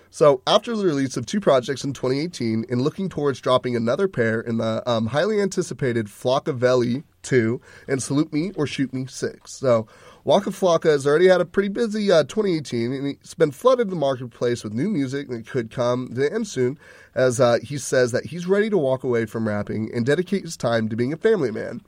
So, 0.10 0.42
after 0.48 0.76
the 0.76 0.86
release 0.86 1.18
of 1.18 1.26
two 1.26 1.40
projects 1.40 1.84
in 1.84 1.94
2018 1.94 2.66
and 2.70 2.82
looking 2.82 3.10
towards 3.10 3.42
dropping 3.42 3.76
another 3.76 4.08
pair 4.08 4.40
in 4.40 4.58
the 4.58 4.82
um, 4.90 5.08
highly 5.08 5.42
anticipated 5.42 6.08
Flockavelli 6.08 7.04
2 7.24 7.62
and 7.88 8.02
Salute 8.02 8.32
Me 8.32 8.52
or 8.56 8.66
Shoot 8.66 8.94
Me 8.94 9.06
6. 9.06 9.52
So, 9.52 9.88
Waka 10.24 10.50
Flocka 10.50 10.90
has 10.90 11.08
already 11.08 11.28
had 11.28 11.40
a 11.40 11.46
pretty 11.46 11.70
busy 11.70 12.12
uh, 12.12 12.24
2018 12.24 12.92
and 12.92 13.18
he's 13.22 13.34
been 13.34 13.52
flooded 13.52 13.90
the 13.90 13.96
marketplace 13.96 14.64
with 14.64 14.74
new 14.74 14.90
music 14.90 15.30
that 15.30 15.48
could 15.48 15.72
come 15.72 16.14
to 16.16 16.34
end 16.34 16.48
soon 16.48 16.78
as 17.16 17.40
uh, 17.40 17.60
he 17.64 17.78
says 17.78 18.12
that 18.12 18.26
he's 18.26 18.46
ready 18.46 18.70
to 18.70 18.78
walk 18.78 19.04
away 19.04 19.26
from 19.26 19.48
rapping 19.48 19.90
and 19.94 20.06
dedicate 20.06 20.44
his 20.44 20.58
time 20.58 20.90
to 20.90 20.96
being 20.96 21.14
a 21.14 21.18
family 21.18 21.52
man. 21.52 21.82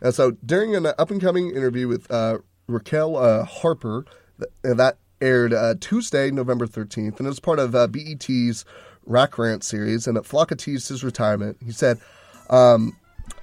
And 0.00 0.14
so, 0.14 0.32
during 0.44 0.74
an 0.74 0.86
up 0.86 1.10
and 1.10 1.20
coming 1.20 1.50
interview 1.50 1.86
with 1.86 2.10
uh, 2.10 2.38
Raquel 2.66 3.16
uh, 3.16 3.44
Harper, 3.44 4.04
that 4.62 4.96
aired 5.22 5.54
uh, 5.54 5.74
Tuesday, 5.80 6.30
November 6.30 6.66
13th, 6.66 7.18
and 7.18 7.26
it 7.26 7.30
was 7.30 7.40
part 7.40 7.58
of 7.58 7.74
uh, 7.74 7.86
BET's 7.86 8.64
Raq 9.08 9.38
Rant 9.38 9.64
series. 9.64 10.06
And 10.06 10.18
at 10.18 10.24
Flocka 10.24 10.58
teased 10.58 10.88
his 10.88 11.02
retirement. 11.02 11.56
He 11.64 11.72
said, 11.72 11.98
um, 12.50 12.96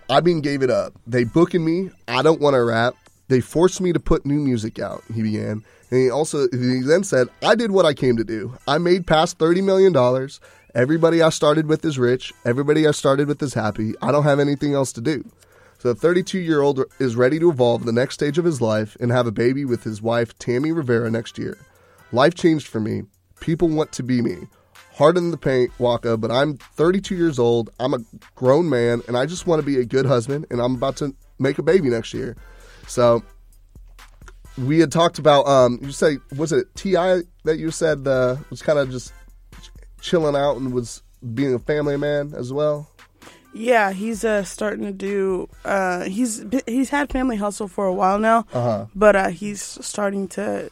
I 0.10 0.22
mean, 0.22 0.42
gave 0.42 0.62
it 0.62 0.70
up. 0.70 0.94
They 1.08 1.24
booking 1.24 1.66
me. 1.66 1.90
I 2.08 2.22
don't 2.22 2.42
want 2.42 2.56
to 2.56 2.64
rap. 2.64 2.96
They 3.30 3.42
forced 3.42 3.80
me 3.80 3.94
to 3.94 4.00
put 4.00 4.26
new 4.26 4.40
music 4.40 4.80
out, 4.80 5.04
he 5.14 5.22
began. 5.22 5.64
And 5.92 6.00
he 6.00 6.10
also 6.10 6.48
he 6.52 6.82
then 6.82 7.04
said, 7.04 7.28
I 7.44 7.56
did 7.56 7.72
what 7.72 7.86
I 7.86 7.94
came 7.94 8.18
to 8.18 8.24
do. 8.24 8.58
I 8.68 8.78
made 8.80 9.08
past 9.08 9.38
$30 9.38 9.64
million. 9.64 10.30
Everybody 10.76 11.22
I 11.22 11.30
started 11.30 11.68
with 11.68 11.86
is 11.86 11.98
rich. 11.98 12.34
Everybody 12.46 12.88
I 12.88 12.92
started 12.92 13.28
with 13.28 13.42
is 13.42 13.54
happy. 13.54 13.94
I 14.02 14.12
don't 14.12 14.24
have 14.24 14.40
anything 14.40 14.74
else 14.74 14.92
to 14.94 15.02
do. 15.02 15.24
So 15.80 15.94
the 15.94 16.00
32 16.00 16.40
year 16.40 16.62
old 16.62 16.84
is 17.00 17.16
ready 17.16 17.40
to 17.40 17.50
evolve 17.50 17.86
the 17.86 17.92
next 17.92 18.16
stage 18.16 18.38
of 18.38 18.46
his 18.46 18.62
life 18.62 18.98
and 19.00 19.12
have 19.12 19.28
a 19.28 19.32
baby 19.32 19.64
with 19.64 19.84
his 19.84 20.02
wife, 20.02 20.38
Tammy 20.38 20.72
Rivera, 20.72 21.10
next 21.10 21.38
year. 21.38 21.58
Life 22.12 22.36
changed 22.36 22.68
for 22.68 22.80
me. 22.80 23.04
People 23.40 23.70
want 23.70 23.92
to 23.94 24.04
be 24.04 24.22
me. 24.22 24.48
Hard 24.96 25.18
in 25.18 25.32
the 25.32 25.38
paint, 25.38 25.72
Waka, 25.80 26.18
but 26.18 26.30
I'm 26.32 26.58
32 26.58 27.16
years 27.16 27.40
old. 27.40 27.70
I'm 27.80 27.94
a 27.94 28.00
grown 28.36 28.68
man, 28.70 29.02
and 29.08 29.16
I 29.16 29.26
just 29.26 29.48
want 29.48 29.62
to 29.62 29.66
be 29.66 29.80
a 29.80 29.86
good 29.86 30.06
husband, 30.06 30.46
and 30.50 30.60
I'm 30.62 30.76
about 30.76 30.98
to 30.98 31.16
make 31.38 31.58
a 31.58 31.64
baby 31.64 31.90
next 31.90 32.14
year. 32.14 32.36
So 32.88 33.24
we 34.58 34.80
had 34.80 34.92
talked 34.92 35.20
about, 35.20 35.48
um, 35.48 35.80
you 35.82 35.92
say, 35.92 36.18
was 36.36 36.52
it 36.52 36.68
T.I. 36.76 37.22
that 37.46 37.58
you 37.60 37.72
said 37.72 38.06
uh, 38.08 38.36
was 38.50 38.62
kind 38.62 38.78
of 38.78 38.90
just 38.92 39.14
ch- 39.62 39.70
chilling 40.02 40.36
out 40.36 40.58
and 40.58 40.74
was 40.74 41.02
being 41.34 41.54
a 41.54 41.60
family 41.60 41.96
man 41.96 42.34
as 42.36 42.52
well? 42.52 42.90
Yeah, 43.54 43.94
he's 43.94 44.26
uh, 44.26 44.44
starting 44.44 44.84
to 44.86 44.92
do. 44.92 45.48
Uh, 45.66 46.04
he's 46.04 46.44
he's 46.68 46.90
had 46.90 47.10
Family 47.12 47.36
Hustle 47.38 47.68
for 47.68 47.86
a 47.88 47.94
while 47.94 48.20
now, 48.20 48.46
Uh-huh. 48.54 48.86
but 48.94 49.16
uh, 49.16 49.30
he's 49.30 49.62
starting 49.62 50.28
to. 50.30 50.70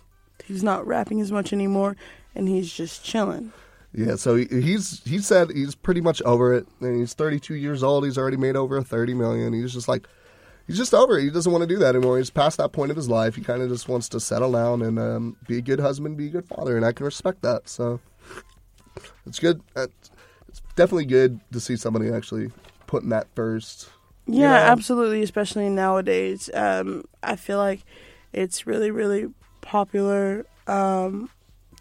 He's 0.48 0.64
not 0.64 0.86
rapping 0.88 1.22
as 1.22 1.32
much 1.32 1.54
anymore, 1.54 1.96
and 2.36 2.48
he's 2.48 2.72
just 2.74 3.04
chilling. 3.04 3.54
Yeah, 3.94 4.16
so 4.16 4.36
he, 4.36 4.46
he's 4.48 5.02
he 5.06 5.20
said 5.20 5.50
he's 5.52 5.74
pretty 5.76 6.02
much 6.02 6.22
over 6.24 6.54
it. 6.54 6.68
And 6.82 7.00
he's 7.00 7.14
32 7.14 7.56
years 7.56 7.84
old. 7.84 8.06
He's 8.06 8.18
already 8.18 8.38
made 8.38 8.56
over 8.56 8.82
30 8.82 9.14
million. 9.14 9.54
He's 9.54 9.74
just 9.74 9.88
like 9.88 10.08
he's 10.68 10.78
just 10.78 10.94
over 10.94 11.18
it. 11.18 11.24
He 11.24 11.30
doesn't 11.30 11.52
want 11.52 11.64
to 11.64 11.68
do 11.68 11.78
that 11.80 11.96
anymore. 11.96 12.18
He's 12.18 12.30
past 12.30 12.58
that 12.58 12.72
point 12.74 12.92
of 12.92 12.98
his 12.98 13.10
life. 13.10 13.36
He 13.36 13.42
kind 13.42 13.62
of 13.62 13.70
just 13.70 13.88
wants 13.88 14.10
to 14.10 14.20
settle 14.20 14.52
down 14.52 14.82
and 14.82 15.00
um, 15.00 15.38
be 15.48 15.58
a 15.58 15.62
good 15.62 15.80
husband, 15.80 16.18
be 16.18 16.28
a 16.28 16.32
good 16.32 16.48
father, 16.48 16.76
and 16.76 16.86
I 16.86 16.92
can 16.92 17.06
respect 17.06 17.42
that. 17.44 17.70
So 17.70 18.00
it's 19.26 19.40
good. 19.40 19.62
Uh, 19.76 19.88
It's 20.48 20.62
definitely 20.76 21.06
good 21.06 21.40
to 21.52 21.60
see 21.60 21.76
somebody 21.76 22.10
actually 22.12 22.52
putting 22.88 23.10
that 23.10 23.28
first. 23.36 23.90
you 24.34 24.42
Yeah, 24.42 24.50
know? 24.50 24.58
absolutely. 24.72 25.22
Especially 25.24 25.70
nowadays, 25.70 26.50
um, 26.54 27.06
I 27.24 27.36
feel 27.36 27.58
like 27.58 27.82
it's 28.34 28.68
really, 28.68 28.92
really 28.92 29.28
popular. 29.68 30.46
Um, 30.66 31.30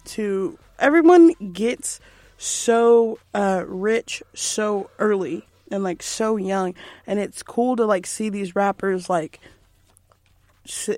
to 0.05 0.57
everyone 0.79 1.33
gets 1.51 1.99
so 2.37 3.19
uh, 3.33 3.63
rich 3.67 4.21
so 4.33 4.89
early 4.99 5.47
and 5.71 5.83
like 5.83 6.03
so 6.03 6.37
young, 6.37 6.75
and 7.05 7.19
it's 7.19 7.41
cool 7.43 7.75
to 7.75 7.85
like 7.85 8.05
see 8.05 8.29
these 8.29 8.55
rappers 8.55 9.09
like 9.09 9.39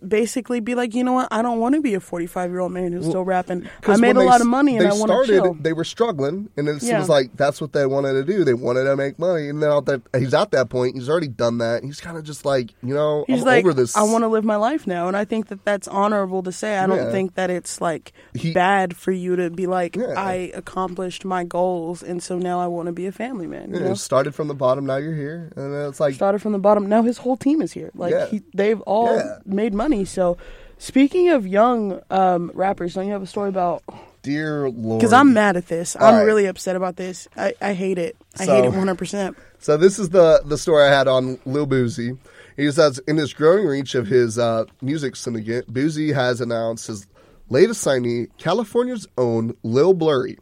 basically 0.08 0.60
be 0.60 0.76
like, 0.76 0.94
you 0.96 1.04
know 1.04 1.14
what, 1.14 1.28
I 1.32 1.42
don't 1.42 1.60
want 1.60 1.76
to 1.76 1.82
be 1.82 1.94
a 1.94 2.00
forty-five 2.00 2.50
year 2.50 2.60
old 2.60 2.72
man 2.72 2.92
who's 2.92 3.06
still 3.06 3.24
rapping. 3.24 3.70
I 3.88 3.98
made 3.98 4.16
a 4.16 4.20
they 4.20 4.26
lot 4.26 4.42
of 4.42 4.48
money 4.48 4.78
and 4.78 4.88
I 4.88 4.92
want 4.92 5.02
to 5.02 5.06
started, 5.26 5.28
chill. 5.44 5.54
They 5.56 5.74
were 5.74 5.84
struggling, 5.84 6.50
and 6.58 6.68
it 6.68 6.82
Yeah. 6.84 7.00
was 7.00 7.10
like 7.10 7.36
that's 7.36 7.62
what 7.62 7.74
they 7.74 7.86
wanted 7.86 8.14
to 8.14 8.24
do. 8.24 8.44
They 8.44 8.54
wanted 8.54 8.86
to 8.86 8.96
make 8.96 9.20
money, 9.20 9.50
and 9.50 9.60
now 9.60 9.82
that 9.82 10.02
he's 10.18 10.34
at 10.34 10.52
that 10.52 10.70
point, 10.70 10.96
he's 10.96 11.10
already 11.10 11.28
done 11.28 11.60
that. 11.60 11.84
He's 11.84 12.02
kind 12.02 12.18
of 12.18 12.24
just 12.24 12.46
like, 12.46 12.72
you 12.82 12.94
know, 12.94 13.26
He's 13.28 13.42
I'm 13.42 13.46
like, 13.48 13.66
over 13.66 13.74
this. 13.74 13.96
I 13.96 14.04
want 14.04 14.24
to 14.24 14.28
live 14.28 14.44
my 14.44 14.56
life 14.56 14.88
now, 14.88 15.08
and 15.08 15.16
I 15.16 15.26
think 15.26 15.48
that 15.48 15.64
that's 15.66 15.88
honorable 15.88 16.44
to 16.44 16.52
say. 16.52 16.78
I 16.78 16.88
don't 16.88 16.98
Yeah. 16.98 17.12
think 17.12 17.36
that 17.36 17.50
it's 17.50 17.82
like 17.82 18.14
He- 18.34 18.54
bad 18.54 18.96
for 18.96 19.12
you 19.12 19.36
to 19.36 19.50
be 19.50 19.68
like, 19.68 19.96
Yeah. 19.96 20.14
I 20.18 20.52
accomplished 20.56 21.26
my 21.26 21.44
goals, 21.44 22.02
and 22.04 22.22
so 22.24 22.38
now 22.38 22.60
I 22.60 22.68
want 22.68 22.88
to 22.88 22.92
be 22.94 23.06
a 23.08 23.12
family 23.12 23.48
man. 23.48 23.74
You 23.74 23.80
know, 23.82 23.94
started 23.94 24.34
from 24.36 24.48
the 24.48 24.54
bottom, 24.56 24.86
now 24.86 24.98
you're 24.98 25.14
here, 25.16 25.52
and 25.56 25.74
it's 25.90 26.00
like, 26.00 26.16
started 26.16 26.42
from 26.42 26.54
the 26.54 26.60
bottom. 26.60 26.88
Now 26.88 27.04
his 27.04 27.18
whole 27.18 27.38
team 27.38 27.62
is 27.62 27.72
here. 27.72 27.92
Like 27.96 28.30
he, 28.30 28.42
they've 28.54 28.82
all. 28.82 29.22
Made 29.60 29.74
money. 29.74 30.06
So, 30.06 30.38
speaking 30.78 31.32
of 31.32 31.46
young 31.46 32.00
um, 32.10 32.50
rappers, 32.54 32.94
don't 32.94 33.06
you 33.08 33.12
have 33.12 33.22
a 33.22 33.28
story 33.28 33.50
about? 33.50 33.84
dear 34.22 34.70
Lord. 34.70 35.00
Because 35.02 35.12
I'm 35.12 35.34
mad 35.34 35.58
at 35.58 35.68
this. 35.68 35.98
All 35.98 36.08
I'm 36.08 36.14
right. 36.16 36.22
really 36.24 36.46
upset 36.46 36.78
about 36.78 36.96
this. 36.96 37.28
I, 37.36 37.54
I 37.62 37.74
hate 37.74 37.98
it. 37.98 38.16
I 38.38 38.46
So- 38.46 38.56
hate 38.56 38.64
it 38.64 38.70
100. 38.70 38.96
percent 38.98 39.38
So 39.60 39.76
this 39.76 40.00
is 40.00 40.10
the 40.12 40.42
the 40.46 40.58
story 40.58 40.84
I 40.86 40.88
had 40.98 41.10
on 41.10 41.40
Lil 41.46 41.68
Boosie. 41.68 42.18
He 42.56 42.72
says 42.72 43.00
in 43.00 43.18
his 43.18 43.34
growing 43.34 43.66
reach 43.66 43.96
of 43.96 44.08
his 44.08 44.40
uh, 44.40 44.64
music 44.82 45.18
syndicate, 45.18 45.70
Boosie 45.74 46.14
has 46.14 46.40
announced 46.40 46.88
his 46.88 47.06
latest 47.50 47.86
signee, 47.86 48.28
California's 48.38 49.08
own 49.18 49.58
Lil 49.64 49.94
Blurry. 49.94 50.38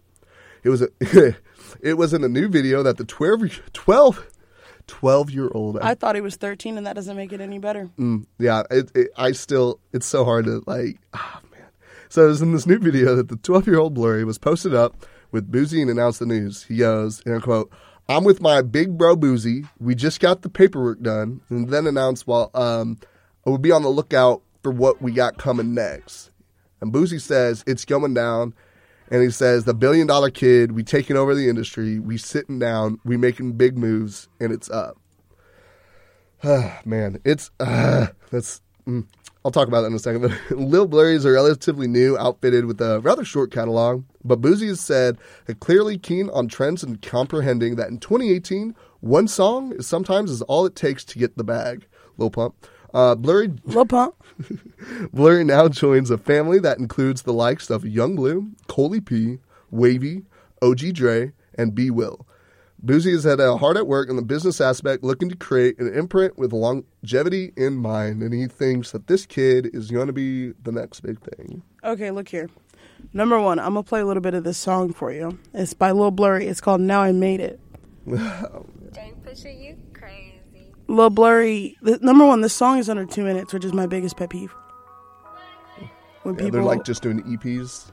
It 0.63 0.69
was 0.69 0.83
a, 0.83 0.89
it 1.81 1.97
was 1.97 2.13
in 2.13 2.23
a 2.23 2.27
new 2.29 2.47
video 2.49 2.83
that 2.83 2.97
the 2.97 3.05
12, 3.05 3.61
12, 3.73 4.27
12 4.87 5.29
year 5.31 5.49
old 5.53 5.77
I 5.79 5.93
thought 5.93 6.15
he 6.15 6.21
was 6.21 6.35
13, 6.35 6.77
and 6.77 6.87
that 6.87 6.93
doesn't 6.93 7.15
make 7.15 7.33
it 7.33 7.41
any 7.41 7.59
better. 7.59 7.89
Mm, 7.99 8.25
yeah, 8.39 8.63
it, 8.71 8.91
it, 8.95 9.09
I 9.17 9.31
still, 9.33 9.79
it's 9.93 10.05
so 10.05 10.25
hard 10.25 10.45
to 10.45 10.63
like, 10.65 10.97
ah, 11.13 11.41
man. 11.51 11.67
So 12.09 12.25
it 12.25 12.29
was 12.29 12.41
in 12.41 12.53
this 12.53 12.65
new 12.65 12.79
video 12.79 13.15
that 13.15 13.29
the 13.29 13.35
12 13.35 13.67
year 13.67 13.79
old 13.79 13.93
Blurry 13.93 14.23
was 14.23 14.37
posted 14.37 14.73
up 14.73 15.05
with 15.31 15.51
Boosie 15.51 15.81
and 15.81 15.89
announced 15.89 16.19
the 16.19 16.25
news. 16.25 16.63
He 16.63 16.77
goes, 16.77 17.21
and 17.25 17.35
I 17.35 17.39
quote, 17.39 17.71
I'm 18.09 18.23
with 18.23 18.41
my 18.41 18.61
big 18.61 18.97
bro 18.97 19.17
Boosie. 19.17 19.67
We 19.79 19.93
just 19.93 20.19
got 20.19 20.41
the 20.41 20.49
paperwork 20.49 21.01
done, 21.01 21.41
and 21.49 21.69
then 21.69 21.85
announced, 21.87 22.25
well, 22.25 22.49
um, 22.53 22.97
I 23.45 23.49
will 23.49 23.57
be 23.57 23.71
on 23.71 23.83
the 23.83 23.89
lookout 23.89 24.41
for 24.63 24.71
what 24.71 25.01
we 25.01 25.11
got 25.11 25.37
coming 25.37 25.73
next. 25.73 26.31
And 26.79 26.93
Boosie 26.93 27.21
says, 27.21 27.63
it's 27.67 27.85
going 27.85 28.13
down. 28.13 28.53
And 29.09 29.23
he 29.23 29.29
says, 29.29 29.63
the 29.63 29.73
billion 29.73 30.07
dollar 30.07 30.29
kid, 30.29 30.73
we 30.73 30.83
taking 30.83 31.15
over 31.15 31.33
the 31.33 31.49
industry, 31.49 31.99
we 31.99 32.17
sitting 32.17 32.59
down, 32.59 32.99
we 33.05 33.17
making 33.17 33.53
big 33.53 33.77
moves, 33.77 34.27
and 34.39 34.51
it's 34.51 34.69
up. 34.69 34.97
Man, 36.85 37.19
it's 37.25 37.51
uh, 37.59 38.07
that's. 38.31 38.61
Mm, 38.87 39.05
I'll 39.45 39.51
talk 39.51 39.69
about 39.69 39.81
that 39.81 39.87
in 39.87 39.93
a 39.93 39.99
second. 39.99 40.23
But 40.23 40.57
Lil 40.57 40.87
Blurry's 40.87 41.25
are 41.25 41.31
relatively 41.31 41.87
new, 41.87 42.17
outfitted 42.17 42.65
with 42.65 42.81
a 42.81 42.99
rather 42.99 43.23
short 43.23 43.49
catalog. 43.49 44.03
But 44.23 44.41
Boosie 44.41 44.67
has 44.67 44.81
said 44.81 45.17
clearly 45.61 45.97
keen 45.97 46.29
on 46.31 46.49
trends 46.49 46.83
and 46.83 47.01
comprehending 47.01 47.77
that 47.77 47.87
in 47.87 47.99
2018, 47.99 48.75
one 48.99 49.27
song 49.27 49.71
is 49.73 49.87
sometimes 49.87 50.31
is 50.31 50.41
all 50.43 50.65
it 50.65 50.75
takes 50.75 51.05
to 51.05 51.19
get 51.19 51.37
the 51.37 51.45
bag. 51.45 51.87
Lil 52.17 52.29
Pump. 52.29 52.55
Uh, 52.93 53.15
Blurry 53.15 53.53
Lil 53.65 54.15
Blurry 55.13 55.43
now 55.43 55.67
joins 55.67 56.09
a 56.09 56.17
family 56.17 56.59
that 56.59 56.79
includes 56.79 57.23
the 57.23 57.33
likes 57.33 57.69
of 57.69 57.85
Yung 57.85 58.15
Bleu, 58.15 58.49
Coley 58.67 59.01
P, 59.01 59.39
Wavy, 59.71 60.23
OG 60.61 60.93
Dre, 60.93 61.33
and 61.55 61.75
B 61.75 61.89
Will. 61.89 62.25
Boosie 62.85 63.07
is 63.13 63.25
at 63.25 63.39
a 63.39 63.57
hard 63.57 63.75
at 63.75 63.87
work 63.87 64.07
in 64.07 64.15
the 64.15 64.21
business 64.21 64.61
aspect, 64.61 65.03
looking 65.03 65.29
to 65.29 65.35
create 65.35 65.79
an 65.79 65.91
imprint 65.93 66.37
with 66.37 66.53
longevity 66.53 67.51
in 67.57 67.75
mind, 67.75 68.21
and 68.21 68.33
he 68.33 68.45
thinks 68.45 68.91
that 68.91 69.07
this 69.07 69.25
kid 69.25 69.67
is 69.73 69.89
going 69.89 70.07
to 70.07 70.13
be 70.13 70.51
the 70.63 70.71
next 70.71 70.99
big 70.99 71.19
thing. 71.19 71.63
Okay, 71.83 72.11
look 72.11 72.29
here. 72.29 72.49
Number 73.13 73.39
one, 73.39 73.59
I'm 73.59 73.73
gonna 73.73 73.83
play 73.83 74.01
a 74.01 74.05
little 74.05 74.21
bit 74.21 74.33
of 74.33 74.43
this 74.43 74.57
song 74.57 74.93
for 74.93 75.11
you. 75.11 75.37
It's 75.53 75.73
by 75.73 75.91
Lil 75.91 76.11
Blurry. 76.11 76.47
It's 76.47 76.61
called 76.61 76.81
"Now 76.81 77.01
I 77.01 77.11
Made 77.11 77.39
It." 77.39 77.59
Don't 78.07 79.23
push 79.23 79.45
it, 79.45 79.57
you 79.57 79.77
crazy. 79.93 79.96
Lil 80.87 81.09
Blurry. 81.09 81.77
The, 81.81 81.99
number 82.01 82.25
one, 82.25 82.41
this 82.41 82.53
song 82.53 82.79
is 82.79 82.89
under 82.89 83.05
two 83.05 83.23
minutes, 83.23 83.53
which 83.53 83.65
is 83.65 83.73
my 83.73 83.87
biggest 83.87 84.17
pet 84.17 84.29
peeve. 84.29 84.53
When 86.23 86.35
Yeah, 86.35 86.49
they're 86.49 86.63
like 86.63 86.83
just 86.83 87.03
doing 87.03 87.23
EPs. 87.23 87.91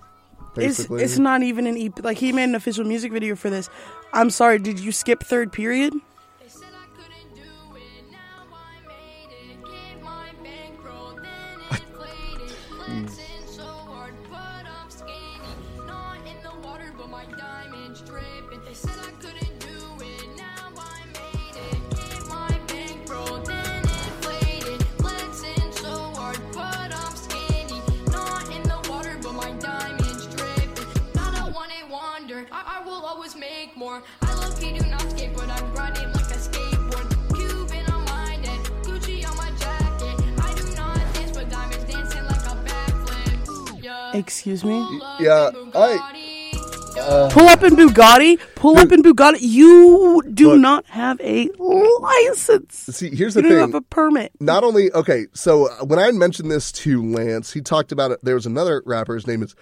it's 0.56 0.78
Basically, 0.78 1.02
it's 1.02 1.18
not 1.18 1.42
even 1.42 1.66
an 1.66 1.76
EP. 1.76 2.02
Like 2.04 2.18
he 2.18 2.32
made 2.32 2.44
an 2.44 2.54
official 2.54 2.84
music 2.84 3.12
video 3.12 3.36
for 3.36 3.50
this. 3.50 3.68
I'm 4.12 4.30
sorry. 4.30 4.58
Did 4.58 4.80
you 4.80 4.92
skip 4.92 5.22
third 5.22 5.52
period? 5.52 5.94
More. 33.84 34.02
I 34.22 34.34
love 34.36 34.62
you, 34.62 34.78
do 34.78 34.86
not 34.88 35.00
skate, 35.10 35.34
but 35.34 35.48
I 35.50 35.60
ride 35.76 35.96
it 35.98 36.08
like 36.16 36.30
a 36.30 36.40
skateboard. 36.46 37.06
Cuban 37.36 37.84
on 37.92 38.04
my 38.06 38.36
neck, 38.36 38.60
Gucci 38.82 39.28
on 39.28 39.36
my 39.36 39.50
jacket. 39.58 40.16
I 40.40 40.54
do 40.54 40.74
not 40.74 41.14
dance, 41.14 41.32
but 41.36 41.50
diamonds 41.50 41.84
dancing 41.92 42.24
like 42.24 42.46
a 42.46 42.56
backflip. 42.68 43.82
Yeah. 43.82 44.16
Excuse 44.16 44.64
me. 44.64 44.78
yeah, 45.20 45.50
I 45.74 45.98
I. 46.96 47.28
Pull 47.32 47.48
up 47.48 47.62
in 47.62 47.74
Bugatti. 47.76 48.38
Pull 48.54 48.78
up 48.78 48.90
in 48.92 49.02
Bugatti. 49.02 49.38
You 49.40 50.22
do 50.32 50.52
Look. 50.52 50.60
not 50.60 50.86
have 50.86 51.20
a 51.20 51.50
license. 51.58 52.76
see. 52.76 53.14
Here's 53.14 53.34
the 53.34 53.42
You 53.42 53.48
the 53.48 53.54
don't 53.56 53.60
have 53.72 53.74
a 53.74 53.82
permit. 53.82 54.32
not 54.40 54.64
only 54.64 54.90
okay, 54.92 55.26
so 55.34 55.68
uh, 55.68 55.84
when 55.84 55.98
I 55.98 56.10
mentioned 56.12 56.50
this 56.50 56.72
to 56.72 57.02
Lance, 57.04 57.52
he 57.52 57.60
talked 57.60 57.92
about 57.92 58.12
it. 58.12 58.20
There 58.22 58.36
was 58.36 58.46
another 58.46 58.82
rapper. 58.86 59.14
His 59.16 59.26
name 59.26 59.42
is 59.42 59.54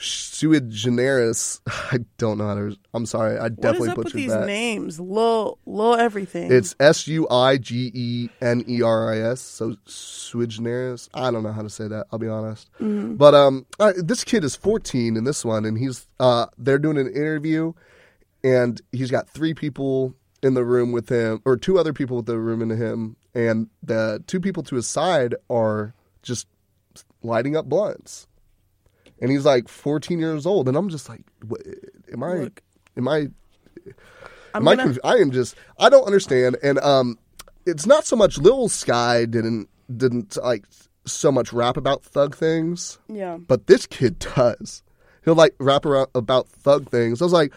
Sui 0.00 0.60
Generis. 0.60 1.60
I 1.66 1.98
don't 2.18 2.38
know 2.38 2.46
how 2.46 2.54
to. 2.54 2.76
I'm 2.94 3.06
sorry. 3.06 3.36
I 3.38 3.42
What 3.42 3.52
is 3.52 3.56
definitely 3.58 3.88
up 3.90 3.96
with 3.98 4.04
butchered 4.06 4.18
these 4.20 4.30
that. 4.32 4.46
names? 4.46 4.98
Lil, 4.98 5.58
Lil 5.66 5.94
everything. 5.94 6.50
It's 6.50 6.74
S 6.80 7.06
U 7.06 7.28
I 7.28 7.58
G 7.58 7.90
E 7.94 8.28
N 8.40 8.64
E 8.66 8.82
R 8.82 9.12
I 9.12 9.18
S. 9.18 9.40
So 9.40 9.76
Sui 9.84 10.46
Generis. 10.46 11.08
I 11.14 11.30
don't 11.30 11.42
know 11.42 11.52
how 11.52 11.62
to 11.62 11.70
say 11.70 11.86
that. 11.88 12.06
I'll 12.12 12.18
be 12.18 12.28
honest. 12.28 12.70
Mm-hmm. 12.80 13.16
But 13.16 13.34
um, 13.34 13.66
this 13.96 14.24
kid 14.24 14.42
is 14.44 14.56
14 14.56 15.16
in 15.16 15.24
this 15.24 15.44
one, 15.44 15.64
and 15.64 15.76
he's 15.78 16.06
uh, 16.18 16.46
they're 16.56 16.78
doing 16.78 16.98
an 16.98 17.08
interview, 17.08 17.72
and 18.42 18.80
he's 18.92 19.10
got 19.10 19.28
three 19.28 19.54
people 19.54 20.14
in 20.42 20.54
the 20.54 20.64
room 20.64 20.92
with 20.92 21.10
him, 21.10 21.42
or 21.44 21.56
two 21.58 21.78
other 21.78 21.92
people 21.92 22.16
with 22.16 22.26
the 22.26 22.38
room 22.38 22.62
in 22.62 22.70
him, 22.70 23.16
and 23.34 23.68
the 23.82 24.24
two 24.26 24.40
people 24.40 24.62
to 24.62 24.76
his 24.76 24.88
side 24.88 25.34
are 25.50 25.92
just 26.22 26.46
lighting 27.22 27.54
up 27.56 27.66
blunts, 27.66 28.26
and 29.20 29.30
he's 29.30 29.44
like 29.44 29.68
14 29.68 30.18
years 30.18 30.46
old, 30.46 30.68
and 30.68 30.76
I'm 30.76 30.88
just 30.88 31.08
like, 31.08 31.22
what, 31.46 31.60
am 32.12 32.22
I, 32.22 32.34
Look. 32.34 32.62
am 32.96 33.08
I, 33.08 33.28
I'm 34.54 34.66
I, 34.66 34.76
gonna- 34.76 34.96
I 35.04 35.16
am 35.16 35.30
just, 35.30 35.54
I 35.78 35.88
don't 35.88 36.04
understand, 36.06 36.56
and 36.62 36.78
um, 36.80 37.18
it's 37.66 37.86
not 37.86 38.04
so 38.06 38.16
much 38.16 38.38
Lil 38.38 38.68
Sky 38.68 39.24
didn't 39.24 39.68
didn't 39.96 40.36
like 40.42 40.64
so 41.06 41.32
much 41.32 41.52
rap 41.52 41.76
about 41.76 42.02
thug 42.04 42.36
things. 42.36 42.98
yeah. 43.08 43.36
But 43.38 43.66
this 43.66 43.86
kid 43.86 44.18
does. 44.18 44.82
He'll 45.24 45.34
like 45.34 45.54
rap 45.58 45.84
around 45.84 46.08
about 46.14 46.48
thug 46.48 46.88
things. 46.90 47.20
I 47.20 47.24
was 47.24 47.32
like, 47.32 47.52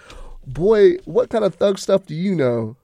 boy, 0.45 0.95
what 1.05 1.29
kind 1.29 1.43
of 1.45 1.55
thug 1.55 1.77
stuff 1.79 2.05
do 2.05 2.15
you 2.15 2.35
know? 2.35 2.75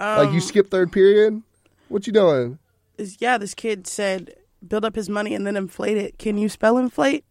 like 0.00 0.28
Um, 0.28 0.34
you 0.34 0.40
skip 0.40 0.70
third 0.70 0.92
period? 0.92 1.40
What 1.88 2.06
you 2.06 2.12
doing? 2.12 2.58
Is 2.98 3.18
yeah. 3.20 3.38
This 3.38 3.54
kid 3.54 3.86
said 3.86 4.34
build 4.66 4.84
up 4.84 4.96
his 4.96 5.08
money 5.10 5.34
and 5.34 5.46
then 5.46 5.56
inflate 5.56 5.96
it. 5.98 6.18
Can 6.18 6.38
you 6.38 6.48
spell 6.48 6.78
inflate? 6.78 7.24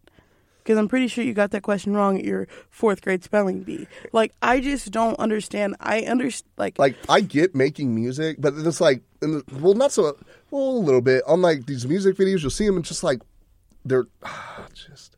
Because 0.63 0.77
I'm 0.77 0.87
pretty 0.87 1.07
sure 1.07 1.23
you 1.23 1.33
got 1.33 1.51
that 1.51 1.61
question 1.61 1.93
wrong 1.93 2.17
at 2.17 2.23
your 2.23 2.47
fourth 2.69 3.01
grade 3.01 3.23
spelling 3.23 3.63
bee. 3.63 3.85
Like 4.13 4.33
I 4.41 4.61
just 4.61 4.91
don't 4.91 5.19
understand. 5.19 5.75
I 5.79 6.01
understand. 6.01 6.49
Like, 6.57 6.79
Like 6.79 6.95
I 7.09 7.19
get 7.19 7.53
making 7.53 7.93
music, 7.93 8.37
but 8.39 8.53
it's 8.55 8.79
like, 8.79 9.01
in 9.21 9.33
the, 9.33 9.43
well, 9.59 9.73
not 9.73 9.91
so, 9.91 10.17
well, 10.51 10.69
a 10.69 10.79
little 10.79 11.01
bit. 11.01 11.23
On 11.27 11.41
like 11.41 11.65
these 11.65 11.85
music 11.85 12.15
videos, 12.15 12.41
you'll 12.41 12.49
see 12.49 12.65
them 12.65 12.77
and 12.77 12.85
just 12.85 13.03
like 13.03 13.21
they're 13.85 14.05
ah, 14.23 14.67
just 14.73 15.17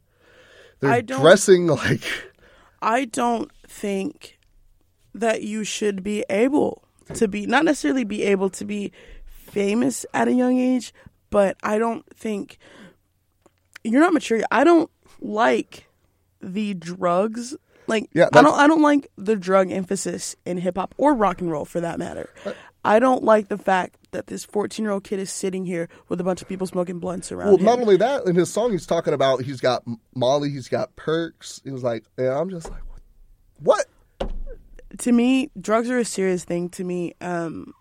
they're 0.80 1.02
dressing 1.02 1.68
like 1.68 2.02
I 2.82 3.06
don't 3.06 3.52
think 3.68 4.40
that 5.14 5.44
you 5.44 5.64
should 5.64 6.04
be 6.04 6.26
able 6.30 6.84
to 7.14 7.28
be 7.28 7.46
not 7.46 7.66
necessarily 7.66 8.04
be 8.04 8.24
able 8.24 8.50
to 8.52 8.66
be 8.66 8.92
famous 9.26 10.06
at 10.14 10.28
a 10.28 10.34
young 10.34 10.60
age, 10.60 10.94
but 11.30 11.58
I 11.64 11.78
don't 11.78 12.06
think 12.16 12.58
you're 13.84 14.02
not 14.02 14.14
mature. 14.14 14.42
I 14.52 14.64
don't 14.64 14.90
like 15.22 15.88
the 16.42 16.74
drugs. 16.74 17.56
Like 17.88 18.10
Yeah, 18.14 18.30
I 18.34 18.42
don't 18.42 18.60
I 18.60 18.68
don't 18.68 18.82
like 18.82 19.12
the 19.18 19.36
drug 19.36 19.72
emphasis 19.72 20.36
in 20.46 20.58
hip 20.58 20.78
hop 20.78 20.96
or 20.98 21.14
rock 21.14 21.42
and 21.42 21.52
roll 21.52 21.66
for 21.66 21.80
that 21.82 22.00
matter. 22.00 22.30
I 22.84 23.00
don't 23.00 23.24
like 23.24 23.48
the 23.48 23.58
fact 23.58 23.98
that 24.12 24.28
this 24.28 24.46
14 24.46 24.84
year 24.84 24.92
old 24.92 25.04
kid 25.04 25.20
is 25.20 25.32
sitting 25.32 25.66
here 25.66 25.90
with 26.08 26.20
a 26.22 26.24
bunch 26.24 26.42
of 26.42 26.48
people 26.48 26.68
smoking 26.68 27.00
blunts 27.00 27.32
around 27.32 27.48
Well, 27.48 27.58
him. 27.58 27.66
not 27.66 27.80
only 27.80 27.98
that, 27.98 28.26
in 28.26 28.36
his 28.36 28.52
song, 28.52 28.72
he's 28.72 28.86
talking 28.86 29.14
about 29.14 29.42
he's 29.42 29.60
got 29.60 29.84
Molly, 30.16 30.50
he's 30.52 30.68
got 30.68 30.96
perks. 30.96 31.62
He 31.64 31.72
was 31.72 31.84
like, 31.84 32.04
yeah, 32.18 32.40
I'm 32.40 32.50
just 32.50 32.70
like, 32.70 32.82
what? 33.60 33.86
to 35.00 35.12
me, 35.12 35.50
drugs 35.60 35.90
are 35.90 35.98
a 35.98 36.06
serious 36.06 36.44
thing 36.46 36.70
to 36.70 36.84
me. 36.84 37.14
Um, 37.22 37.74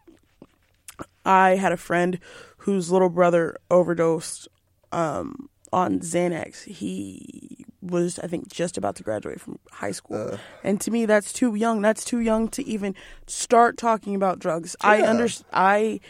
I 1.24 1.50
had 1.56 1.72
a 1.72 1.76
friend 1.76 2.18
whose 2.58 2.90
little 2.90 3.08
brother 3.10 3.56
overdosed 3.70 4.48
um, 4.92 5.48
on 5.74 5.98
Xanax. 6.00 6.64
He 6.64 7.66
was, 7.82 8.18
I 8.20 8.28
think, 8.28 8.48
just 8.48 8.78
about 8.78 8.94
to 8.96 9.02
graduate 9.02 9.40
from 9.40 9.58
high 9.70 9.90
school, 9.90 10.38
and 10.62 10.80
to 10.80 10.90
me, 10.90 11.04
that's 11.04 11.32
too 11.32 11.54
young. 11.54 11.82
That's 11.82 12.04
too 12.04 12.20
young 12.20 12.48
to 12.48 12.64
even 12.66 12.94
start 13.26 13.76
talking 13.76 14.14
about 14.14 14.38
drugs. 14.38 14.76
I 14.80 14.98
Yeah. 14.98 15.10
under, 15.10 15.28
I 15.52 16.00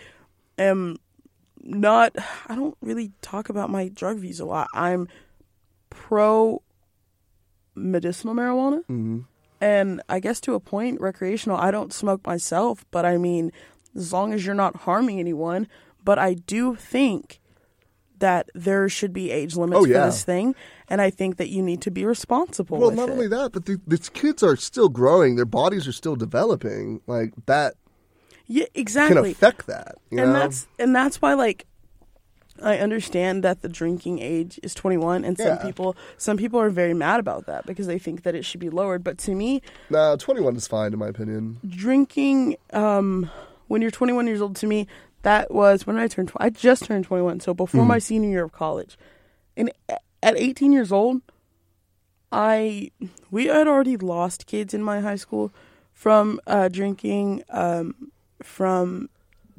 am 0.58 0.98
not. 1.58 2.14
I 2.46 2.54
don't 2.54 2.76
really 2.80 3.12
talk 3.22 3.48
about 3.48 3.70
my 3.70 3.88
drug 3.88 4.18
views 4.18 4.38
a 4.38 4.44
lot. 4.44 4.68
I'm 4.74 5.08
pro 5.90 6.62
medicinal 7.74 8.34
marijuana. 8.34 8.80
Mm-hmm. 8.82 9.20
And 9.60 10.02
I 10.08 10.20
guess 10.20 10.40
to 10.40 10.54
a 10.54 10.60
point, 10.60 11.00
recreational. 11.00 11.56
I 11.56 11.70
don't 11.70 11.92
smoke 11.92 12.26
myself, 12.26 12.84
but 12.90 13.06
I 13.06 13.16
mean, 13.16 13.50
as 13.96 14.12
long 14.12 14.34
as 14.34 14.44
you're 14.44 14.54
not 14.54 14.76
harming 14.76 15.18
anyone. 15.18 15.68
But 16.04 16.18
I 16.18 16.34
do 16.34 16.74
think 16.74 17.40
that 18.18 18.48
there 18.54 18.88
should 18.88 19.12
be 19.12 19.30
age 19.30 19.56
limits 19.56 19.80
Oh, 19.80 19.84
for 19.84 19.92
this 19.92 20.24
thing, 20.24 20.54
and 20.88 21.00
I 21.00 21.10
think 21.10 21.36
that 21.36 21.48
you 21.48 21.62
need 21.62 21.80
to 21.82 21.90
be 21.90 22.04
responsible. 22.04 22.78
Well, 22.78 22.90
not 22.90 23.08
it. 23.08 23.12
only 23.12 23.28
that, 23.28 23.52
but 23.52 23.66
the, 23.66 23.80
these 23.86 24.08
kids 24.08 24.42
are 24.42 24.56
still 24.56 24.88
growing. 24.88 25.36
Their 25.36 25.44
bodies 25.44 25.86
are 25.88 25.92
still 25.92 26.16
developing. 26.16 27.00
Like 27.06 27.32
that 27.46 27.74
yeah, 28.46 28.66
exactly 28.74 29.34
can 29.34 29.46
affect 29.46 29.66
that. 29.66 29.96
You 30.10 30.20
and 30.20 30.32
know? 30.32 30.38
that's 30.40 30.66
and 30.78 30.94
that's 30.94 31.20
why 31.22 31.34
like 31.34 31.66
I 32.62 32.78
understand 32.78 33.42
that 33.42 33.62
the 33.62 33.68
drinking 33.68 34.20
age 34.20 34.60
is 34.62 34.74
21 34.74 35.24
and 35.24 35.36
some 35.36 35.46
Yeah. 35.48 35.56
people 35.56 35.96
some 36.16 36.36
people 36.36 36.60
are 36.60 36.70
very 36.70 36.94
mad 36.94 37.18
about 37.18 37.46
that 37.46 37.66
because 37.66 37.88
they 37.88 37.98
think 37.98 38.22
that 38.22 38.34
it 38.36 38.44
should 38.44 38.60
be 38.60 38.70
lowered 38.70 39.02
but 39.02 39.18
to 39.18 39.34
me 39.34 39.60
nah, 39.90 40.14
21 40.16 40.54
is 40.54 40.68
fine 40.68 40.92
in 40.92 40.98
my 41.00 41.08
opinion. 41.08 41.58
drinking 41.66 42.56
um 42.72 43.28
when 43.66 43.82
you're 43.82 43.90
21 43.90 44.26
years 44.28 44.40
old 44.40 44.54
to 44.56 44.68
me 44.68 44.86
that 45.25 45.53
was 45.53 45.87
when 45.87 45.99
I 45.99 46.07
turned 46.07 46.29
tw- 46.29 46.37
I 46.39 46.51
just 46.51 46.85
turned 46.85 47.05
21 47.05 47.41
so 47.41 47.53
before 47.53 47.85
my 47.85 47.99
senior 47.99 48.31
year 48.31 48.45
of 48.45 48.53
college. 48.53 48.97
And 49.57 49.70
at 50.22 50.39
18 50.39 50.72
years 50.72 50.93
old 50.93 51.20
I 52.33 52.91
we 53.31 53.47
had 53.47 53.66
already 53.68 53.97
lost 53.97 54.47
kids 54.47 54.72
in 54.72 54.83
my 54.83 55.01
high 55.01 55.16
school 55.16 55.53
from 55.93 56.41
uh 56.47 56.68
drinking 56.68 57.43
um 57.51 58.11
from 58.43 59.09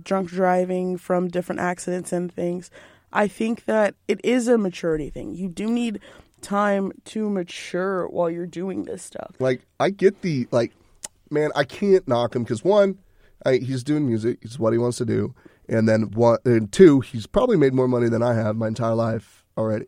drunk 0.01 0.29
driving 0.29 0.97
from 0.97 1.27
different 1.27 1.61
accidents 1.61 2.11
and 2.11 2.31
things. 2.33 2.71
I 3.13 3.27
think 3.27 3.65
that 3.65 3.95
it 4.07 4.19
is 4.23 4.47
a 4.47 4.57
maturity 4.57 5.09
thing. 5.09 5.35
You 5.35 5.47
do 5.47 5.67
need 5.67 5.99
time 6.41 6.91
to 7.05 7.29
mature 7.29 8.07
while 8.07 8.29
you're 8.29 8.45
doing 8.45 8.83
this 8.83 9.01
stuff. 9.01 9.35
Like 9.39 9.61
I 9.79 9.89
get 9.89 10.21
the 10.21 10.47
like, 10.51 10.73
man, 11.29 11.51
I 11.55 11.63
can't 11.63 12.07
knock 12.07 12.35
him 12.35 12.43
because 12.43 12.63
one, 12.63 12.99
I, 13.45 13.57
he's 13.57 13.83
doing 13.83 14.05
music. 14.05 14.39
It's 14.41 14.59
what 14.59 14.73
he 14.73 14.79
wants 14.79 14.97
to 14.97 15.05
do, 15.05 15.33
and 15.67 15.87
then 15.87 16.11
one, 16.11 16.39
and 16.45 16.71
two, 16.71 17.01
he's 17.01 17.27
probably 17.27 17.57
made 17.57 17.73
more 17.73 17.87
money 17.87 18.09
than 18.09 18.23
I 18.23 18.33
have 18.33 18.55
my 18.55 18.67
entire 18.67 18.95
life 18.95 19.45
already. 19.57 19.87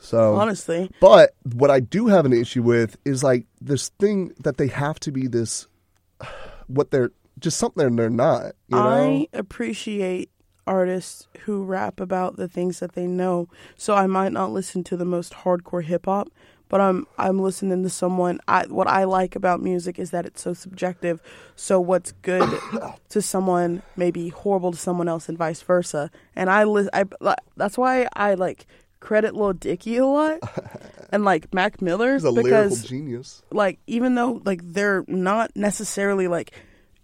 So 0.00 0.36
honestly 0.36 0.90
But 1.00 1.34
what 1.54 1.72
I 1.72 1.80
do 1.80 2.06
have 2.06 2.24
an 2.24 2.32
issue 2.32 2.62
with 2.62 2.96
is 3.04 3.24
like 3.24 3.46
this 3.60 3.88
thing 3.98 4.32
that 4.44 4.56
they 4.56 4.68
have 4.68 5.00
to 5.00 5.10
be 5.10 5.26
this 5.26 5.66
what 6.68 6.90
they're 6.90 7.10
just 7.38 7.58
something 7.58 7.96
they're 7.96 8.10
not. 8.10 8.52
You 8.68 8.76
know, 8.76 8.82
I 8.82 9.28
appreciate 9.32 10.30
artists 10.66 11.26
who 11.40 11.64
rap 11.64 11.98
about 11.98 12.36
the 12.36 12.46
things 12.46 12.80
that 12.80 12.92
they 12.92 13.06
know. 13.06 13.48
So 13.76 13.94
I 13.94 14.06
might 14.06 14.32
not 14.32 14.52
listen 14.52 14.84
to 14.84 14.96
the 14.96 15.04
most 15.04 15.32
hardcore 15.32 15.82
hip 15.82 16.04
hop, 16.06 16.28
but 16.68 16.80
I'm 16.80 17.06
I'm 17.16 17.40
listening 17.40 17.82
to 17.82 17.90
someone. 17.90 18.40
I 18.46 18.66
what 18.66 18.86
I 18.86 19.04
like 19.04 19.36
about 19.36 19.60
music 19.62 19.98
is 19.98 20.10
that 20.10 20.26
it's 20.26 20.42
so 20.42 20.52
subjective. 20.54 21.20
So 21.56 21.80
what's 21.80 22.12
good 22.22 22.48
to 23.08 23.22
someone 23.22 23.82
may 23.96 24.10
be 24.10 24.28
horrible 24.28 24.72
to 24.72 24.78
someone 24.78 25.08
else, 25.08 25.28
and 25.28 25.38
vice 25.38 25.62
versa. 25.62 26.10
And 26.36 26.50
I 26.50 26.64
li- 26.64 26.90
I 26.92 27.04
that's 27.56 27.78
why 27.78 28.08
I 28.14 28.34
like 28.34 28.66
credit 29.00 29.34
Lil 29.34 29.52
Dicky 29.54 29.96
a 29.96 30.06
lot, 30.06 30.40
and 31.10 31.24
like 31.24 31.52
Mac 31.54 31.80
Miller 31.80 32.14
he's 32.14 32.24
a 32.24 32.30
lyrical 32.30 32.50
because 32.50 32.84
genius. 32.84 33.42
like 33.50 33.78
even 33.86 34.14
though 34.14 34.42
like 34.44 34.60
they're 34.62 35.04
not 35.08 35.50
necessarily 35.56 36.28
like 36.28 36.52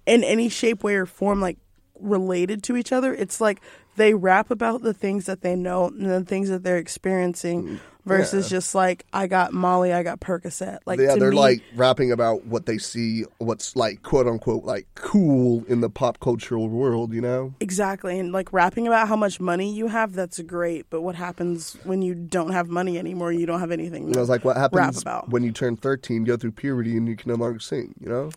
in 0.07 0.23
any 0.25 0.49
shape 0.49 0.85
way 0.85 0.95
or 0.97 1.07
form 1.07 1.41
like 1.41 1.59
related 2.01 2.62
to 2.62 2.76
each 2.76 2.92
other 2.92 3.14
it's 3.14 3.40
like 3.40 3.61
they 3.97 4.14
rap 4.14 4.51
about 4.51 4.82
the 4.82 4.95
things 4.95 5.26
that 5.26 5.42
they 5.42 5.55
know 5.55 5.88
and 5.88 6.07
the 6.07 6.24
things 6.24 6.49
that 6.49 6.62
they're 6.64 6.78
experiencing 6.78 7.64
mm, 7.64 7.80
versus 8.05 8.51
just 8.51 8.74
like 8.74 9.07
i 9.12 9.26
got 9.26 9.53
molly 9.53 9.92
i 9.92 10.03
got 10.03 10.20
percocet 10.20 10.78
like 10.86 10.99
yeah, 10.99 11.14
they're 11.16 11.30
me, 11.30 11.36
like 11.36 11.62
rapping 11.74 12.11
about 12.12 12.45
what 12.47 12.66
they 12.66 12.78
see, 12.78 13.24
what's 13.38 13.76
like 13.76 14.03
quote 14.03 14.26
unquote 14.26 14.64
like 14.64 14.86
cool 14.95 15.64
in 15.68 15.80
the 15.80 15.88
pop 15.88 16.20
cultural 16.20 16.68
world. 16.68 17.12
You 17.12 17.20
know, 17.20 17.55
exactly 17.61 18.18
and 18.18 18.32
like 18.32 18.53
rapping 18.53 18.86
about 18.86 19.09
how 19.09 19.16
much 19.16 19.40
money 19.40 19.72
you 19.72 19.88
have 19.88 20.12
that's 20.14 20.40
great 20.40 20.86
but 20.90 21.01
what 21.01 21.14
happens 21.14 21.76
when 21.84 22.03
you 22.03 22.14
don't 22.14 22.53
have 22.53 22.68
money 22.68 22.99
anymore 22.99 23.32
you 23.32 23.47
don't 23.47 23.61
have 23.61 23.70
anything 23.70 24.05
and 24.05 24.16
I 24.16 24.20
was 24.20 24.28
like, 24.28 24.45
what 24.45 24.57
rap 24.57 24.72
happens 24.72 25.03
about 25.03 25.30
when 25.30 25.42
you 25.42 25.53
turn 25.53 25.76
thirteen, 25.76 26.24
go 26.24 26.36
through 26.36 26.53
puberty, 26.53 26.97
and 26.97 27.09
you 27.09 27.16
can 27.16 27.30
no 27.30 27.36
longer 27.36 27.59
sing? 27.59 27.95
You 28.01 28.09
know, 28.09 28.30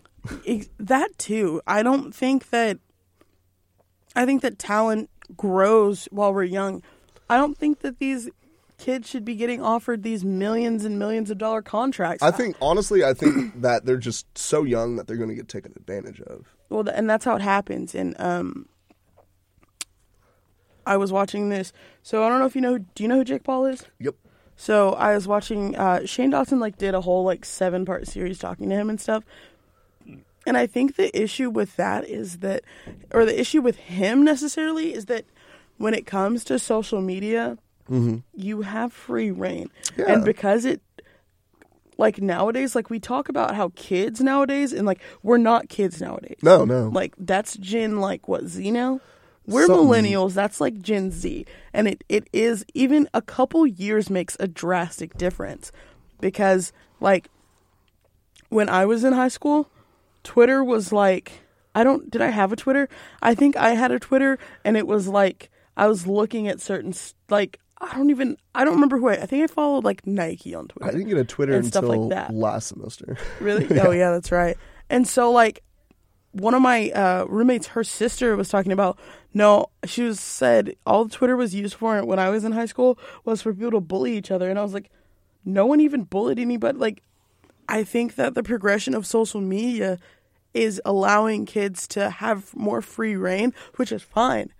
that 0.79 1.17
too. 1.17 1.61
I 1.67 1.83
don't 1.83 2.13
think 2.13 2.49
that. 2.49 2.79
I 4.17 4.25
think 4.25 4.41
that 4.41 4.57
talent 4.57 5.11
grows 5.37 6.07
while 6.11 6.33
we're 6.33 6.43
young. 6.43 6.81
I 7.29 7.37
don't 7.37 7.55
think 7.55 7.79
that 7.81 7.99
these 7.99 8.29
kids 8.79 9.07
should 9.07 9.23
be 9.23 9.35
getting 9.35 9.61
offered 9.61 10.01
these 10.01 10.25
millions 10.25 10.85
and 10.85 10.97
millions 10.97 11.29
of 11.29 11.37
dollar 11.37 11.61
contracts. 11.61 12.23
I 12.23 12.31
think 12.31 12.55
honestly, 12.59 13.03
I 13.03 13.13
think 13.13 13.61
that 13.61 13.85
they're 13.85 13.97
just 13.97 14.25
so 14.35 14.63
young 14.63 14.95
that 14.95 15.05
they're 15.05 15.17
going 15.17 15.29
to 15.29 15.35
get 15.35 15.47
taken 15.47 15.71
advantage 15.75 16.19
of. 16.21 16.47
well, 16.69 16.87
and 16.89 17.07
that's 17.07 17.25
how 17.25 17.35
it 17.35 17.43
happens. 17.43 17.93
And 17.93 18.19
um, 18.19 18.67
I 20.87 20.97
was 20.97 21.11
watching 21.11 21.49
this. 21.49 21.71
So 22.01 22.23
I 22.23 22.29
don't 22.29 22.39
know 22.39 22.47
if 22.47 22.55
you 22.55 22.61
know. 22.61 22.79
Do 22.79 23.03
you 23.03 23.07
know 23.07 23.17
who 23.17 23.23
Jake 23.23 23.43
Paul 23.43 23.67
is? 23.67 23.85
Yep. 23.99 24.15
So 24.55 24.93
I 24.93 25.13
was 25.13 25.27
watching 25.27 25.75
uh, 25.75 26.07
Shane 26.07 26.31
Dawson 26.31 26.59
like 26.59 26.77
did 26.77 26.95
a 26.95 27.01
whole 27.01 27.23
like 27.23 27.45
seven 27.45 27.85
part 27.85 28.07
series 28.07 28.39
talking 28.39 28.69
to 28.69 28.75
him 28.75 28.89
and 28.89 28.99
stuff. 28.99 29.23
And 30.47 30.55
I 30.57 30.65
think 30.65 30.95
the 30.95 31.15
issue 31.15 31.49
with 31.49 31.75
that 31.75 32.07
is 32.07 32.37
that, 32.37 32.63
or 33.13 33.25
the 33.25 33.37
issue 33.39 33.61
with 33.61 33.75
him 33.75 34.23
necessarily 34.23 34.93
is 34.93 35.05
that 35.05 35.25
when 35.77 35.93
it 35.93 36.05
comes 36.05 36.45
to 36.45 36.57
social 36.57 37.01
media, 37.01 37.57
mm-hmm. 37.89 38.19
you 38.33 38.61
have 38.61 38.93
free 38.93 39.29
reign, 39.29 39.69
Yeah. 39.97 40.05
and 40.07 40.23
because 40.23 40.63
it, 40.63 40.81
like 41.97 42.21
nowadays, 42.21 42.75
like 42.75 42.89
we 42.89 42.99
talk 42.99 43.27
about 43.27 43.55
how 43.55 43.73
kids 43.75 44.21
nowadays, 44.21 44.71
and 44.71 44.85
like 44.85 45.01
we're 45.21 45.37
not 45.37 45.67
kids 45.67 45.99
nowadays. 45.99 46.37
No, 46.41 46.63
no. 46.63 46.87
Like 46.87 47.13
that's 47.17 47.57
Gen 47.57 47.99
like 47.99 48.27
what 48.29 48.45
Z 48.45 48.71
now? 48.71 49.01
We're 49.45 49.65
Something. 49.65 49.85
millennials. 49.85 50.33
That's 50.33 50.61
like 50.61 50.81
Gen 50.81 51.11
Z, 51.11 51.45
and 51.73 51.87
it, 51.89 52.03
it 52.07 52.29
is 52.31 52.65
even 52.73 53.09
a 53.13 53.21
couple 53.21 53.67
years 53.67 54.09
makes 54.09 54.37
a 54.39 54.47
drastic 54.47 55.17
difference 55.17 55.71
because 56.21 56.71
like 57.01 57.29
when 58.49 58.69
I 58.69 58.85
was 58.85 59.03
in 59.03 59.11
high 59.13 59.27
school, 59.27 59.69
Twitter 60.27 60.61
was 60.63 60.91
like 60.91 61.31
I 61.73 61.83
don't 61.83 62.11
did 62.11 62.21
I 62.21 62.27
have 62.27 62.51
a 62.51 62.55
Twitter? 62.57 62.89
I 63.21 63.33
think 63.33 63.55
I 63.55 63.69
had 63.71 63.91
a 63.91 63.99
Twitter, 63.99 64.37
and 64.65 64.75
it 64.75 64.85
was 64.85 65.07
like 65.07 65.49
I 65.77 65.87
was 65.87 66.05
looking 66.05 66.47
at 66.49 66.59
certain 66.59 66.93
like 67.29 67.59
I 67.79 67.95
don't 67.95 68.09
even 68.09 68.35
I 68.53 68.65
don't 68.65 68.73
remember 68.73 68.97
who 68.97 69.07
I, 69.07 69.13
I 69.13 69.25
think 69.25 69.43
I 69.43 69.47
followed 69.47 69.85
like 69.85 70.05
Nike 70.05 70.53
on 70.53 70.67
Twitter. 70.67 70.85
I 70.87 70.91
didn't 70.91 71.07
get 71.07 71.17
a 71.17 71.23
Twitter 71.23 71.53
And 71.53 71.65
stuff 71.65 71.83
until 71.85 72.07
like 72.07 72.09
that. 72.09 72.33
last 72.33 72.67
semester. 72.67 73.17
Really? 73.39 73.67
Oh 73.79 73.91
yeah, 73.91 74.11
that's 74.11 74.31
right. 74.31 74.57
And 74.89 75.07
so 75.07 75.31
like 75.31 75.63
one 76.31 76.53
of 76.53 76.61
my 76.61 76.91
uh, 76.91 77.25
roommates, 77.29 77.67
her 77.67 77.83
sister 77.83 78.35
was 78.35 78.49
talking 78.49 78.71
about 78.73 78.99
no, 79.33 79.67
she 79.85 80.03
was 80.03 80.19
said 80.19 80.75
all 80.85 81.07
Twitter 81.07 81.37
was 81.37 81.55
used 81.55 81.75
for 81.75 82.03
when 82.03 82.19
I 82.19 82.29
was 82.29 82.43
in 82.43 82.51
high 82.51 82.65
school 82.65 82.99
was 83.23 83.41
for 83.41 83.53
people 83.53 83.71
to 83.71 83.79
bully 83.79 84.17
each 84.17 84.31
other, 84.31 84.49
and 84.49 84.59
I 84.59 84.63
was 84.63 84.73
like, 84.73 84.89
no 85.45 85.65
one 85.65 85.79
even 85.79 86.03
bullied 86.03 86.39
anybody. 86.39 86.77
Like, 86.77 87.01
I 87.69 87.83
think 87.83 88.15
that 88.15 88.33
the 88.33 88.43
progression 88.43 88.93
of 88.95 89.05
social 89.05 89.41
media 89.41 89.99
is 90.57 90.81
allowing 90.85 91.45
kids 91.45 91.87
to 91.89 92.09
have 92.09 92.55
more 92.55 92.81
free 92.81 93.15
reign, 93.15 93.53
which 93.75 93.91
is 93.91 94.01
fine, 94.01 94.51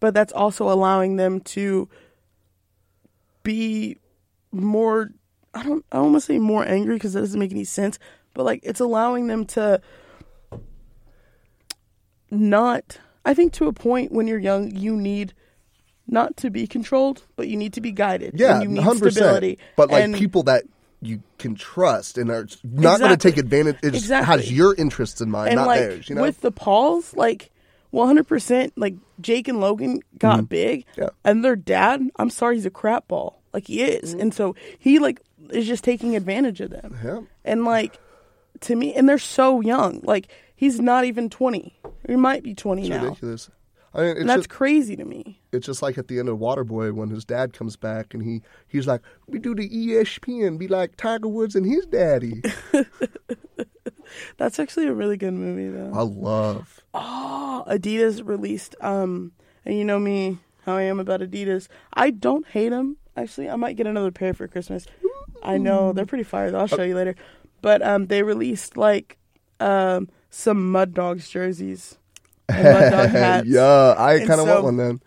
but 0.00 0.14
that's 0.14 0.32
also 0.32 0.70
allowing 0.70 1.16
them 1.16 1.40
to 1.40 1.88
be 3.42 3.98
more 4.52 5.10
I 5.54 5.62
don't 5.62 5.84
I 5.92 5.96
don't 5.96 6.12
want 6.12 6.22
to 6.22 6.26
say 6.26 6.38
more 6.38 6.64
angry 6.66 6.94
because 6.96 7.12
that 7.14 7.20
doesn't 7.20 7.38
make 7.40 7.50
any 7.52 7.64
sense, 7.64 7.98
but 8.34 8.44
like 8.44 8.60
it's 8.62 8.80
allowing 8.80 9.26
them 9.26 9.44
to 9.46 9.80
not 12.30 12.98
I 13.24 13.34
think 13.34 13.52
to 13.54 13.66
a 13.66 13.72
point 13.72 14.12
when 14.12 14.26
you're 14.26 14.38
young 14.38 14.74
you 14.74 14.96
need 14.96 15.34
not 16.06 16.36
to 16.38 16.50
be 16.50 16.66
controlled, 16.66 17.22
but 17.36 17.46
you 17.48 17.56
need 17.56 17.72
to 17.74 17.80
be 17.80 17.92
guided. 17.92 18.34
Yeah, 18.38 18.54
and 18.54 18.62
you 18.64 18.68
need 18.68 18.82
hundred 18.82 19.12
stability. 19.12 19.56
percent. 19.56 19.70
But 19.76 19.90
like 19.90 20.04
And- 20.04 20.14
people 20.14 20.42
that 20.44 20.64
you 21.02 21.22
can 21.38 21.54
trust 21.56 22.16
and 22.16 22.30
are 22.30 22.46
not 22.62 23.00
going 23.00 23.10
to 23.10 23.16
take 23.16 23.36
advantage. 23.36 23.76
It 23.82 23.94
Exactly. 23.94 24.26
has 24.42 24.52
your 24.52 24.74
interests 24.74 25.20
in 25.20 25.30
mind, 25.30 25.48
and 25.50 25.56
not 25.56 25.66
like 25.66 25.80
theirs. 25.80 26.08
You 26.08 26.14
know, 26.14 26.22
with 26.22 26.40
the 26.40 26.52
Pauls, 26.52 27.12
like 27.14 27.50
100%, 27.92 28.72
like 28.76 28.94
Jake 29.20 29.48
and 29.48 29.60
Logan 29.60 30.00
got 30.18 30.48
big, 30.48 30.86
Mm-hmm. 30.92 31.00
Yeah. 31.02 31.08
and 31.24 31.44
their 31.44 31.56
dad, 31.56 32.00
I'm 32.16 32.30
sorry, 32.30 32.56
he's 32.56 32.66
a 32.66 32.70
crap 32.70 33.08
ball, 33.08 33.42
like 33.52 33.66
he 33.66 33.82
is, 33.82 34.14
and 34.14 34.32
so 34.32 34.54
he 34.78 34.98
like 34.98 35.20
is 35.50 35.66
just 35.66 35.84
taking 35.84 36.16
advantage 36.16 36.60
of 36.60 36.70
them, 36.70 36.94
Mm-hmm. 36.94 37.06
Yeah. 37.06 37.20
and 37.44 37.64
like 37.64 37.98
to 38.60 38.76
me, 38.76 38.94
and 38.94 39.08
they're 39.08 39.18
so 39.18 39.60
young, 39.60 40.00
like 40.04 40.28
he's 40.54 40.80
not 40.80 41.04
even 41.04 41.28
20, 41.28 41.76
he 42.06 42.16
might 42.16 42.42
be 42.42 42.54
20 42.54 42.82
it's 42.82 42.88
now, 42.90 43.04
ridiculous. 43.04 43.50
I 43.94 44.00
mean, 44.00 44.16
it's 44.16 44.26
that's 44.26 44.38
just, 44.40 44.48
crazy 44.48 44.96
to 44.96 45.04
me. 45.04 45.40
it's 45.52 45.66
just 45.66 45.82
like 45.82 45.98
at 45.98 46.08
the 46.08 46.18
end 46.18 46.28
of 46.28 46.38
Waterboy 46.38 46.92
when 46.92 47.10
his 47.10 47.24
dad 47.24 47.52
comes 47.52 47.76
back 47.76 48.14
and 48.14 48.22
he 48.22 48.40
he's 48.66 48.86
like, 48.86 49.02
we 49.26 49.38
do 49.38 49.54
the 49.54 49.68
ESPN, 49.68 50.58
be 50.58 50.68
like 50.68 50.96
Tiger 50.96 51.28
Woods 51.28 51.54
and 51.54 51.66
his 51.66 51.84
daddy. 51.86 52.42
That's 54.36 54.58
actually 54.58 54.86
a 54.86 54.94
really 54.94 55.16
good 55.16 55.34
movie 55.34 55.68
though. 55.68 55.92
I 55.94 56.02
love. 56.02 56.80
Oh, 56.94 57.64
Adidas 57.66 58.26
released, 58.26 58.74
um, 58.80 59.32
and 59.64 59.78
you 59.78 59.84
know 59.84 59.98
me, 59.98 60.38
how 60.64 60.76
I 60.76 60.82
am 60.82 60.98
about 61.00 61.20
Adidas. 61.20 61.68
I 61.92 62.10
don't 62.10 62.46
hate 62.46 62.70
them. 62.70 62.96
Actually, 63.16 63.50
I 63.50 63.56
might 63.56 63.76
get 63.76 63.86
another 63.86 64.10
pair 64.10 64.32
for 64.32 64.48
Christmas. 64.48 64.86
I 65.42 65.58
know 65.58 65.92
they're 65.92 66.06
pretty 66.06 66.24
fire. 66.24 66.50
though. 66.50 66.60
I'll 66.60 66.66
show 66.66 66.82
you 66.82 66.94
later. 66.94 67.14
But 67.60 67.82
um, 67.82 68.06
they 68.06 68.22
released 68.22 68.76
like 68.76 69.18
um 69.60 70.08
some 70.30 70.70
Mud 70.72 70.94
Dogs 70.94 71.28
jerseys, 71.28 71.98
and 72.56 72.64
Mud 72.64 72.90
Dog 72.92 73.08
hats. 73.10 73.48
yeah, 73.48 73.94
I 73.98 74.18
kind 74.18 74.32
of 74.40 74.46
so- 74.46 74.54
want 74.54 74.64
one 74.64 74.76
then. 74.76 75.00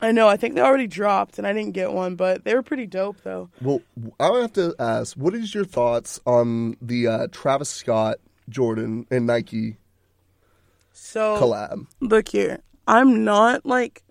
I 0.00 0.12
know. 0.12 0.28
I 0.28 0.36
think 0.36 0.54
they 0.54 0.60
already 0.60 0.86
dropped, 0.86 1.38
and 1.38 1.46
I 1.46 1.52
didn't 1.52 1.72
get 1.72 1.92
one, 1.92 2.14
but 2.14 2.44
they 2.44 2.54
were 2.54 2.62
pretty 2.62 2.86
dope 2.86 3.16
though. 3.24 3.50
Well, 3.60 3.80
I 4.20 4.28
have 4.38 4.52
to 4.52 4.74
ask, 4.78 5.16
what 5.16 5.34
is 5.34 5.52
your 5.54 5.64
thoughts 5.64 6.20
on 6.24 6.76
the 6.80 7.08
uh, 7.08 7.26
Travis 7.32 7.68
Scott, 7.68 8.18
Jordan, 8.48 9.06
and 9.10 9.26
Nike 9.26 9.78
So 10.92 11.36
collab? 11.40 11.86
look 12.00 12.28
here 12.28 12.60
i'm 12.86 13.22
not 13.24 13.66
like 13.66 14.02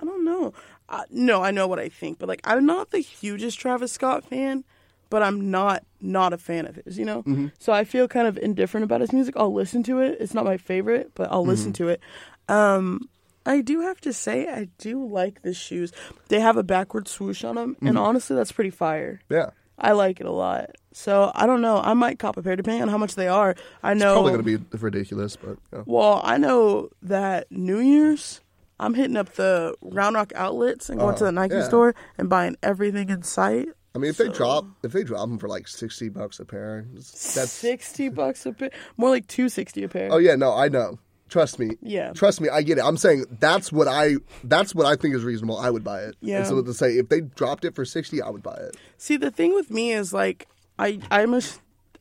i 0.00 0.04
don't 0.04 0.24
know 0.24 0.52
uh, 0.88 1.04
no 1.10 1.42
i 1.42 1.50
know 1.50 1.66
what 1.66 1.78
i 1.78 1.88
think 1.88 2.18
but 2.18 2.28
like 2.28 2.40
i'm 2.44 2.66
not 2.66 2.90
the 2.90 2.98
hugest 2.98 3.58
travis 3.58 3.90
scott 3.92 4.24
fan 4.24 4.62
but 5.10 5.22
i'm 5.22 5.50
not 5.50 5.84
not 6.00 6.32
a 6.32 6.38
fan 6.38 6.66
of 6.66 6.76
his 6.76 6.98
you 6.98 7.04
know? 7.04 7.22
Mm-hmm. 7.22 7.48
So 7.58 7.72
i 7.72 7.84
feel 7.84 8.08
kind 8.08 8.26
of 8.26 8.38
indifferent 8.38 8.84
about 8.84 9.00
his 9.00 9.12
music. 9.12 9.34
I'll 9.36 9.52
listen 9.52 9.82
to 9.84 10.00
it. 10.00 10.16
It's 10.20 10.32
not 10.32 10.44
my 10.44 10.56
favorite 10.56 11.12
but 11.14 11.30
i'll 11.30 11.44
listen 11.44 11.72
mm-hmm. 11.72 11.84
to 11.84 11.88
it. 11.90 12.00
Um 12.48 13.08
i 13.44 13.60
do 13.60 13.80
have 13.82 14.00
to 14.02 14.12
say 14.12 14.48
i 14.48 14.68
do 14.78 15.04
like 15.06 15.42
the 15.42 15.52
shoes. 15.52 15.92
They 16.28 16.40
have 16.40 16.56
a 16.56 16.62
backward 16.62 17.08
swoosh 17.08 17.44
on 17.44 17.56
them 17.56 17.76
and 17.80 17.90
mm-hmm. 17.90 17.98
honestly 17.98 18.36
that's 18.36 18.52
pretty 18.52 18.70
fire. 18.70 19.20
Yeah, 19.28 19.50
i 19.78 19.92
like 19.92 20.20
it 20.20 20.26
a 20.26 20.32
lot. 20.32 20.70
So 20.92 21.30
i 21.34 21.46
don't 21.46 21.60
know. 21.60 21.78
I 21.78 21.94
might 21.94 22.18
cop 22.18 22.36
a 22.36 22.42
pair 22.42 22.56
depending 22.56 22.82
on 22.82 22.88
how 22.88 22.98
much 22.98 23.14
they 23.14 23.28
are. 23.28 23.54
I 23.82 23.94
know 23.94 24.12
It's 24.12 24.14
probably 24.14 24.32
going 24.32 24.58
to 24.58 24.64
be 24.64 24.78
ridiculous, 24.78 25.36
but 25.36 25.58
yeah. 25.72 25.82
well, 25.86 26.20
I 26.24 26.38
know 26.38 26.90
that 27.02 27.50
New 27.50 27.80
Year's, 27.80 28.40
I'm 28.78 28.94
hitting 28.94 29.16
up 29.16 29.34
the 29.34 29.74
Round 29.82 30.16
Rock 30.16 30.32
outlets 30.34 30.88
and 30.88 30.98
going 30.98 31.14
to 31.16 31.24
oh, 31.24 31.26
the 31.26 31.32
Nike 31.32 31.54
yeah. 31.54 31.68
store 31.68 31.94
and 32.16 32.28
buying 32.28 32.56
everything 32.62 33.10
in 33.10 33.22
sight. 33.22 33.68
I 33.94 33.98
mean, 33.98 34.10
if 34.10 34.16
they 34.18 34.28
drop 34.28 34.66
if 34.82 34.92
they 34.92 35.02
drop 35.02 35.28
them 35.28 35.38
for 35.38 35.48
like 35.48 35.66
sixty 35.66 36.08
bucks 36.08 36.38
a 36.38 36.44
pair, 36.44 36.86
that's 36.94 37.50
sixty 37.50 38.08
bucks 38.08 38.46
a 38.46 38.52
pair, 38.52 38.70
more 38.96 39.10
like 39.10 39.26
two 39.26 39.48
sixty 39.48 39.82
a 39.82 39.88
pair. 39.88 40.08
oh 40.12 40.18
yeah, 40.18 40.36
no, 40.36 40.54
I 40.54 40.68
know. 40.68 40.98
Trust 41.28 41.60
me. 41.60 41.70
Yeah. 41.80 42.12
Trust 42.12 42.40
me, 42.40 42.48
I 42.48 42.62
get 42.62 42.78
it. 42.78 42.84
I'm 42.84 42.96
saying 42.96 43.24
that's 43.38 43.72
what 43.72 43.86
I 43.86 44.16
that's 44.44 44.74
what 44.74 44.86
I 44.86 44.96
think 44.96 45.14
is 45.14 45.22
reasonable. 45.24 45.58
I 45.58 45.70
would 45.70 45.84
buy 45.84 46.02
it. 46.02 46.16
Yeah. 46.20 46.38
And 46.38 46.46
so 46.46 46.62
to 46.62 46.74
say 46.74 46.92
if 46.98 47.08
they 47.08 47.20
dropped 47.20 47.64
it 47.64 47.74
for 47.74 47.84
sixty, 47.84 48.20
I 48.20 48.30
would 48.30 48.42
buy 48.42 48.56
it. 48.56 48.76
See, 48.96 49.16
the 49.16 49.30
thing 49.30 49.54
with 49.54 49.70
me 49.70 49.92
is 49.92 50.12
like 50.12 50.48
I 50.78 51.00
I'm 51.10 51.34
a 51.34 51.40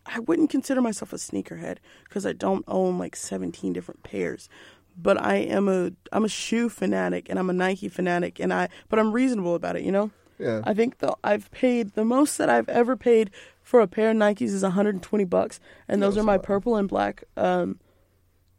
I 0.06 0.20
wouldn't 0.20 0.50
consider 0.50 0.82
myself 0.82 1.14
a 1.14 1.18
sneakerhead 1.18 1.78
because 2.06 2.26
I 2.26 2.34
don't 2.34 2.66
own 2.68 2.98
like 2.98 3.16
17 3.16 3.74
different 3.74 4.02
pairs. 4.02 4.50
But 4.98 5.22
I 5.22 5.36
am 5.36 5.70
a 5.70 5.92
I'm 6.12 6.26
a 6.26 6.30
shoe 6.30 6.68
fanatic 6.68 7.30
and 7.30 7.38
I'm 7.38 7.50
a 7.50 7.54
Nike 7.54 7.90
fanatic 7.90 8.40
and 8.40 8.52
I 8.52 8.70
but 8.90 8.98
I'm 8.98 9.12
reasonable 9.12 9.54
about 9.54 9.76
it, 9.76 9.84
you 9.84 9.92
know? 9.92 10.10
Yeah. 10.40 10.62
I 10.64 10.74
think 10.74 11.00
the 11.00 11.16
I've 11.24 11.52
paid 11.52 11.94
the 11.96 12.06
most 12.06 12.38
that 12.38 12.50
I've 12.50 12.70
ever 12.70 12.96
paid 12.96 13.32
for 13.62 13.82
a 13.82 13.88
pair 13.88 14.12
of 14.12 14.18
Nikes 14.18 14.42
is 14.44 14.64
120 14.64 15.26
bucs 15.26 15.60
and 15.88 16.02
those 16.02 16.18
are 16.18 16.24
my 16.24 16.38
purple 16.38 16.76
and 16.76 16.88
black 16.88 17.24
um 17.38 17.80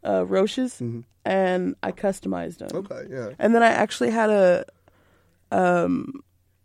uh 0.03 0.21
Roshes 0.21 1.03
and 1.25 1.75
I 1.83 1.91
customized 1.91 2.59
them. 2.59 2.69
Mm-hmm. 2.69 2.93
Okay, 2.93 3.07
yeah. 3.09 3.29
And 3.39 3.53
then 3.53 3.63
I 3.63 3.67
actually 3.69 4.11
had 4.11 4.29
a 4.29 4.65
um 5.51 6.23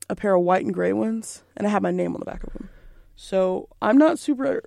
a 0.09 0.15
pair 0.15 0.35
of 0.35 0.43
white 0.43 0.65
and 0.65 0.73
gray 0.73 0.93
ones 0.93 1.43
and 1.57 1.67
I 1.67 1.71
had 1.71 1.83
my 1.83 1.91
name 1.91 2.15
on 2.15 2.21
the 2.21 2.27
back 2.27 2.45
of 2.45 2.53
them. 2.53 2.69
So 3.17 3.69
I'm 3.83 3.99
not 3.99 4.19
super 4.19 4.63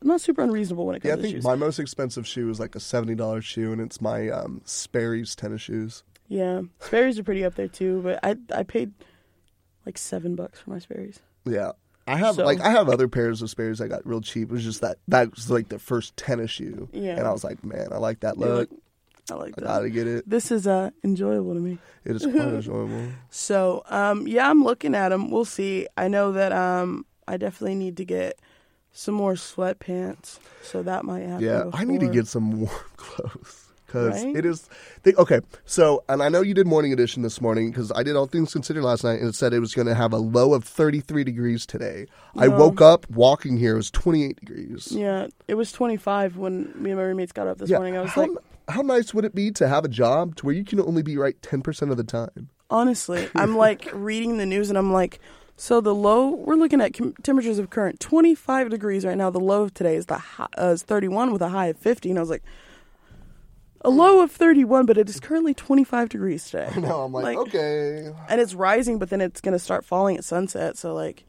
I'm 0.00 0.08
not 0.08 0.20
super 0.20 0.42
unreasonable 0.42 0.86
when 0.86 0.96
it 0.96 1.00
comes 1.00 1.14
to 1.14 1.22
shoes. 1.22 1.32
Yeah, 1.32 1.38
I 1.38 1.42
think 1.42 1.44
my 1.44 1.54
most 1.54 1.78
expensive 1.78 2.26
shoe 2.26 2.50
is 2.50 2.58
like 2.58 2.74
a 2.74 2.80
seventy 2.80 3.14
dollars 3.14 3.44
shoe, 3.44 3.70
and 3.72 3.80
it's 3.80 4.00
my 4.00 4.28
um, 4.30 4.60
Sperry's 4.64 5.36
tennis 5.36 5.62
shoes. 5.62 6.02
yeah. 6.26 6.62
Sperry's 6.80 7.20
are 7.20 7.22
pretty 7.22 7.44
up 7.44 7.54
there 7.54 7.68
too, 7.68 8.00
but 8.02 8.18
I 8.24 8.34
I 8.52 8.64
paid 8.64 8.90
like 9.86 9.98
seven 9.98 10.34
bucks 10.36 10.60
for 10.60 10.70
my 10.70 10.78
Sperry's. 10.78 11.20
Yeah, 11.44 11.72
I 12.06 12.16
have 12.16 12.36
So- 12.36 12.44
like 12.44 12.60
I 12.60 12.70
have 12.70 12.88
other 12.88 13.08
pairs 13.08 13.42
of 13.42 13.50
Sperry's 13.50 13.80
I 13.80 13.88
got 13.88 14.06
real 14.06 14.20
cheap. 14.20 14.50
It 14.50 14.52
was 14.52 14.64
just 14.64 14.80
that 14.80 14.98
that 15.08 15.30
was 15.34 15.50
like 15.50 15.68
the 15.68 15.78
first 15.78 16.16
tennis 16.16 16.50
shoe, 16.50 16.88
Yeah. 16.92 17.16
and 17.16 17.26
I 17.26 17.32
was 17.32 17.44
like, 17.44 17.64
man, 17.64 17.88
I 17.92 17.98
like 17.98 18.20
that 18.20 18.38
look. 18.38 18.70
I 19.30 19.34
like 19.34 19.54
I 19.56 19.60
that. 19.60 19.66
gotta 19.66 19.90
get 19.90 20.06
it. 20.08 20.28
This 20.28 20.50
is 20.50 20.66
uh 20.66 20.90
enjoyable 21.04 21.54
to 21.54 21.60
me. 21.60 21.78
It 22.04 22.16
is 22.16 22.22
quite 22.26 22.34
enjoyable. 22.34 23.08
So, 23.30 23.82
um, 23.88 24.26
yeah, 24.26 24.50
I'm 24.50 24.64
looking 24.64 24.94
at 24.96 25.10
them. 25.10 25.30
We'll 25.30 25.44
see. 25.44 25.86
I 25.96 26.08
know 26.08 26.32
that 26.32 26.50
um, 26.52 27.06
I 27.28 27.36
definitely 27.36 27.76
need 27.76 27.96
to 27.98 28.04
get 28.04 28.38
some 28.92 29.14
more 29.14 29.34
sweatpants, 29.34 30.38
so 30.62 30.82
that 30.82 31.04
might 31.04 31.20
happen. 31.22 31.44
Yeah, 31.44 31.70
I 31.72 31.84
need 31.84 32.00
to 32.00 32.08
get 32.08 32.26
some 32.26 32.50
warm 32.60 32.74
clothes 32.96 33.61
because 33.92 34.24
Right? 34.24 34.36
it 34.36 34.46
is. 34.46 34.68
They, 35.02 35.14
okay, 35.14 35.40
so 35.66 36.02
and 36.08 36.22
I 36.22 36.28
know 36.28 36.40
you 36.40 36.54
did 36.54 36.66
morning 36.66 36.92
edition 36.92 37.22
this 37.22 37.40
morning 37.40 37.70
because 37.70 37.92
I 37.92 38.02
did 38.02 38.16
all 38.16 38.26
things 38.26 38.52
considered 38.52 38.82
last 38.82 39.04
night 39.04 39.20
and 39.20 39.28
it 39.28 39.34
said 39.34 39.52
it 39.52 39.60
was 39.60 39.74
going 39.74 39.86
to 39.86 39.94
have 39.94 40.12
a 40.12 40.18
low 40.18 40.54
of 40.54 40.64
33 40.64 41.24
degrees 41.24 41.66
today. 41.66 42.06
I 42.36 42.48
woke 42.48 42.80
up 42.80 43.08
walking 43.10 43.58
here 43.58 43.74
it 43.74 43.76
was 43.76 43.90
28 43.90 44.36
degrees. 44.36 44.88
Yeah, 44.92 45.26
it 45.48 45.54
was 45.54 45.72
25 45.72 46.36
when 46.36 46.72
me 46.74 46.90
and 46.90 46.98
my 46.98 47.04
roommates 47.04 47.32
got 47.32 47.46
up 47.46 47.58
this 47.58 47.70
morning. 47.70 47.96
I 47.96 48.02
was 48.02 48.10
how, 48.12 48.22
like, 48.22 48.30
how 48.68 48.82
nice 48.82 49.12
would 49.12 49.24
it 49.24 49.34
be 49.34 49.50
to 49.52 49.68
have 49.68 49.84
a 49.84 49.88
job 49.88 50.36
to 50.36 50.46
where 50.46 50.54
you 50.54 50.64
can 50.64 50.80
only 50.80 51.02
be 51.02 51.16
right 51.16 51.40
10% 51.42 51.90
of 51.90 51.96
the 51.96 52.04
time? 52.04 52.48
honestly, 52.70 53.28
I'm 53.34 53.56
like 53.56 53.90
reading 53.92 54.38
the 54.38 54.46
news 54.46 54.70
and 54.70 54.78
I'm 54.78 54.92
like, 54.92 55.20
so 55.58 55.82
the 55.82 55.94
low 55.94 56.28
we're 56.28 56.54
looking 56.54 56.80
at 56.80 56.94
com- 56.94 57.12
temperatures 57.22 57.58
of 57.58 57.68
current 57.68 58.00
25 58.00 58.70
degrees 58.70 59.04
right 59.04 59.18
now. 59.18 59.28
The 59.28 59.38
low 59.38 59.64
of 59.64 59.74
today 59.74 59.96
is 59.96 60.06
the 60.06 60.16
high, 60.16 60.48
uh, 60.58 60.68
is 60.68 60.82
31 60.82 61.32
with 61.32 61.42
a 61.42 61.50
high 61.50 61.66
of 61.66 61.76
50, 61.76 62.08
and 62.08 62.18
I 62.18 62.22
was 62.22 62.30
like. 62.30 62.42
A 63.84 63.90
low 63.90 64.22
of 64.22 64.30
31, 64.30 64.86
but 64.86 64.96
it 64.96 65.08
is 65.08 65.18
currently 65.18 65.54
25 65.54 66.08
degrees 66.08 66.44
today. 66.48 66.70
No, 66.76 67.02
I'm 67.02 67.12
like, 67.12 67.36
okay. 67.36 68.12
and 68.28 68.40
it's 68.40 68.54
rising, 68.54 68.98
but 68.98 69.10
then 69.10 69.20
it's 69.20 69.40
gonna 69.40 69.58
start 69.58 69.84
falling 69.84 70.16
at 70.16 70.24
sunset. 70.24 70.76
So 70.76 70.94
like, 70.94 71.24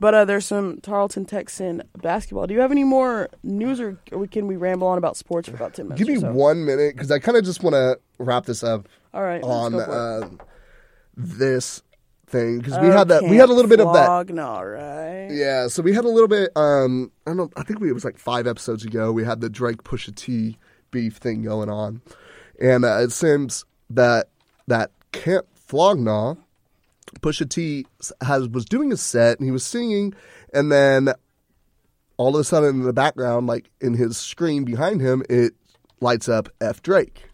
but 0.00 0.14
uh, 0.14 0.24
there's 0.24 0.46
some 0.46 0.80
Tarleton 0.80 1.24
Texan 1.24 1.82
basketball. 2.00 2.46
Do 2.46 2.54
you 2.54 2.60
have 2.60 2.70
any 2.70 2.84
more 2.84 3.28
news, 3.42 3.80
or, 3.80 3.98
can 4.30 4.46
we 4.46 4.56
ramble 4.56 4.86
on 4.86 4.98
about 4.98 5.16
sports 5.16 5.48
for 5.48 5.56
about 5.56 5.74
ten 5.74 5.88
minutes? 5.88 5.98
Give 5.98 6.14
me 6.14 6.20
so? 6.20 6.32
one 6.32 6.64
minute 6.64 6.94
because 6.94 7.10
I 7.10 7.18
kind 7.18 7.36
of 7.36 7.44
just 7.44 7.62
want 7.62 7.74
to 7.74 7.98
wrap 8.18 8.46
this 8.46 8.62
up 8.62 8.88
All 9.12 9.22
right, 9.22 9.42
on 9.42 9.72
go 9.72 9.84
for 9.84 9.84
it. 9.84 10.40
uh, 10.40 10.44
this 11.16 11.82
thing 12.26 12.58
because 12.58 12.78
we 12.78 12.88
had 12.88 13.08
that 13.08 13.22
we 13.24 13.36
had 13.36 13.48
a 13.48 13.52
little 13.52 13.68
bit 13.68 13.80
of 13.80 13.92
that 13.94 14.28
No, 14.32 14.62
right? 14.62 15.28
Yeah, 15.30 15.66
so 15.68 15.82
we 15.82 15.92
had 15.92 16.04
a 16.04 16.08
little 16.08 16.28
bit. 16.28 16.50
Um, 16.54 17.10
I 17.26 17.30
don't 17.30 17.36
know. 17.36 17.50
I 17.56 17.62
think 17.62 17.80
we, 17.80 17.88
it 17.90 17.94
was 17.94 18.04
like 18.04 18.18
five 18.18 18.46
episodes 18.46 18.84
ago. 18.84 19.10
We 19.12 19.24
had 19.24 19.40
the 19.40 19.48
Drake 19.48 19.82
Pusha 19.82 20.14
T 20.14 20.58
beef 20.90 21.16
thing 21.16 21.42
going 21.42 21.68
on, 21.68 22.02
and 22.60 22.84
uh, 22.84 22.98
it 22.98 23.12
seems 23.12 23.64
that 23.90 24.28
that 24.66 24.90
Camp 25.12 25.46
Flog 25.54 25.98
Gnaw, 25.98 26.34
Pusha 27.20 27.48
T 27.48 27.86
has 28.20 28.48
was 28.48 28.64
doing 28.64 28.92
a 28.92 28.96
set 28.96 29.38
and 29.38 29.46
he 29.46 29.50
was 29.50 29.64
singing, 29.64 30.14
and 30.52 30.70
then 30.70 31.12
all 32.16 32.34
of 32.34 32.40
a 32.40 32.44
sudden 32.44 32.70
in 32.70 32.82
the 32.82 32.92
background, 32.92 33.46
like 33.46 33.70
in 33.80 33.94
his 33.94 34.16
screen 34.16 34.64
behind 34.64 35.00
him, 35.00 35.22
it 35.30 35.54
lights 36.00 36.28
up 36.28 36.48
F 36.60 36.82
Drake. 36.82 37.24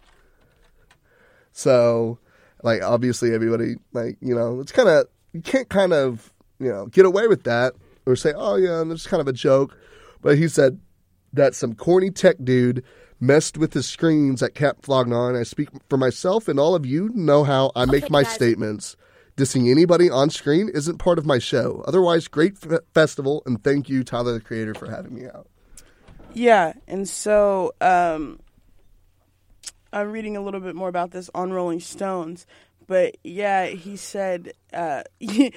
So, 1.52 2.18
like, 2.62 2.82
obviously, 2.82 3.32
everybody, 3.32 3.76
like, 3.92 4.18
you 4.20 4.34
know, 4.34 4.60
it's 4.60 4.72
kind 4.72 4.88
of, 4.88 5.06
you 5.32 5.40
can't 5.40 5.68
kind 5.68 5.92
of, 5.92 6.32
you 6.58 6.68
know, 6.68 6.86
get 6.86 7.06
away 7.06 7.28
with 7.28 7.44
that 7.44 7.74
or 8.06 8.16
say, 8.16 8.32
oh, 8.36 8.56
yeah, 8.56 8.82
it's 8.88 9.06
kind 9.06 9.20
of 9.20 9.28
a 9.28 9.32
joke. 9.32 9.76
But 10.20 10.36
he 10.36 10.48
said 10.48 10.80
that 11.32 11.54
some 11.54 11.74
corny 11.74 12.10
tech 12.10 12.36
dude 12.42 12.84
messed 13.20 13.56
with 13.58 13.72
his 13.72 13.86
screens 13.86 14.42
at 14.42 14.54
Camp 14.54 14.82
Flog 14.82 15.08
Gnaw, 15.08 15.28
and 15.28 15.36
I 15.36 15.42
speak 15.44 15.68
for 15.88 15.96
myself 15.96 16.48
and 16.48 16.58
all 16.60 16.74
of 16.74 16.84
you 16.86 17.10
know 17.14 17.44
how 17.44 17.72
I 17.76 17.84
make 17.86 18.10
my 18.10 18.22
statements. 18.22 18.96
Dissing 19.36 19.68
anybody 19.68 20.08
on 20.08 20.30
screen 20.30 20.68
isn't 20.72 20.98
part 20.98 21.18
of 21.18 21.26
my 21.26 21.38
show. 21.40 21.82
Otherwise, 21.88 22.28
great 22.28 22.56
f- 22.70 22.80
festival, 22.94 23.42
and 23.46 23.62
thank 23.64 23.88
you, 23.88 24.04
Tyler 24.04 24.32
the 24.34 24.40
Creator, 24.40 24.74
for 24.74 24.88
having 24.88 25.12
me 25.14 25.26
out. 25.26 25.48
Yeah, 26.34 26.74
and 26.86 27.08
so 27.08 27.74
um, 27.80 28.38
I'm 29.92 30.12
reading 30.12 30.36
a 30.36 30.40
little 30.40 30.60
bit 30.60 30.76
more 30.76 30.88
about 30.88 31.10
this 31.10 31.30
on 31.34 31.52
Rolling 31.52 31.80
Stones, 31.80 32.46
but 32.86 33.16
yeah, 33.24 33.66
he 33.66 33.96
said 33.96 34.52
uh, 34.72 35.02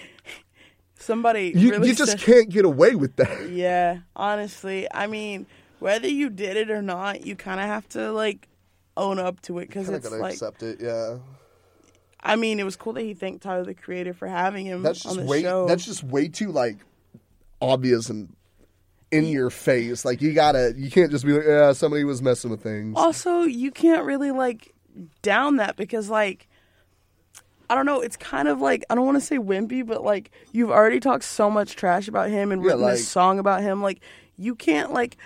somebody 0.95 1.53
You, 1.55 1.71
really 1.71 1.89
you 1.89 1.95
just 1.95 2.11
said- 2.13 2.19
can't 2.21 2.49
get 2.49 2.65
away 2.65 2.95
with 2.95 3.15
that. 3.17 3.49
Yeah, 3.51 3.99
honestly, 4.15 4.87
I 4.91 5.07
mean, 5.07 5.45
whether 5.79 6.07
you 6.07 6.29
did 6.29 6.57
it 6.57 6.69
or 6.71 6.81
not, 6.81 7.25
you 7.25 7.35
kind 7.35 7.59
of 7.59 7.65
have 7.67 7.87
to 7.89 8.11
like 8.11 8.47
own 8.95 9.19
up 9.19 9.41
to 9.41 9.59
it 9.59 9.67
because 9.67 9.89
it's 9.89 10.07
gotta 10.09 10.21
like, 10.21 10.33
accept 10.33 10.63
it, 10.63 10.79
yeah. 10.81 11.17
I 12.21 12.35
mean, 12.35 12.59
it 12.59 12.63
was 12.63 12.75
cool 12.75 12.93
that 12.93 13.03
he 13.03 13.13
thanked 13.13 13.43
Tyler 13.43 13.63
the 13.63 13.73
Creator 13.75 14.13
for 14.13 14.27
having 14.27 14.65
him 14.65 14.81
That's 14.81 15.05
on 15.05 15.15
just 15.15 15.25
the 15.25 15.29
way. 15.29 15.41
show. 15.43 15.67
That's 15.67 15.85
just 15.85 16.03
way 16.03 16.27
too 16.27 16.51
like 16.51 16.77
obvious 17.61 18.09
and 18.09 18.35
in 19.11 19.25
your 19.27 19.49
face. 19.49 20.03
Like 20.03 20.21
you 20.21 20.33
gotta, 20.33 20.73
you 20.75 20.89
can't 20.89 21.11
just 21.11 21.25
be 21.25 21.33
like, 21.33 21.45
yeah, 21.45 21.71
somebody 21.73 22.03
was 22.03 22.21
messing 22.21 22.51
with 22.51 22.61
things. 22.63 22.95
also, 22.97 23.43
you 23.43 23.71
can't 23.71 24.03
really 24.05 24.31
like 24.31 24.73
down 25.21 25.57
that 25.57 25.75
because 25.77 26.09
like. 26.09 26.47
I 27.69 27.75
don't 27.75 27.85
know. 27.85 27.99
It's 27.99 28.15
kind 28.15 28.47
of 28.47 28.61
like 28.61 28.85
I 28.89 28.95
don't 28.95 29.05
want 29.05 29.17
to 29.17 29.25
say 29.25 29.37
wimpy, 29.37 29.85
but 29.85 30.01
like 30.01 30.31
you've 30.53 30.71
already 30.71 31.01
talked 31.01 31.25
so 31.25 31.51
much 31.51 31.75
trash 31.75 32.07
about 32.07 32.29
him 32.29 32.53
and 32.53 32.61
Yeah, 32.61 32.67
written 32.67 32.81
like- 32.83 32.93
this 32.93 33.07
song 33.09 33.39
about 33.39 33.61
him. 33.61 33.81
Like 33.81 33.99
you 34.37 34.55
can't 34.55 34.93
like 34.93 35.17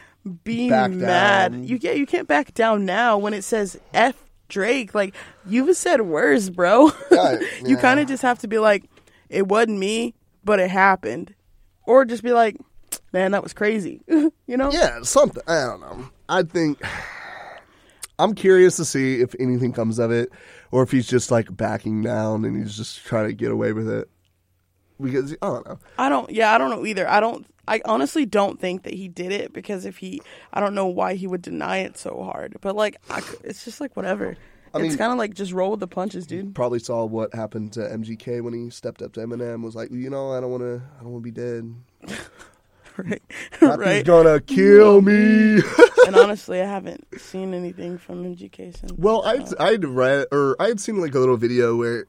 be 0.43 0.69
Back 0.69 0.91
mad. 0.91 1.51
down. 1.53 1.63
You 1.63 1.77
yeah, 1.81 1.91
you 1.93 2.05
can't 2.05 2.27
back 2.27 2.53
down 2.53 2.85
now 2.85 3.17
when 3.17 3.33
it 3.33 3.43
says 3.43 3.79
F 3.93 4.15
Drake. 4.49 4.93
Like 4.93 5.15
you've 5.45 5.75
said 5.75 6.01
worse, 6.01 6.49
bro. 6.49 6.91
Yeah, 7.11 7.39
you 7.65 7.77
kind 7.77 7.99
of 7.99 8.07
just 8.07 8.21
have 8.21 8.39
to 8.39 8.47
be 8.47 8.59
like, 8.59 8.85
it 9.29 9.47
wasn't 9.47 9.79
me, 9.79 10.13
but 10.43 10.59
it 10.59 10.69
happened, 10.69 11.33
or 11.85 12.05
just 12.05 12.23
be 12.23 12.31
like, 12.33 12.57
man, 13.13 13.31
that 13.31 13.43
was 13.43 13.53
crazy. 13.53 14.01
you 14.07 14.31
know? 14.57 14.71
Yeah, 14.71 15.01
something. 15.03 15.43
I 15.47 15.63
don't 15.65 15.81
know. 15.81 16.09
I 16.29 16.43
think 16.43 16.81
I'm 18.19 18.35
curious 18.35 18.75
to 18.77 18.85
see 18.85 19.19
if 19.21 19.35
anything 19.39 19.73
comes 19.73 19.99
of 19.99 20.11
it, 20.11 20.29
or 20.71 20.83
if 20.83 20.91
he's 20.91 21.07
just 21.07 21.31
like 21.31 21.55
backing 21.55 22.01
down 22.01 22.45
and 22.45 22.55
he's 22.55 22.77
just 22.77 23.03
trying 23.05 23.27
to 23.27 23.33
get 23.33 23.51
away 23.51 23.73
with 23.73 23.89
it. 23.89 24.09
Because 25.01 25.33
I 25.41 25.47
don't 25.47 25.67
know. 25.67 25.79
I 25.97 26.09
don't. 26.09 26.29
Yeah, 26.29 26.53
I 26.53 26.57
don't 26.57 26.69
know 26.69 26.85
either. 26.85 27.07
I 27.07 27.19
don't. 27.19 27.45
I 27.67 27.81
honestly 27.85 28.25
don't 28.25 28.59
think 28.59 28.83
that 28.83 28.93
he 28.93 29.07
did 29.07 29.31
it 29.31 29.53
because 29.53 29.85
if 29.85 29.97
he, 29.97 30.21
I 30.51 30.59
don't 30.59 30.73
know 30.73 30.87
why 30.87 31.13
he 31.13 31.27
would 31.27 31.41
deny 31.41 31.77
it 31.77 31.97
so 31.97 32.23
hard. 32.23 32.57
But 32.61 32.75
like, 32.75 32.97
I 33.09 33.21
it's 33.43 33.63
just 33.63 33.79
like 33.79 33.95
whatever. 33.95 34.35
it's 34.73 34.81
mean- 34.81 34.97
kind 34.97 35.11
of 35.11 35.17
like 35.17 35.33
just 35.33 35.53
roll 35.53 35.71
with 35.71 35.79
the 35.79 35.87
punches, 35.87 36.25
dude. 36.27 36.55
Probably 36.55 36.79
saw 36.79 37.05
what 37.05 37.33
happened 37.33 37.73
to 37.73 37.81
MGK 37.81 38.41
when 38.41 38.53
he 38.53 38.69
stepped 38.69 39.01
up 39.01 39.13
to 39.13 39.21
Eminem. 39.21 39.63
Was 39.63 39.75
like, 39.75 39.91
you 39.91 40.09
know, 40.09 40.31
I 40.31 40.39
don't 40.41 40.51
want 40.51 40.63
to. 40.63 40.81
I 40.99 41.03
don't 41.03 41.11
want 41.11 41.23
to 41.23 41.31
be 41.31 41.39
dead. 41.39 41.75
right? 42.97 43.21
Nothing's 43.61 43.79
right. 43.79 44.05
gonna 44.05 44.39
kill 44.41 45.01
me. 45.01 45.61
and 46.07 46.15
honestly, 46.15 46.61
I 46.61 46.65
haven't 46.65 47.05
seen 47.19 47.53
anything 47.53 47.97
from 47.97 48.23
MGK 48.23 48.77
since. 48.77 48.91
Well, 48.93 49.23
I'd, 49.25 49.55
I'd 49.59 49.85
read 49.85 50.27
or 50.31 50.55
I 50.59 50.67
had 50.67 50.79
seen 50.79 50.99
like 50.99 51.15
a 51.15 51.19
little 51.19 51.37
video 51.37 51.75
where 51.75 52.05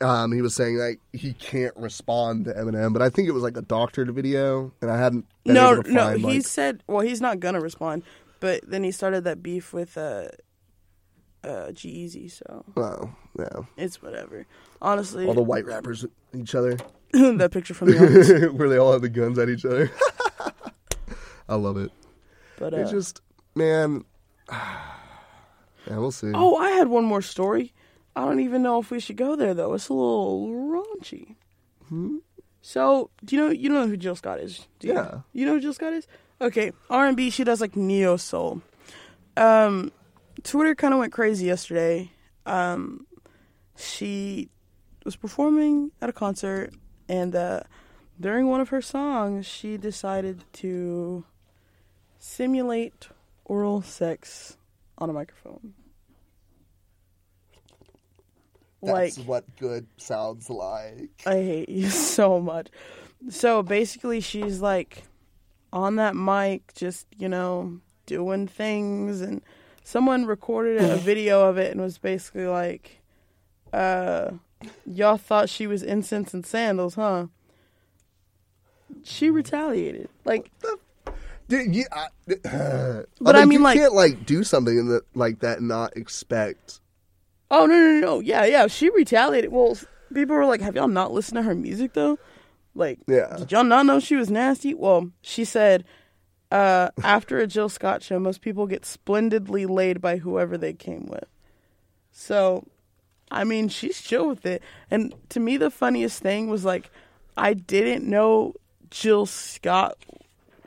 um, 0.00 0.32
he 0.32 0.42
was 0.42 0.54
saying 0.54 0.76
like 0.76 1.00
he 1.12 1.32
can't 1.32 1.74
respond 1.76 2.44
to 2.46 2.52
Eminem, 2.52 2.92
but 2.92 3.02
I 3.02 3.08
think 3.08 3.28
it 3.28 3.32
was 3.32 3.42
like 3.42 3.56
a 3.56 3.62
doctored 3.62 4.12
video, 4.14 4.72
and 4.80 4.90
I 4.90 4.98
hadn't. 4.98 5.26
No, 5.44 5.82
to 5.82 5.90
no. 5.90 6.16
he 6.16 6.22
like, 6.22 6.46
said, 6.46 6.82
well, 6.86 7.00
he's 7.00 7.20
not 7.20 7.40
gonna 7.40 7.60
respond. 7.60 8.02
But 8.40 8.68
then 8.68 8.84
he 8.84 8.90
started 8.90 9.24
that 9.24 9.42
beef 9.42 9.72
with 9.72 9.96
uh, 9.96 10.28
uh, 11.42 11.72
G-Eazy, 11.72 12.30
so 12.30 12.64
oh 12.76 13.10
yeah, 13.38 13.62
it's 13.76 14.02
whatever. 14.02 14.46
Honestly, 14.82 15.26
all 15.26 15.34
the 15.34 15.42
white 15.42 15.64
rappers 15.64 16.04
each 16.34 16.54
other, 16.54 16.76
that 17.12 17.50
picture 17.50 17.72
from 17.72 17.90
the 17.90 18.50
where 18.54 18.68
they 18.68 18.76
all 18.76 18.92
have 18.92 19.02
the 19.02 19.08
guns 19.08 19.38
at 19.38 19.48
each 19.48 19.64
other. 19.64 19.90
I 21.48 21.54
love 21.54 21.76
it. 21.76 21.90
But 22.58 22.74
uh, 22.74 22.78
It's 22.78 22.90
just 22.90 23.20
man. 23.54 24.04
Yeah, 25.88 25.98
we'll 25.98 26.10
see. 26.10 26.32
Oh, 26.34 26.56
I 26.56 26.70
had 26.70 26.88
one 26.88 27.04
more 27.04 27.22
story. 27.22 27.72
I 28.16 28.24
don't 28.24 28.40
even 28.40 28.62
know 28.62 28.80
if 28.80 28.90
we 28.90 28.98
should 28.98 29.16
go 29.16 29.36
there 29.36 29.52
though. 29.52 29.74
It's 29.74 29.90
a 29.90 29.92
little 29.92 30.48
raunchy. 30.48 31.36
So, 32.62 33.10
do 33.24 33.36
you 33.36 33.42
know 33.42 33.50
you 33.50 33.68
know 33.68 33.86
who 33.86 33.96
Jill 33.96 34.16
Scott 34.16 34.40
is? 34.40 34.66
Do 34.80 34.88
you? 34.88 34.94
Yeah. 34.94 35.20
You 35.34 35.46
know 35.46 35.52
who 35.52 35.60
Jill 35.60 35.74
Scott 35.74 35.92
is? 35.92 36.08
Okay, 36.40 36.72
R 36.90 37.06
and 37.06 37.16
B. 37.16 37.30
She 37.30 37.44
does 37.44 37.60
like 37.60 37.76
neo 37.76 38.16
soul. 38.16 38.62
Um, 39.36 39.92
Twitter 40.42 40.74
kind 40.74 40.94
of 40.94 41.00
went 41.00 41.12
crazy 41.12 41.46
yesterday. 41.46 42.10
Um, 42.46 43.06
she 43.76 44.48
was 45.04 45.14
performing 45.14 45.92
at 46.00 46.08
a 46.08 46.12
concert, 46.12 46.72
and 47.08 47.36
uh, 47.36 47.60
during 48.18 48.48
one 48.48 48.60
of 48.60 48.70
her 48.70 48.82
songs, 48.82 49.46
she 49.46 49.76
decided 49.76 50.44
to 50.54 51.24
simulate 52.18 53.08
oral 53.44 53.82
sex 53.82 54.56
on 54.98 55.10
a 55.10 55.12
microphone. 55.12 55.74
That's 58.86 59.18
like 59.18 59.26
what 59.26 59.44
good 59.58 59.86
sounds 59.96 60.48
like. 60.50 61.10
I 61.26 61.34
hate 61.34 61.68
you 61.68 61.88
so 61.90 62.40
much. 62.40 62.68
So 63.28 63.62
basically, 63.62 64.20
she's 64.20 64.60
like 64.60 65.04
on 65.72 65.96
that 65.96 66.14
mic, 66.16 66.72
just 66.74 67.06
you 67.16 67.28
know, 67.28 67.80
doing 68.06 68.46
things, 68.46 69.20
and 69.20 69.42
someone 69.84 70.26
recorded 70.26 70.80
a 70.80 70.96
video 71.10 71.48
of 71.48 71.58
it 71.58 71.72
and 71.72 71.80
was 71.80 71.98
basically 71.98 72.46
like, 72.46 73.00
uh, 73.72 74.30
"Y'all 74.86 75.16
thought 75.16 75.48
she 75.48 75.66
was 75.66 75.82
incense 75.82 76.32
and 76.34 76.44
sandals, 76.46 76.94
huh?" 76.94 77.26
She 79.02 79.30
retaliated. 79.30 80.08
Like, 80.24 80.50
Dude, 81.48 81.74
you, 81.74 81.84
I, 81.92 82.06
But 83.20 83.36
I 83.36 83.44
mean, 83.44 83.58
you 83.58 83.64
like- 83.64 83.78
can't 83.78 83.94
like 83.94 84.26
do 84.26 84.42
something 84.42 84.88
that 84.88 85.02
like 85.14 85.40
that 85.40 85.58
and 85.58 85.68
not 85.68 85.96
expect. 85.96 86.80
Oh 87.50 87.66
no, 87.66 87.74
no, 87.74 87.90
no, 87.92 88.00
no, 88.00 88.20
yeah, 88.20 88.44
yeah. 88.44 88.66
She 88.66 88.90
retaliated. 88.90 89.52
Well, 89.52 89.76
people 90.12 90.36
were 90.36 90.46
like, 90.46 90.60
"Have 90.60 90.76
y'all 90.76 90.88
not 90.88 91.12
listened 91.12 91.36
to 91.36 91.42
her 91.42 91.54
music 91.54 91.92
though?" 91.94 92.18
Like, 92.74 92.98
Yeah. 93.06 93.36
did 93.38 93.52
y'all 93.52 93.64
not 93.64 93.86
know 93.86 94.00
she 94.00 94.16
was 94.16 94.30
nasty? 94.30 94.74
Well, 94.74 95.10
she 95.22 95.44
said. 95.44 95.84
Uh, 96.48 96.90
after 97.02 97.38
a 97.38 97.46
Jill 97.48 97.68
Scott 97.68 98.04
show, 98.04 98.20
most 98.20 98.40
people 98.40 98.68
get 98.68 98.86
splendidly 98.86 99.66
laid 99.66 100.00
by 100.00 100.18
whoever 100.18 100.56
they 100.56 100.72
came 100.72 101.06
with. 101.06 101.24
So, 102.12 102.64
I 103.32 103.42
mean, 103.42 103.68
she's 103.68 104.00
chill 104.00 104.28
with 104.28 104.46
it. 104.46 104.62
And 104.88 105.12
to 105.30 105.40
me, 105.40 105.56
the 105.56 105.72
funniest 105.72 106.22
thing 106.22 106.48
was 106.48 106.64
like, 106.64 106.88
I 107.36 107.54
didn't 107.54 108.08
know 108.08 108.54
Jill 108.90 109.26
Scott 109.26 109.98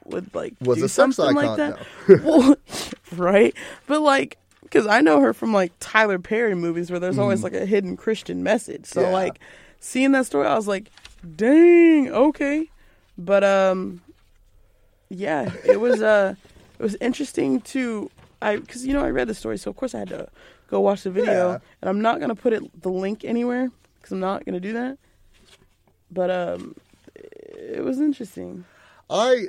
would 0.03 0.35
like 0.35 0.55
Was 0.59 0.79
do 0.79 0.85
a 0.85 0.89
something 0.89 1.25
icon, 1.25 1.35
like 1.45 1.55
that. 1.57 1.79
well, 2.25 2.55
right? 3.15 3.55
But 3.87 4.01
like, 4.01 4.37
because 4.69 4.85
I 4.87 5.01
know 5.01 5.19
her 5.21 5.33
from 5.33 5.51
like 5.53 5.71
Tyler 5.79 6.19
Perry 6.19 6.55
movies 6.55 6.91
where 6.91 6.99
there's 6.99 7.17
always 7.17 7.43
like 7.43 7.53
a 7.53 7.65
hidden 7.65 7.97
Christian 7.97 8.43
message. 8.43 8.85
So 8.85 9.01
Mm. 9.01 9.05
Yeah. 9.05 9.11
like, 9.13 9.39
seeing 9.79 10.11
that 10.11 10.25
story, 10.25 10.47
I 10.47 10.55
was 10.55 10.67
like, 10.67 10.89
dang, 11.35 12.11
okay. 12.11 12.69
But 13.17 13.43
um, 13.43 14.01
yeah, 15.09 15.51
it 15.65 15.79
was 15.79 16.01
uh, 16.01 16.35
it 16.79 16.83
was 16.83 16.95
interesting 17.01 17.61
to 17.61 18.09
I 18.41 18.57
because 18.57 18.85
you 18.85 18.93
know 18.93 19.03
I 19.03 19.09
read 19.09 19.27
the 19.27 19.33
story, 19.33 19.57
so 19.57 19.69
of 19.71 19.75
course 19.75 19.93
I 19.95 19.99
had 19.99 20.09
to 20.09 20.29
go 20.67 20.79
watch 20.79 21.03
the 21.03 21.11
video, 21.11 21.51
Yeah. 21.51 21.57
and 21.81 21.89
I'm 21.89 22.01
not 22.01 22.19
gonna 22.19 22.35
put 22.35 22.53
it 22.53 22.81
the 22.81 22.89
link 22.91 23.25
anywhere 23.25 23.69
because 23.97 24.11
I'm 24.11 24.19
not 24.19 24.45
gonna 24.45 24.59
do 24.59 24.73
that. 24.73 24.97
But 26.11 26.29
um, 26.31 26.75
it 27.15 27.83
was 27.83 27.99
interesting. 27.99 28.65
I, 29.09 29.47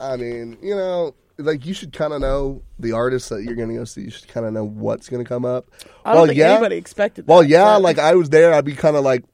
I 0.00 0.16
mean, 0.16 0.56
you 0.62 0.74
know, 0.74 1.14
like 1.38 1.64
you 1.64 1.72
should 1.74 1.92
kind 1.92 2.12
of 2.12 2.20
know 2.20 2.62
the 2.78 2.92
artists 2.92 3.28
that 3.28 3.42
you're 3.44 3.54
going 3.54 3.68
to 3.68 3.76
go 3.76 3.84
see. 3.84 4.02
You 4.02 4.10
should 4.10 4.28
kind 4.28 4.44
of 4.46 4.52
know 4.52 4.64
what's 4.64 5.08
going 5.08 5.24
to 5.24 5.28
come 5.28 5.44
up. 5.44 5.66
I 6.04 6.10
don't 6.12 6.16
well, 6.16 6.26
think 6.26 6.38
yeah, 6.38 6.52
anybody 6.52 6.76
expected. 6.76 7.26
well, 7.28 7.42
yeah, 7.42 7.74
but- 7.74 7.82
like 7.82 7.98
I 7.98 8.14
was 8.14 8.30
there. 8.30 8.52
I'd 8.52 8.64
be 8.64 8.74
kind 8.74 8.96
of 8.96 9.04
like, 9.04 9.24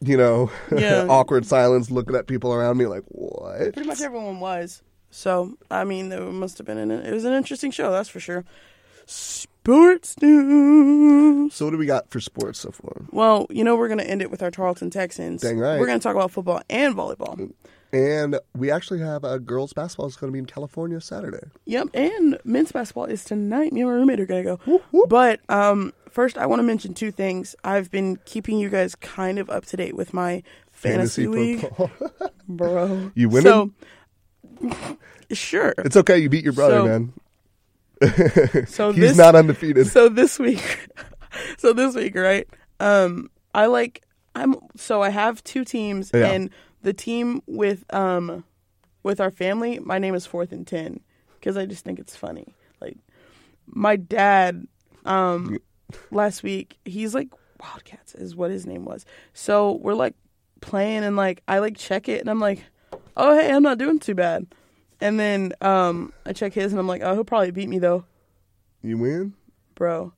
you 0.00 0.16
know, 0.16 0.50
Yeah. 0.76 1.06
awkward 1.10 1.46
silence, 1.46 1.90
looking 1.90 2.14
at 2.14 2.26
people 2.26 2.52
around 2.52 2.76
me, 2.76 2.86
like 2.86 3.04
what? 3.08 3.72
pretty 3.72 3.88
much 3.88 4.00
everyone 4.02 4.40
was. 4.40 4.82
So 5.10 5.56
I 5.70 5.84
mean, 5.84 6.08
there 6.08 6.20
must 6.20 6.58
have 6.58 6.66
been 6.66 6.78
an 6.78 6.90
it 6.90 7.12
was 7.12 7.24
an 7.24 7.32
interesting 7.32 7.70
show, 7.70 7.90
that's 7.92 8.08
for 8.08 8.20
sure. 8.20 8.44
Sports 9.06 10.16
news. 10.20 11.54
So 11.54 11.66
what 11.66 11.70
do 11.70 11.78
we 11.78 11.86
got 11.86 12.10
for 12.10 12.20
sports 12.20 12.58
so 12.58 12.70
far? 12.70 13.02
Well, 13.12 13.46
you 13.48 13.64
know 13.64 13.76
we're 13.76 13.88
gonna 13.88 14.02
end 14.02 14.22
it 14.22 14.30
with 14.30 14.42
our 14.42 14.50
Tarleton 14.50 14.90
Texans. 14.90 15.40
Dang 15.40 15.58
right. 15.58 15.78
We're 15.78 15.86
gonna 15.86 16.00
talk 16.00 16.16
about 16.16 16.30
football 16.32 16.60
and 16.68 16.94
volleyball. 16.94 17.38
Mm. 17.38 17.52
And 17.94 18.40
we 18.56 18.72
actually 18.72 18.98
have 18.98 19.22
a 19.22 19.38
girls 19.38 19.72
basketball 19.72 20.06
is 20.06 20.16
going 20.16 20.28
to 20.30 20.32
be 20.32 20.40
in 20.40 20.46
California 20.46 21.00
Saturday. 21.00 21.46
Yep, 21.66 21.88
and 21.94 22.38
men's 22.42 22.72
basketball 22.72 23.04
is 23.04 23.22
tonight. 23.24 23.72
Me 23.72 23.82
and 23.82 23.88
my 23.90 23.94
roommate 23.94 24.18
are 24.18 24.26
gonna 24.26 24.42
go. 24.42 24.56
whoop. 24.90 25.08
But 25.08 25.38
um, 25.48 25.92
first, 26.10 26.36
I 26.36 26.46
want 26.46 26.58
to 26.58 26.64
mention 26.64 26.92
two 26.92 27.12
things. 27.12 27.54
I've 27.62 27.92
been 27.92 28.16
keeping 28.24 28.58
you 28.58 28.68
guys 28.68 28.96
kind 28.96 29.38
of 29.38 29.48
up 29.48 29.64
to 29.66 29.76
date 29.76 29.94
with 29.94 30.12
my 30.12 30.42
fantasy, 30.72 31.28
league, 31.28 31.64
bro. 32.48 33.12
You 33.14 33.28
winning? 33.28 33.74
So, 34.60 34.76
sure. 35.32 35.74
it's 35.78 35.96
okay. 35.96 36.18
You 36.18 36.28
beat 36.28 36.42
your 36.42 36.52
brother, 36.52 36.78
So- 36.80 36.84
man. 36.86 37.12
So 38.66 38.90
He's 38.92 39.00
this, 39.00 39.16
not 39.16 39.36
undefeated. 39.36 39.86
So 39.86 40.08
this 40.08 40.38
week, 40.38 40.88
so 41.58 41.72
this 41.72 41.94
week, 41.94 42.16
right? 42.16 42.46
Um, 42.80 43.30
I 43.54 43.66
like 43.66 44.02
I'm 44.34 44.56
so 44.76 45.00
I 45.00 45.10
have 45.10 45.42
two 45.44 45.64
teams, 45.64 46.10
Yeah. 46.12 46.26
and 46.32 46.50
the 46.84 46.92
team 46.92 47.42
with 47.46 47.84
um 47.92 48.44
with 49.02 49.20
our 49.20 49.30
family, 49.30 49.78
my 49.80 49.98
name 49.98 50.14
is 50.14 50.24
Fourth 50.24 50.52
and 50.52 50.66
Ten 50.66 51.00
because 51.34 51.56
I 51.56 51.66
just 51.66 51.84
think 51.84 51.98
it's 51.98 52.14
funny. 52.14 52.54
Like 52.80 52.96
my 53.66 53.96
dad, 53.96 54.66
um, 55.04 55.58
last 56.10 56.42
week 56.42 56.78
he's 56.84 57.14
like 57.14 57.28
Wildcats 57.60 58.14
is 58.14 58.36
what 58.36 58.50
his 58.50 58.66
name 58.66 58.84
was. 58.84 59.04
So 59.32 59.72
we're 59.72 59.94
like 59.94 60.14
playing, 60.60 61.04
and 61.04 61.16
like 61.16 61.42
I 61.48 61.58
like 61.58 61.76
check 61.76 62.08
it, 62.08 62.20
and 62.20 62.30
I'm 62.30 62.40
like, 62.40 62.62
oh 63.16 63.36
hey, 63.36 63.50
I'm 63.52 63.62
not 63.62 63.78
doing 63.78 63.98
too 63.98 64.14
bad. 64.14 64.46
And 65.00 65.18
then 65.18 65.52
um, 65.60 66.12
I 66.24 66.32
check 66.32 66.52
his, 66.54 66.72
and 66.72 66.80
I'm 66.80 66.86
like, 66.86 67.02
oh, 67.02 67.14
he'll 67.14 67.24
probably 67.24 67.50
beat 67.50 67.68
me 67.68 67.78
though 67.78 68.04
You 68.82 68.98
win. 68.98 69.34
bro. 69.74 70.12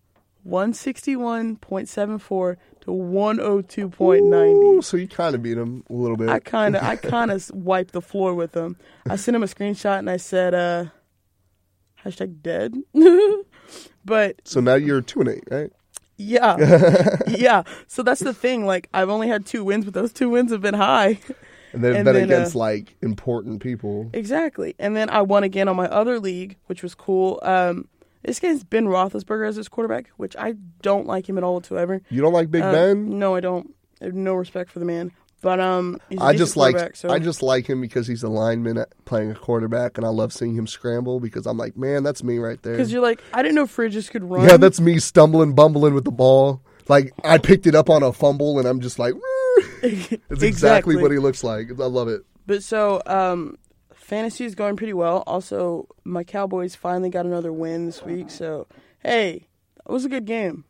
161.74 0.47 2.57
to 2.83 2.91
102.90. 2.91 4.77
Ooh, 4.79 4.83
so 4.83 4.97
you 4.97 5.09
kind 5.09 5.35
of 5.35 5.43
beat 5.43 5.59
him 5.59 5.83
a 5.91 5.93
little 5.93 6.17
bit. 6.17 6.29
I 6.29 6.39
kind 6.39 6.77
of 6.77 6.83
I 6.83 6.97
kind 6.97 7.31
of 7.31 7.51
wiped 7.53 7.93
the 7.93 8.03
floor 8.03 8.35
with 8.35 8.55
him. 8.55 8.77
I 9.09 9.17
sent 9.17 9.35
him 9.35 9.43
a 9.43 9.47
screenshot 9.47 9.99
and 9.99 10.09
I 10.09 10.19
said 10.19 10.55
uh 10.55 10.87
hashtag 12.05 12.43
dead. 12.43 12.77
but 14.05 14.37
so 14.45 14.61
now 14.61 14.75
you're 14.75 15.01
two 15.01 15.21
and 15.21 15.29
eight, 15.31 15.45
right? 15.51 15.71
yeah. 16.17 16.57
yeah. 17.29 17.65
So 17.89 18.03
that's 18.03 18.23
the 18.23 18.33
thing 18.33 18.67
like 18.67 18.89
I've 18.95 19.11
only 19.11 19.29
had 19.29 19.47
two 19.47 19.65
wins 19.65 19.85
but 19.85 19.95
those 19.95 20.13
two 20.13 20.31
wins 20.31 20.53
have 20.53 20.63
been 20.63 20.75
high. 20.75 21.19
And 21.73 21.83
they've 21.85 21.95
And 21.97 22.05
been 22.05 22.15
then, 22.15 22.25
against 22.25 22.55
uh, 22.57 22.61
like 22.61 22.97
important 23.03 23.61
people. 23.61 24.09
Exactly. 24.15 24.75
And 24.79 24.97
then 24.97 25.11
I 25.11 25.21
won 25.23 25.43
again 25.43 25.69
on 25.69 25.77
my 25.77 25.89
other 25.89 26.19
league, 26.21 26.57
which 26.67 26.83
was 26.83 26.95
cool. 26.95 27.41
Um 27.43 27.89
this 28.27 28.41
guy's 28.41 28.65
Ben 28.65 28.87
Roethlisberger 28.87 29.49
as 29.49 29.57
his 29.57 29.69
quarterback, 29.69 30.09
which 30.17 30.37
I 30.37 30.55
don't 30.83 31.07
like 31.07 31.29
him 31.29 31.39
at 31.39 31.45
all 31.45 31.55
whatsoever. 31.55 32.03
You 32.11 32.21
don't 32.21 32.33
like 32.33 32.51
Big 32.51 32.63
Uh, 32.63 32.73
Ben? 32.73 33.19
No, 33.19 33.35
I 33.35 33.41
don't. 33.41 33.75
I 34.03 34.07
have 34.07 34.15
no 34.15 34.35
respect 34.35 34.71
for 34.71 34.81
the 34.81 34.85
man. 34.85 35.13
But 35.43 35.61
um, 35.61 36.01
he's 36.09 36.19
a 36.19 36.25
I 36.25 36.37
just 36.37 36.57
like 36.57 36.97
so 36.97 37.09
I 37.09 37.19
just 37.19 37.43
like 37.43 37.69
him 37.69 37.81
because 37.81 38.07
he's 38.07 38.23
a 38.23 38.29
lineman 38.29 38.85
playing 39.05 39.31
a 39.31 39.35
quarterback, 39.35 39.97
and 39.97 40.05
I 40.05 40.09
love 40.09 40.33
seeing 40.33 40.57
him 40.57 40.67
scramble 40.67 41.21
because 41.21 41.47
I'm 41.47 41.57
like, 41.57 41.77
man, 41.77 42.03
that's 42.03 42.25
me 42.25 42.39
right 42.39 42.61
there. 42.63 42.73
because 42.73 42.91
you're 42.91 43.03
like, 43.03 43.23
I 43.33 43.43
didn't 43.43 43.55
know 43.55 43.67
Fridges 43.67 44.11
could 44.11 44.25
run. 44.25 44.49
Yeah, 44.49 44.57
that's 44.57 44.81
me 44.81 44.99
stumbling, 44.99 45.55
bumbling 45.55 45.95
with 45.95 46.05
the 46.05 46.11
ball. 46.11 46.63
Like 46.89 47.13
I 47.23 47.39
picked 47.39 47.67
it 47.67 47.75
up 47.75 47.91
on 47.91 48.03
a 48.03 48.13
fumble, 48.13 48.59
and 48.59 48.67
I'm 48.67 48.81
just 48.81 48.99
like, 48.99 49.15
it's 49.83 50.43
exactly, 50.43 50.97
what 50.97 51.11
he 51.13 51.19
looks 51.19 51.45
like. 51.45 51.69
I 51.71 51.85
love 51.85 52.09
it. 52.09 52.23
But 52.47 52.63
so 52.63 53.03
um, 53.07 53.57
fantasy 54.07 54.45
is 54.45 54.55
going 54.55 54.77
pretty 54.77 54.93
well. 54.93 55.25
Also, 55.27 55.89
my 56.05 56.23
Cowboys 56.23 56.77
finally 56.77 57.11
got 57.11 57.27
another 57.27 57.53
win 57.53 57.87
this 57.87 58.05
week. 58.05 58.31
So 58.31 58.69
hey, 59.01 59.49
it 59.85 59.91
was 59.91 60.05
a 60.05 60.09
good 60.09 60.27
game. 60.27 60.65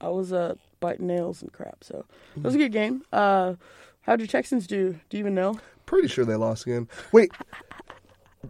I 0.00 0.08
was 0.08 0.32
uh 0.32 0.56
biting 0.80 1.06
nails 1.06 1.42
and 1.42 1.52
crap. 1.52 1.84
So 1.84 2.04
it 2.36 2.42
was 2.42 2.56
a 2.56 2.58
good 2.58 2.72
game. 2.72 3.02
Uh, 3.12 3.54
how'd 4.02 4.20
your 4.20 4.26
Texans 4.26 4.66
do? 4.66 4.98
Do 5.08 5.16
you 5.16 5.20
even 5.20 5.34
know? 5.34 5.60
Pretty 5.86 6.08
sure 6.08 6.24
they 6.24 6.34
lost 6.34 6.66
again. 6.66 6.88
Wait, 7.12 7.30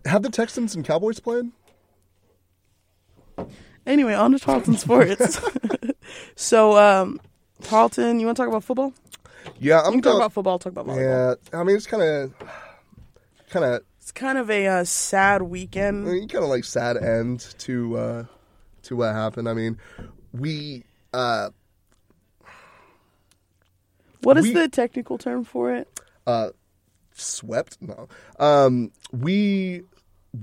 have 0.07 0.23
the 0.23 0.31
Texans 0.31 0.75
and 0.75 0.85
Cowboys 0.85 1.21
played? 1.21 1.51
Anyway, 3.87 4.15
on 4.15 4.33
to 4.33 4.39
Tarleton 4.39 4.79
sports. 4.79 5.39
so 6.37 6.79
um, 6.79 7.21
Tarleton, 7.63 8.19
you 8.19 8.25
want 8.25 8.37
to 8.37 8.43
talk 8.43 8.49
about 8.49 8.65
football? 8.65 8.95
Yeah, 9.61 9.83
I'm 9.83 9.93
can 9.93 10.03
talk 10.03 10.17
about 10.17 10.33
football. 10.33 10.59
Talk 10.59 10.73
about 10.73 10.87
volleyball. 10.87 11.37
Yeah, 11.53 11.59
I 11.59 11.65
mean 11.65 11.77
it's 11.77 11.87
kind 11.87 12.03
of, 12.03 12.33
kind 13.51 13.65
of, 13.67 13.83
It's 14.07 14.13
kind 14.13 14.39
of 14.39 14.49
a 14.53 14.69
uh, 14.69 14.85
sad 14.85 15.43
weekend. 15.43 16.07
kind 16.31 16.45
of 16.45 16.49
like 16.49 16.63
sad 16.63 16.97
end 16.97 17.41
to 17.59 17.99
uh 17.99 18.25
to 18.85 18.95
what 18.95 19.13
happened. 19.13 19.49
I 19.49 19.53
mean, 19.53 19.79
we 20.33 20.85
uh 21.13 21.51
What 24.23 24.37
is 24.37 24.45
we- 24.45 24.53
the 24.53 24.69
technical 24.69 25.19
term 25.19 25.43
for 25.43 25.75
it? 25.75 25.89
uh 26.25 26.51
swept. 27.15 27.79
No, 27.81 28.07
um, 28.39 28.93
we 29.11 29.83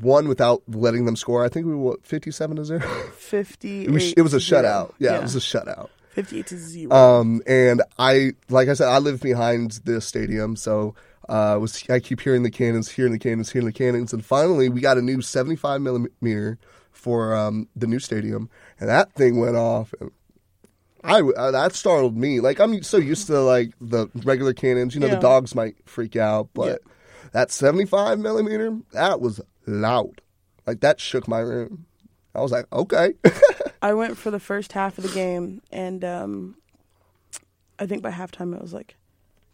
won 0.02 0.28
without 0.28 0.64
letting 0.68 1.06
them 1.06 1.16
score. 1.16 1.46
I 1.46 1.48
think 1.48 1.66
we 1.66 1.74
were 1.74 1.96
fifty-seven 2.04 2.58
to 2.58 2.66
zero. 2.66 2.82
Fifty. 3.16 3.86
It 3.86 3.92
was, 3.92 4.12
it 4.12 4.22
was 4.24 4.34
a 4.34 4.40
shutout. 4.40 4.92
Yeah, 5.00 5.16
it 5.16 5.22
was 5.22 5.38
a 5.38 5.40
shutout. 5.40 5.88
fifty-eight 6.10 6.48
to 6.48 6.58
zero. 6.58 6.92
Um, 6.94 7.42
and 7.48 7.82
I, 7.98 8.34
like 8.50 8.68
I 8.68 8.74
said, 8.74 8.90
I 8.90 8.98
live 8.98 9.22
behind 9.22 9.80
the 9.86 10.02
stadium, 10.02 10.58
so 10.58 10.96
Uh, 11.30 11.58
was 11.60 11.84
I 11.90 12.00
keep 12.00 12.20
hearing 12.22 12.44
the 12.44 12.52
cannons, 12.52 12.90
hearing 12.92 13.14
the 13.14 13.20
cannons, 13.20 13.52
hearing 13.52 13.66
the 13.66 13.72
cannons, 13.74 14.12
and 14.14 14.24
finally 14.26 14.68
we 14.70 14.82
got 14.82 14.98
a 14.98 15.02
new 15.02 15.22
75 15.22 15.82
millimeter 15.82 16.58
for 16.92 17.36
um, 17.36 17.68
the 17.76 17.88
new 17.88 18.00
stadium, 18.00 18.50
and 18.80 18.90
that 18.90 19.14
thing 19.14 19.40
went 19.40 19.56
off. 19.56 19.94
And 20.00 20.12
I 21.04 21.22
uh, 21.22 21.52
that 21.52 21.74
startled 21.76 22.18
me. 22.18 22.40
Like 22.40 22.60
I'm 22.60 22.84
so 22.84 22.98
used 22.98 23.28
to 23.28 23.40
like 23.42 23.72
the 23.80 24.08
regular 24.24 24.54
cannons. 24.54 24.94
You 24.96 25.00
know, 25.02 25.08
Yeah. 25.08 25.16
the 25.16 25.22
dogs 25.22 25.56
might 25.56 25.76
freak 25.86 26.16
out, 26.16 26.50
but 26.54 26.82
that 27.32 27.52
75 27.52 28.20
millimeter 28.20 28.78
that 28.92 29.20
was 29.22 29.40
loud. 29.66 30.22
Like 30.68 30.82
that 30.82 31.00
shook 31.00 31.28
my 31.28 31.40
room. 31.40 31.86
I 32.36 32.42
was 32.42 32.52
like, 32.52 32.66
okay. 32.74 33.14
I 33.82 33.94
went 33.94 34.18
for 34.18 34.32
the 34.32 34.40
first 34.40 34.72
half 34.72 34.98
of 34.98 35.04
the 35.04 35.14
game, 35.14 35.62
and 35.72 36.04
um, 36.06 36.56
I 37.80 37.86
think 37.86 38.02
by 38.02 38.12
halftime 38.12 38.56
it 38.56 38.62
was 38.62 38.74
like 38.74 38.96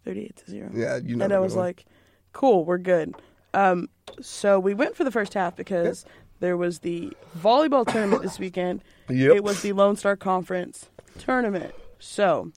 thirty-eight 0.09 0.35
to 0.37 0.51
zero. 0.51 0.69
yeah, 0.73 0.97
you 0.97 1.15
know. 1.15 1.25
and 1.25 1.33
I 1.33 1.39
was 1.39 1.55
like, 1.55 1.85
"Cool, 2.33 2.65
we're 2.65 2.77
good." 2.77 3.15
Um, 3.53 3.89
so 4.21 4.59
we 4.59 4.73
went 4.73 4.95
for 4.95 5.03
the 5.03 5.11
first 5.11 5.33
half 5.33 5.55
because 5.55 6.05
there 6.39 6.57
was 6.57 6.79
the 6.79 7.13
volleyball 7.37 7.85
tournament 7.85 8.21
this 8.21 8.39
weekend. 8.39 8.83
Yep. 9.09 9.35
It 9.35 9.43
was 9.43 9.61
the 9.61 9.73
Lone 9.73 9.95
Star 9.95 10.15
Conference 10.15 10.89
tournament. 11.17 11.73
So 11.99 12.51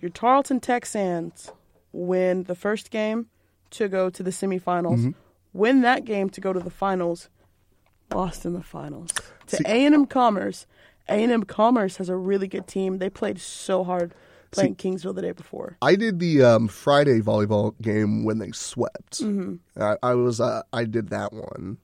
your 0.00 0.10
Tarleton 0.10 0.60
Texans 0.60 1.52
win 1.92 2.44
the 2.44 2.54
first 2.54 2.90
game 2.90 3.26
to 3.70 3.88
go 3.88 4.10
to 4.10 4.22
the 4.22 4.30
semifinals. 4.30 4.98
Mm-hmm. 4.98 5.10
Win 5.52 5.82
that 5.82 6.04
game 6.04 6.30
to 6.30 6.40
go 6.40 6.52
to 6.52 6.60
the 6.60 6.70
finals. 6.70 7.28
Lost 8.12 8.44
in 8.44 8.52
the 8.52 8.62
finals 8.62 9.10
to 9.46 9.58
A 9.66 9.86
and 9.86 9.94
M 9.94 10.06
Commerce. 10.06 10.66
A 11.08 11.14
and 11.14 11.32
M 11.32 11.44
Commerce 11.44 11.96
has 11.96 12.08
a 12.08 12.16
really 12.16 12.48
good 12.48 12.66
team. 12.66 12.98
They 12.98 13.08
played 13.10 13.40
so 13.40 13.84
hard 13.84 14.14
playing 14.52 14.76
Kingsville 14.76 15.14
the 15.14 15.22
day 15.22 15.32
before. 15.32 15.76
I 15.82 15.96
did 15.96 16.18
the 16.18 16.42
um, 16.42 16.68
Friday 16.68 17.20
volleyball 17.20 17.74
game 17.80 18.24
when 18.24 18.38
they 18.38 18.52
swept. 18.52 19.20
Mm-hmm. 19.20 19.82
I, 19.82 19.96
I 20.02 20.14
was 20.14 20.40
uh, 20.40 20.62
I 20.72 20.84
did 20.84 21.08
that 21.10 21.32
one. 21.32 21.78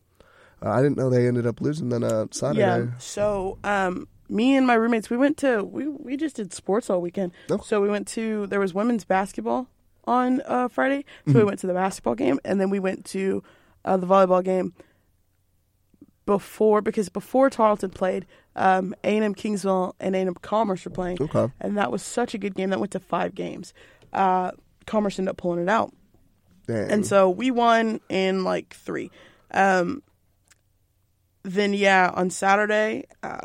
Uh, 0.65 0.71
I 0.71 0.83
didn't 0.83 0.97
know 0.97 1.11
they 1.11 1.27
ended 1.27 1.47
up 1.47 1.61
losing 1.61 1.89
then 1.89 2.05
uh, 2.05 2.27
Saturday. 2.31 2.61
Yeah. 2.61 2.99
So, 2.99 3.59
um, 3.65 4.09
me 4.29 4.57
and 4.57 4.67
my 4.67 4.75
roommates, 4.75 5.11
we 5.11 5.17
went 5.17 5.37
to 5.39 5.63
we 5.63 5.89
we 5.89 6.17
just 6.17 6.37
did 6.37 6.53
sports 6.53 6.91
all 6.91 7.01
weekend. 7.01 7.33
Oh. 7.51 7.59
So 7.59 7.81
we 7.81 7.89
went 7.89 8.07
to 8.09 8.47
there 8.47 8.61
was 8.61 8.75
women's 8.75 9.05
basketball 9.05 9.69
on 10.05 10.43
uh, 10.47 10.69
Friday, 10.69 11.05
so 11.27 11.35
we 11.35 11.45
went 11.45 11.59
to 11.61 11.67
the 11.67 11.75
basketball 11.75 12.15
game, 12.15 12.39
and 12.45 12.61
then 12.61 12.71
we 12.71 12.79
went 12.79 13.05
to 13.07 13.43
uh, 13.85 13.97
the 13.97 14.07
volleyball 14.07 14.43
game 14.43 14.75
before 16.29 16.83
because 16.83 17.09
before 17.09 17.49
Tarleton 17.49 17.89
played, 17.89 18.27
um, 18.55 18.95
A 19.03 19.17
and 19.17 19.25
M 19.25 19.35
Kingsville 19.35 19.95
and 19.99 20.15
A 20.15 20.19
and 20.19 20.29
M 20.29 20.35
Commerce 20.35 20.85
were 20.85 20.91
playing, 20.91 21.17
Okay. 21.23 21.51
and 21.59 21.79
that 21.79 21.91
was 21.91 22.03
such 22.03 22.35
a 22.35 22.39
good 22.39 22.55
game 22.55 22.69
that 22.69 22.79
went 22.79 22.93
to 22.93 23.01
five 23.01 23.35
games. 23.35 23.73
Uh, 24.13 24.51
Commerce 24.87 25.19
ended 25.19 25.31
up 25.31 25.39
pulling 25.39 25.61
it 25.63 25.69
out. 25.71 25.91
Dang. 26.67 26.91
And 26.91 27.07
so 27.07 27.31
we 27.31 27.51
won 27.51 28.01
in 28.11 28.45
like 28.45 28.75
three. 28.75 29.11
Um, 29.53 30.03
then 31.45 31.73
yeah, 31.73 32.11
on 32.15 32.29
Saturday, 32.29 33.07
uh, 33.23 33.39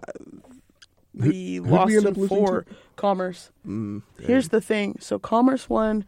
we 1.13 1.55
who'd 1.55 1.65
we 1.65 1.71
lost 1.71 1.93
end 1.93 2.05
up 2.05 2.15
in 2.15 2.21
losing 2.21 2.38
four. 2.45 2.65
Commerce. 2.97 3.49
Mm, 3.65 4.01
Here's 4.19 4.49
the 4.49 4.59
thing: 4.59 4.97
so 4.99 5.17
Commerce 5.19 5.69
won 5.69 6.03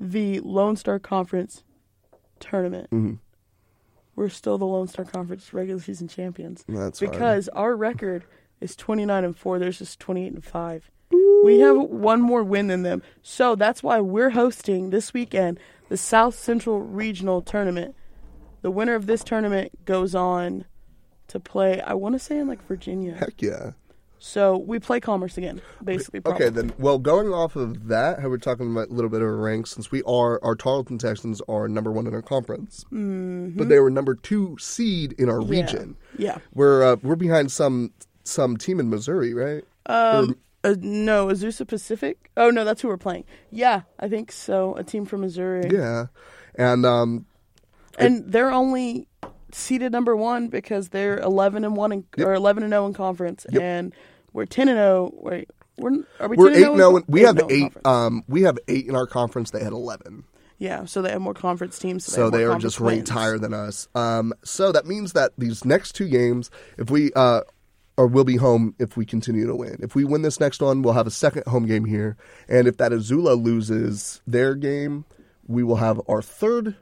the 0.00 0.40
Lone 0.40 0.76
Star 0.76 0.98
Conference 0.98 1.62
tournament. 2.40 2.88
Mhm. 2.90 3.18
We're 4.16 4.30
still 4.30 4.58
the 4.58 4.64
Lone 4.64 4.88
Star 4.88 5.04
Conference 5.04 5.52
regular 5.52 5.80
season 5.80 6.08
champions 6.08 6.64
That's 6.66 6.98
because 6.98 7.48
our 7.50 7.76
record 7.76 8.24
is 8.60 8.74
29 8.74 9.24
and 9.24 9.36
four. 9.36 9.58
There's 9.58 9.78
just 9.78 10.00
28 10.00 10.32
and 10.32 10.44
five. 10.44 10.90
We 11.44 11.60
have 11.60 11.76
one 11.76 12.20
more 12.20 12.42
win 12.42 12.66
than 12.66 12.82
them. 12.82 13.02
So 13.22 13.54
that's 13.54 13.82
why 13.82 14.00
we're 14.00 14.30
hosting 14.30 14.90
this 14.90 15.14
weekend 15.14 15.60
the 15.88 15.96
South 15.96 16.34
Central 16.34 16.80
Regional 16.80 17.42
Tournament. 17.42 17.94
The 18.62 18.70
winner 18.72 18.94
of 18.96 19.06
this 19.06 19.22
tournament 19.22 19.84
goes 19.84 20.14
on 20.14 20.64
to 21.28 21.38
play, 21.38 21.80
I 21.80 21.94
want 21.94 22.14
to 22.14 22.18
say 22.18 22.38
in 22.38 22.48
like 22.48 22.66
Virginia. 22.66 23.14
heck 23.14 23.40
yeah. 23.40 23.72
So 24.26 24.56
we 24.58 24.80
play 24.80 24.98
Commerce 24.98 25.38
again, 25.38 25.60
basically. 25.84 26.18
Okay, 26.18 26.30
probably. 26.50 26.50
then. 26.50 26.72
Well, 26.78 26.98
going 26.98 27.28
off 27.28 27.54
of 27.54 27.86
that, 27.86 28.18
how 28.20 28.28
we're 28.28 28.38
talking 28.38 28.70
about 28.72 28.88
a 28.88 28.92
little 28.92 29.08
bit 29.08 29.22
of 29.22 29.28
a 29.28 29.32
rank, 29.32 29.68
since 29.68 29.90
we 29.92 30.02
are 30.02 30.40
our 30.42 30.56
Tarleton 30.56 30.98
Texans 30.98 31.40
are 31.48 31.68
number 31.68 31.92
one 31.92 32.06
in 32.08 32.14
our 32.14 32.22
conference, 32.22 32.84
but 32.90 33.68
they 33.68 33.78
were 33.78 33.90
number 33.90 34.14
two 34.16 34.56
seed 34.58 35.12
in 35.18 35.28
our 35.28 35.36
Mm-hmm. 35.38 35.52
Yeah. 35.52 35.60
region. 35.62 35.96
Yeah. 36.18 36.38
We're 36.54 36.82
uh, 36.82 36.96
we're 37.02 37.14
behind 37.16 37.52
some 37.52 37.92
some 38.24 38.56
team 38.56 38.80
in 38.80 38.90
Missouri, 38.90 39.32
right? 39.32 39.62
Um, 39.86 40.36
uh, 40.64 40.74
no, 40.80 41.28
Azusa 41.28 41.64
Pacific. 41.66 42.30
Oh, 42.36 42.50
no, 42.50 42.64
that's 42.64 42.82
who 42.82 42.88
we're 42.88 42.96
playing. 42.96 43.24
Yeah, 43.52 43.82
I 44.00 44.08
think 44.08 44.32
so. 44.32 44.74
A 44.74 44.82
team 44.82 45.04
from 45.06 45.20
Missouri. 45.20 45.70
Yeah, 45.72 46.06
and 46.56 46.84
um, 46.84 47.26
and 47.98 48.24
they're 48.32 48.50
only 48.50 49.06
seeded 49.52 49.92
number 49.92 50.16
one 50.16 50.48
because 50.48 50.88
they're 50.88 51.18
eleven 51.18 51.64
and 51.64 51.76
one 51.76 51.92
in, 51.92 52.04
or 52.18 52.34
eleven 52.34 52.64
and 52.64 52.72
zero 52.72 52.86
in 52.86 52.94
conference, 52.94 53.46
Yep. 53.52 53.62
and 53.62 53.94
we're 54.36 54.46
ten 54.46 54.68
and 54.68 54.76
zero. 54.76 55.10
Wait, 55.14 55.48
we're 55.78 56.04
are 56.20 56.28
we? 56.28 56.36
we're 56.36 56.50
10 56.50 56.58
eight. 56.58 56.66
and 56.66 56.76
0 56.76 56.90
No, 56.90 57.02
we 57.08 57.22
have 57.22 57.38
8 57.38 57.50
in 57.50 57.70
Um, 57.84 58.22
we 58.28 58.42
have 58.42 58.58
eight 58.68 58.86
in 58.86 58.94
our 58.94 59.06
conference. 59.06 59.50
They 59.50 59.64
had 59.64 59.72
eleven. 59.72 60.24
yeah, 60.58 60.84
so 60.84 61.02
they 61.02 61.10
have 61.10 61.22
more 61.22 61.34
conference 61.34 61.78
teams. 61.78 62.04
So, 62.04 62.12
so 62.12 62.22
have 62.24 62.32
they 62.32 62.44
are 62.44 62.58
just 62.58 62.78
ranked 62.78 63.08
higher 63.08 63.38
than 63.38 63.54
us. 63.54 63.88
Um, 63.94 64.32
so 64.44 64.72
that 64.72 64.86
means 64.86 65.14
that 65.14 65.32
these 65.38 65.64
next 65.64 65.92
two 65.92 66.08
games, 66.08 66.50
if 66.78 66.90
we 66.90 67.12
uh, 67.14 67.40
or 67.96 68.06
we'll 68.06 68.24
be 68.24 68.36
home 68.36 68.74
if 68.78 68.96
we 68.96 69.06
continue 69.06 69.46
to 69.46 69.56
win. 69.56 69.78
If 69.80 69.94
we 69.94 70.04
win 70.04 70.20
this 70.20 70.38
next 70.38 70.60
one, 70.60 70.82
we'll 70.82 70.92
have 70.92 71.06
a 71.06 71.10
second 71.10 71.44
home 71.46 71.66
game 71.66 71.86
here, 71.86 72.16
and 72.48 72.68
if 72.68 72.76
that 72.76 72.92
Azula 72.92 73.42
loses 73.42 74.20
their 74.26 74.54
game, 74.54 75.06
we 75.46 75.62
will 75.62 75.76
have 75.76 76.00
our 76.08 76.20
third 76.20 76.76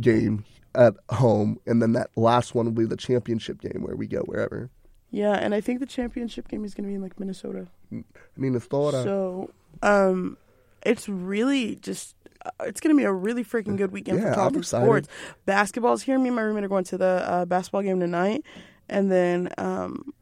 game 0.00 0.44
at 0.74 0.94
home, 1.10 1.60
and 1.66 1.80
then 1.80 1.92
that 1.92 2.10
last 2.16 2.52
one 2.54 2.66
will 2.66 2.72
be 2.72 2.84
the 2.84 2.96
championship 2.96 3.60
game 3.60 3.82
where 3.82 3.94
we 3.94 4.08
go 4.08 4.20
wherever. 4.22 4.70
Yeah, 5.14 5.32
and 5.34 5.54
I 5.54 5.60
think 5.60 5.78
the 5.80 5.86
championship 5.86 6.48
game 6.48 6.64
is 6.64 6.74
going 6.74 6.84
to 6.84 6.88
be 6.88 6.94
in 6.96 7.02
like 7.02 7.20
Minnesota. 7.20 7.68
I 7.92 8.02
mean, 8.36 8.54
it's 8.56 8.64
thought. 8.66 8.92
So, 8.94 9.50
um, 9.82 10.36
it's 10.84 11.08
really 11.08 11.76
just. 11.76 12.16
uh, 12.44 12.50
It's 12.64 12.80
going 12.80 12.94
to 12.94 12.98
be 12.98 13.04
a 13.04 13.12
really 13.12 13.44
freaking 13.44 13.76
good 13.76 13.92
weekend 13.92 14.18
Yeah, 14.18 14.30
for 14.30 14.34
Tarleton 14.34 14.62
sports. 14.64 15.08
Basketball's 15.46 16.02
here. 16.02 16.18
Me 16.18 16.28
and 16.28 16.36
my 16.36 16.42
roommate 16.42 16.64
are 16.64 16.68
going 16.68 16.84
to 16.84 16.98
the 16.98 17.22
uh, 17.30 17.44
basketball 17.44 17.82
game 17.82 18.00
tonight, 18.00 18.42
and 18.88 19.10
then 19.12 19.50
um, 19.56 20.12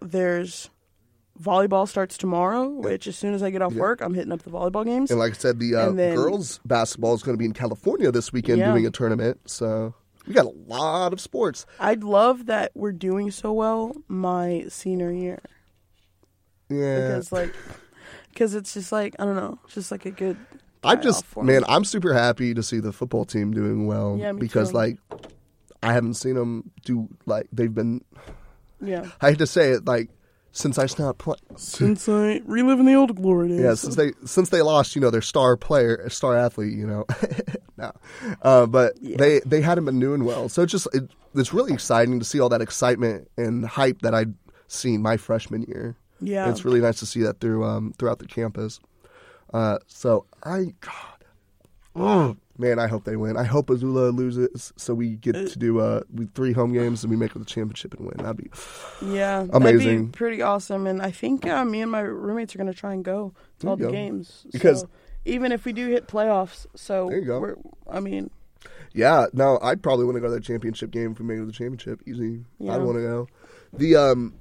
there's 0.00 0.68
volleyball 1.40 1.88
starts 1.88 2.18
tomorrow. 2.18 2.68
Which 2.68 3.06
as 3.06 3.16
soon 3.16 3.32
as 3.34 3.42
I 3.42 3.48
get 3.50 3.62
off 3.62 3.72
work, 3.72 4.02
I'm 4.02 4.12
hitting 4.14 4.32
up 4.32 4.42
the 4.42 4.50
volleyball 4.50 4.84
games. 4.84 5.10
And 5.10 5.18
like 5.18 5.32
I 5.32 5.36
said, 5.36 5.58
the 5.58 5.74
uh, 5.74 5.90
then- 5.92 6.16
girls 6.16 6.60
basketball 6.66 7.14
is 7.14 7.22
going 7.22 7.34
to 7.34 7.38
be 7.38 7.46
in 7.46 7.54
California 7.54 8.12
this 8.12 8.32
weekend 8.32 8.58
Yeah. 8.58 8.70
doing 8.72 8.86
a 8.86 8.90
tournament. 8.90 9.40
So 9.46 9.94
we 10.26 10.34
got 10.34 10.46
a 10.46 10.54
lot 10.66 11.12
of 11.12 11.20
sports. 11.20 11.66
I'd 11.80 12.04
love 12.04 12.46
that 12.46 12.72
we're 12.74 12.92
doing 12.92 13.30
so 13.30 13.52
well 13.52 13.94
my 14.08 14.66
senior 14.68 15.10
year 15.12 15.40
Yeah, 16.68 16.98
because 17.08 17.32
like 17.32 17.54
because 18.30 18.54
it's 18.54 18.74
just 18.74 18.92
like 18.92 19.14
I 19.18 19.24
don't 19.24 19.36
know, 19.36 19.58
just 19.68 19.90
like 19.90 20.06
a 20.06 20.10
good. 20.10 20.36
I'm 20.84 21.00
just 21.02 21.24
man. 21.36 21.62
I'm 21.68 21.84
super 21.84 22.12
happy 22.12 22.54
to 22.54 22.62
see 22.62 22.80
the 22.80 22.92
football 22.92 23.24
team 23.24 23.52
doing 23.52 23.86
well 23.86 24.16
Yeah, 24.18 24.32
because 24.32 24.70
too. 24.70 24.76
like 24.76 24.96
I 25.82 25.92
haven't 25.92 26.14
seen 26.14 26.34
them 26.34 26.70
do 26.84 27.08
like 27.26 27.46
they've 27.52 27.72
been. 27.72 28.02
yeah. 28.80 29.06
I 29.20 29.30
hate 29.30 29.38
to 29.38 29.46
say 29.46 29.72
it, 29.72 29.84
like 29.84 30.10
since 30.52 30.78
I 30.78 30.86
stopped 30.86 31.18
playing. 31.18 31.40
Since 31.56 32.08
I 32.08 32.42
reliving 32.44 32.86
the 32.86 32.94
old 32.94 33.16
glory 33.16 33.48
days. 33.48 33.60
Yeah, 33.60 33.74
since 33.74 33.96
they 33.96 34.12
since 34.24 34.50
they 34.50 34.62
lost, 34.62 34.94
you 34.94 35.00
know, 35.00 35.10
their 35.10 35.22
star 35.22 35.56
player, 35.56 36.08
star 36.10 36.36
athlete, 36.36 36.76
you 36.76 36.86
know, 36.86 37.06
no, 37.76 37.92
uh, 38.42 38.66
but 38.66 38.94
they 39.02 39.40
they 39.40 39.62
hadn't 39.62 39.86
been 39.86 39.98
doing 39.98 40.24
well. 40.24 40.48
So 40.48 40.62
it's 40.62 40.72
just 40.72 40.86
it, 40.92 41.10
it's 41.34 41.52
really 41.52 41.72
exciting 41.72 42.18
to 42.18 42.24
see 42.24 42.38
all 42.38 42.50
that 42.50 42.60
excitement 42.60 43.30
and 43.36 43.64
hype 43.64 44.02
that 44.02 44.14
I'd 44.14 44.34
seen 44.68 45.02
my 45.02 45.16
freshman 45.16 45.62
year. 45.62 45.96
Yeah. 46.24 46.48
it's 46.48 46.64
really 46.64 46.80
nice 46.80 47.00
to 47.00 47.06
see 47.06 47.22
that 47.22 47.40
through 47.40 47.64
um 47.64 47.92
throughout 47.98 48.20
the 48.20 48.26
campus. 48.28 48.78
Uh, 49.52 49.78
so 49.86 50.24
I, 50.44 50.72
oh 51.96 52.36
man, 52.58 52.78
I 52.78 52.86
hope 52.86 53.04
they 53.04 53.16
win. 53.16 53.36
I 53.36 53.44
hope 53.44 53.68
Azula 53.68 54.14
loses, 54.14 54.72
so 54.76 54.94
we 54.94 55.16
get 55.16 55.32
to 55.34 55.58
do 55.58 55.80
uh 55.80 56.02
we 56.12 56.26
three 56.34 56.52
home 56.52 56.72
games 56.72 57.02
and 57.04 57.10
we 57.10 57.16
make 57.16 57.34
it 57.34 57.38
the 57.38 57.44
championship 57.44 57.94
and 57.94 58.06
win. 58.06 58.16
That'd 58.18 58.36
be 58.36 58.50
Yeah, 59.14 59.46
Amazing. 59.52 59.86
That'd 59.96 60.12
be 60.12 60.16
pretty 60.16 60.42
awesome, 60.42 60.86
and 60.86 61.00
I 61.02 61.10
think 61.10 61.46
uh, 61.46 61.64
me 61.64 61.80
and 61.82 61.90
my 61.90 62.00
roommates 62.00 62.54
are 62.54 62.58
gonna 62.58 62.74
try 62.74 62.92
and 62.94 63.04
go 63.04 63.32
to 63.58 63.62
There 63.66 63.70
all 63.70 63.76
the 63.76 63.84
go. 63.84 63.90
games 63.92 64.46
Because- 64.52 64.80
So, 64.80 64.88
even 65.24 65.52
if 65.52 65.64
we 65.64 65.72
do 65.72 65.86
hit 65.88 66.08
playoffs, 66.08 66.66
so 66.74 67.08
There 67.08 67.18
you 67.20 67.24
go. 67.24 67.40
We're, 67.40 67.56
I 67.88 68.00
mean, 68.00 68.30
Yeah, 68.92 69.26
no, 69.32 69.58
I'd 69.62 69.80
probably 69.82 70.04
want 70.04 70.16
to 70.16 70.20
go 70.20 70.26
to 70.26 70.34
that 70.34 70.42
championship 70.44 70.90
game 70.90 71.12
if 71.12 71.20
we 71.20 71.24
make 71.24 71.36
it 71.36 71.40
to 71.40 71.46
the 71.46 71.52
championship. 71.52 72.00
Easy. 72.06 72.44
Yeah. 72.58 72.74
I'd 72.74 72.82
want 72.82 72.96
to 72.98 73.02
go. 73.02 73.28
The 73.72 73.94
um, 73.96 74.34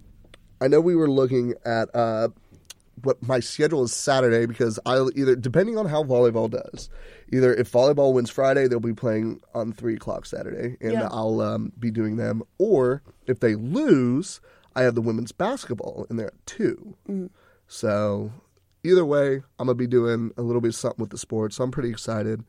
I 0.59 0.67
know 0.67 0.81
we 0.81 0.95
were 0.95 1.09
looking 1.09 1.53
at 1.65 1.93
uh, 1.95 2.29
what 3.03 3.21
my 3.25 3.39
schedule 3.39 3.83
is 3.83 3.93
Saturday 3.93 4.45
because 4.47 4.79
I'll 4.85 5.09
either 5.15 5.35
depending 5.35 5.77
on 5.77 5.85
how 5.85 6.03
volleyball 6.03 6.49
does, 6.49 6.89
either 7.31 7.53
if 7.53 7.71
volleyball 7.71 8.13
wins 8.13 8.29
Friday, 8.29 8.67
they'll 8.67 8.79
be 8.79 8.93
playing 8.93 9.41
on 9.53 9.71
three 9.73 9.95
o'clock 9.95 10.25
Saturday, 10.25 10.77
and 10.81 10.93
Yeah. 10.93 11.07
I'll 11.11 11.41
um, 11.41 11.71
be 11.79 11.91
doing 11.91 12.17
them. 12.17 12.43
Or 12.57 13.01
if 13.27 13.39
they 13.39 13.55
lose, 13.55 14.41
I 14.75 14.83
have 14.83 14.95
the 14.95 15.01
women's 15.01 15.31
basketball 15.31 16.05
in 16.09 16.17
there 16.17 16.27
at 16.27 16.45
2 16.45 16.95
Mm-hmm. 17.09 17.25
So 17.67 18.31
either 18.83 19.05
way, 19.05 19.35
I'm 19.59 19.67
gonna 19.67 19.75
be 19.75 19.87
doing 19.87 20.31
a 20.37 20.41
little 20.41 20.61
bit 20.61 20.69
of 20.69 20.75
something 20.75 20.99
with 21.01 21.09
the 21.11 21.17
sport. 21.17 21.53
So 21.53 21.63
I'm 21.63 21.71
pretty 21.71 21.89
excited. 21.89 22.43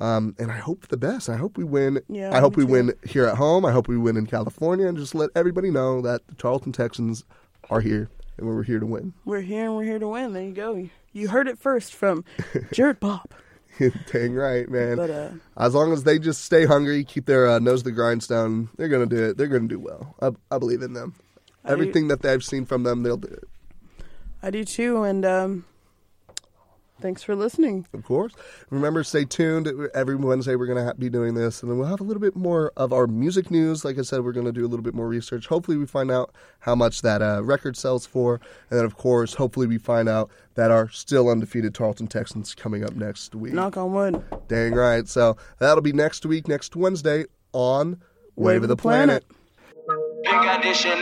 Um, 0.00 0.36
and 0.38 0.52
I 0.52 0.58
hope 0.58 0.88
the 0.88 0.96
best. 0.96 1.28
I 1.28 1.36
hope 1.36 1.56
we 1.58 1.64
win. 1.64 2.00
Yeah, 2.08 2.36
I 2.36 2.38
hope 2.40 2.56
we 2.56 2.64
too. 2.64 2.70
win 2.72 2.92
here 3.04 3.24
at 3.26 3.36
home. 3.36 3.64
I 3.64 3.72
hope 3.72 3.88
we 3.88 3.96
win 3.98 4.16
in 4.16 4.26
California, 4.26 4.86
and 4.86 4.96
just 4.96 5.12
let 5.14 5.30
everybody 5.34 5.70
know 5.72 6.00
that 6.02 6.26
the 6.28 6.34
Tarleton 6.36 6.70
Texans 6.72 7.24
are 7.70 7.80
here 7.80 8.08
and 8.36 8.46
we're 8.46 8.62
here 8.62 8.78
to 8.78 8.86
win. 8.86 9.12
We're 9.24 9.40
here 9.40 9.64
and 9.64 9.74
we're 9.74 9.82
here 9.84 9.98
to 9.98 10.06
win. 10.08 10.32
There 10.32 10.42
you 10.44 10.52
go. 10.52 10.88
You 11.12 11.28
heard 11.28 11.48
it 11.48 11.58
first 11.58 11.92
from 11.94 12.24
Jared 12.72 13.00
Bob. 13.00 13.32
Dang 14.12 14.34
right, 14.34 14.68
man. 14.68 14.96
But, 14.96 15.10
uh, 15.10 15.30
as 15.56 15.74
long 15.74 15.92
as 15.92 16.04
they 16.04 16.18
just 16.18 16.44
stay 16.44 16.64
hungry, 16.64 17.04
keep 17.04 17.26
their 17.26 17.48
uh, 17.48 17.58
nose 17.58 17.82
to 17.82 17.84
the 17.84 17.92
grindstone, 17.92 18.68
they're 18.76 18.88
gonna 18.88 19.06
do 19.06 19.30
it. 19.30 19.36
They're 19.36 19.46
gonna 19.46 19.68
do 19.68 19.78
well. 19.78 20.14
I, 20.20 20.30
I 20.54 20.58
believe 20.58 20.82
in 20.82 20.92
them. 20.92 21.14
Everything 21.64 22.08
that 22.08 22.22
they've 22.22 22.42
seen 22.42 22.64
from 22.64 22.82
them, 22.82 23.02
they'll 23.02 23.16
do 23.18 23.28
it. 23.28 23.48
I 24.42 24.50
do 24.50 24.64
too. 24.64 25.02
And 25.02 25.24
um, 25.24 25.64
thanks 27.00 27.22
for 27.22 27.34
listening. 27.34 27.86
Of 27.92 28.04
course. 28.04 28.32
Remember, 28.70 29.02
stay 29.04 29.24
tuned. 29.24 29.68
Every 29.94 30.16
Wednesday, 30.16 30.56
we're 30.56 30.66
going 30.66 30.78
to 30.78 30.84
ha- 30.84 30.92
be 30.98 31.08
doing 31.08 31.34
this, 31.34 31.62
and 31.62 31.70
then 31.70 31.78
we'll 31.78 31.88
have 31.88 32.00
a 32.00 32.04
little 32.04 32.20
bit 32.20 32.36
more 32.36 32.72
of 32.76 32.92
our 32.92 33.06
music 33.06 33.50
news. 33.50 33.84
Like 33.84 33.98
I 33.98 34.02
said, 34.02 34.24
we're 34.24 34.32
going 34.32 34.46
to 34.46 34.52
do 34.52 34.64
a 34.64 34.68
little 34.68 34.82
bit 34.82 34.94
more 34.94 35.08
research. 35.08 35.46
Hopefully, 35.46 35.76
we 35.76 35.86
find 35.86 36.10
out 36.10 36.34
how 36.60 36.74
much 36.74 37.02
that 37.02 37.22
uh, 37.22 37.42
record 37.42 37.76
sells 37.76 38.06
for, 38.06 38.40
and 38.70 38.78
then, 38.78 38.84
of 38.84 38.96
course, 38.96 39.34
hopefully, 39.34 39.66
we 39.66 39.78
find 39.78 40.08
out 40.08 40.30
that 40.54 40.70
our 40.70 40.88
still 40.88 41.28
undefeated 41.28 41.74
Tarleton 41.74 42.06
Texans 42.06 42.54
coming 42.54 42.84
up 42.84 42.94
next 42.94 43.34
week. 43.34 43.52
Knock 43.52 43.76
on 43.76 43.92
wood. 43.92 44.22
Dang 44.48 44.74
right. 44.74 45.06
So 45.08 45.36
that'll 45.58 45.82
be 45.82 45.92
next 45.92 46.26
week, 46.26 46.48
next 46.48 46.74
Wednesday 46.74 47.26
on 47.52 48.00
Wave, 48.36 48.62
of 48.62 48.68
the, 48.68 48.76
Planet. 48.76 49.24
Big 50.24 50.34
audition. 50.34 50.98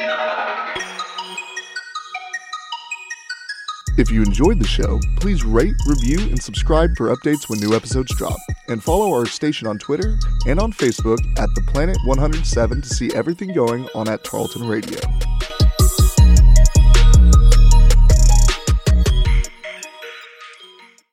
If 3.99 4.11
you 4.11 4.23
enjoyed 4.23 4.59
the 4.59 4.67
show, 4.67 5.01
please 5.21 5.43
rate, 5.43 5.75
review, 5.87 6.19
and 6.19 6.43
subscribe 6.43 6.95
for 6.99 7.15
updates 7.15 7.49
when 7.49 7.61
new 7.61 7.75
episodes 7.75 8.15
drop. 8.15 8.37
And 8.69 8.83
follow 8.83 9.11
our 9.13 9.25
station 9.25 9.67
on 9.67 9.79
Twitter 9.79 10.19
and 10.47 10.61
on 10.61 10.73
Facebook 10.73 11.19
at 11.39 11.49
The 11.55 11.63
Planet 11.67 11.97
107 12.05 12.83
to 12.83 12.89
see 12.89 13.11
everything 13.15 13.55
going 13.55 13.89
on 13.95 14.07
at 14.07 14.23
Tarleton 14.23 14.69
Radio. 14.69 15.01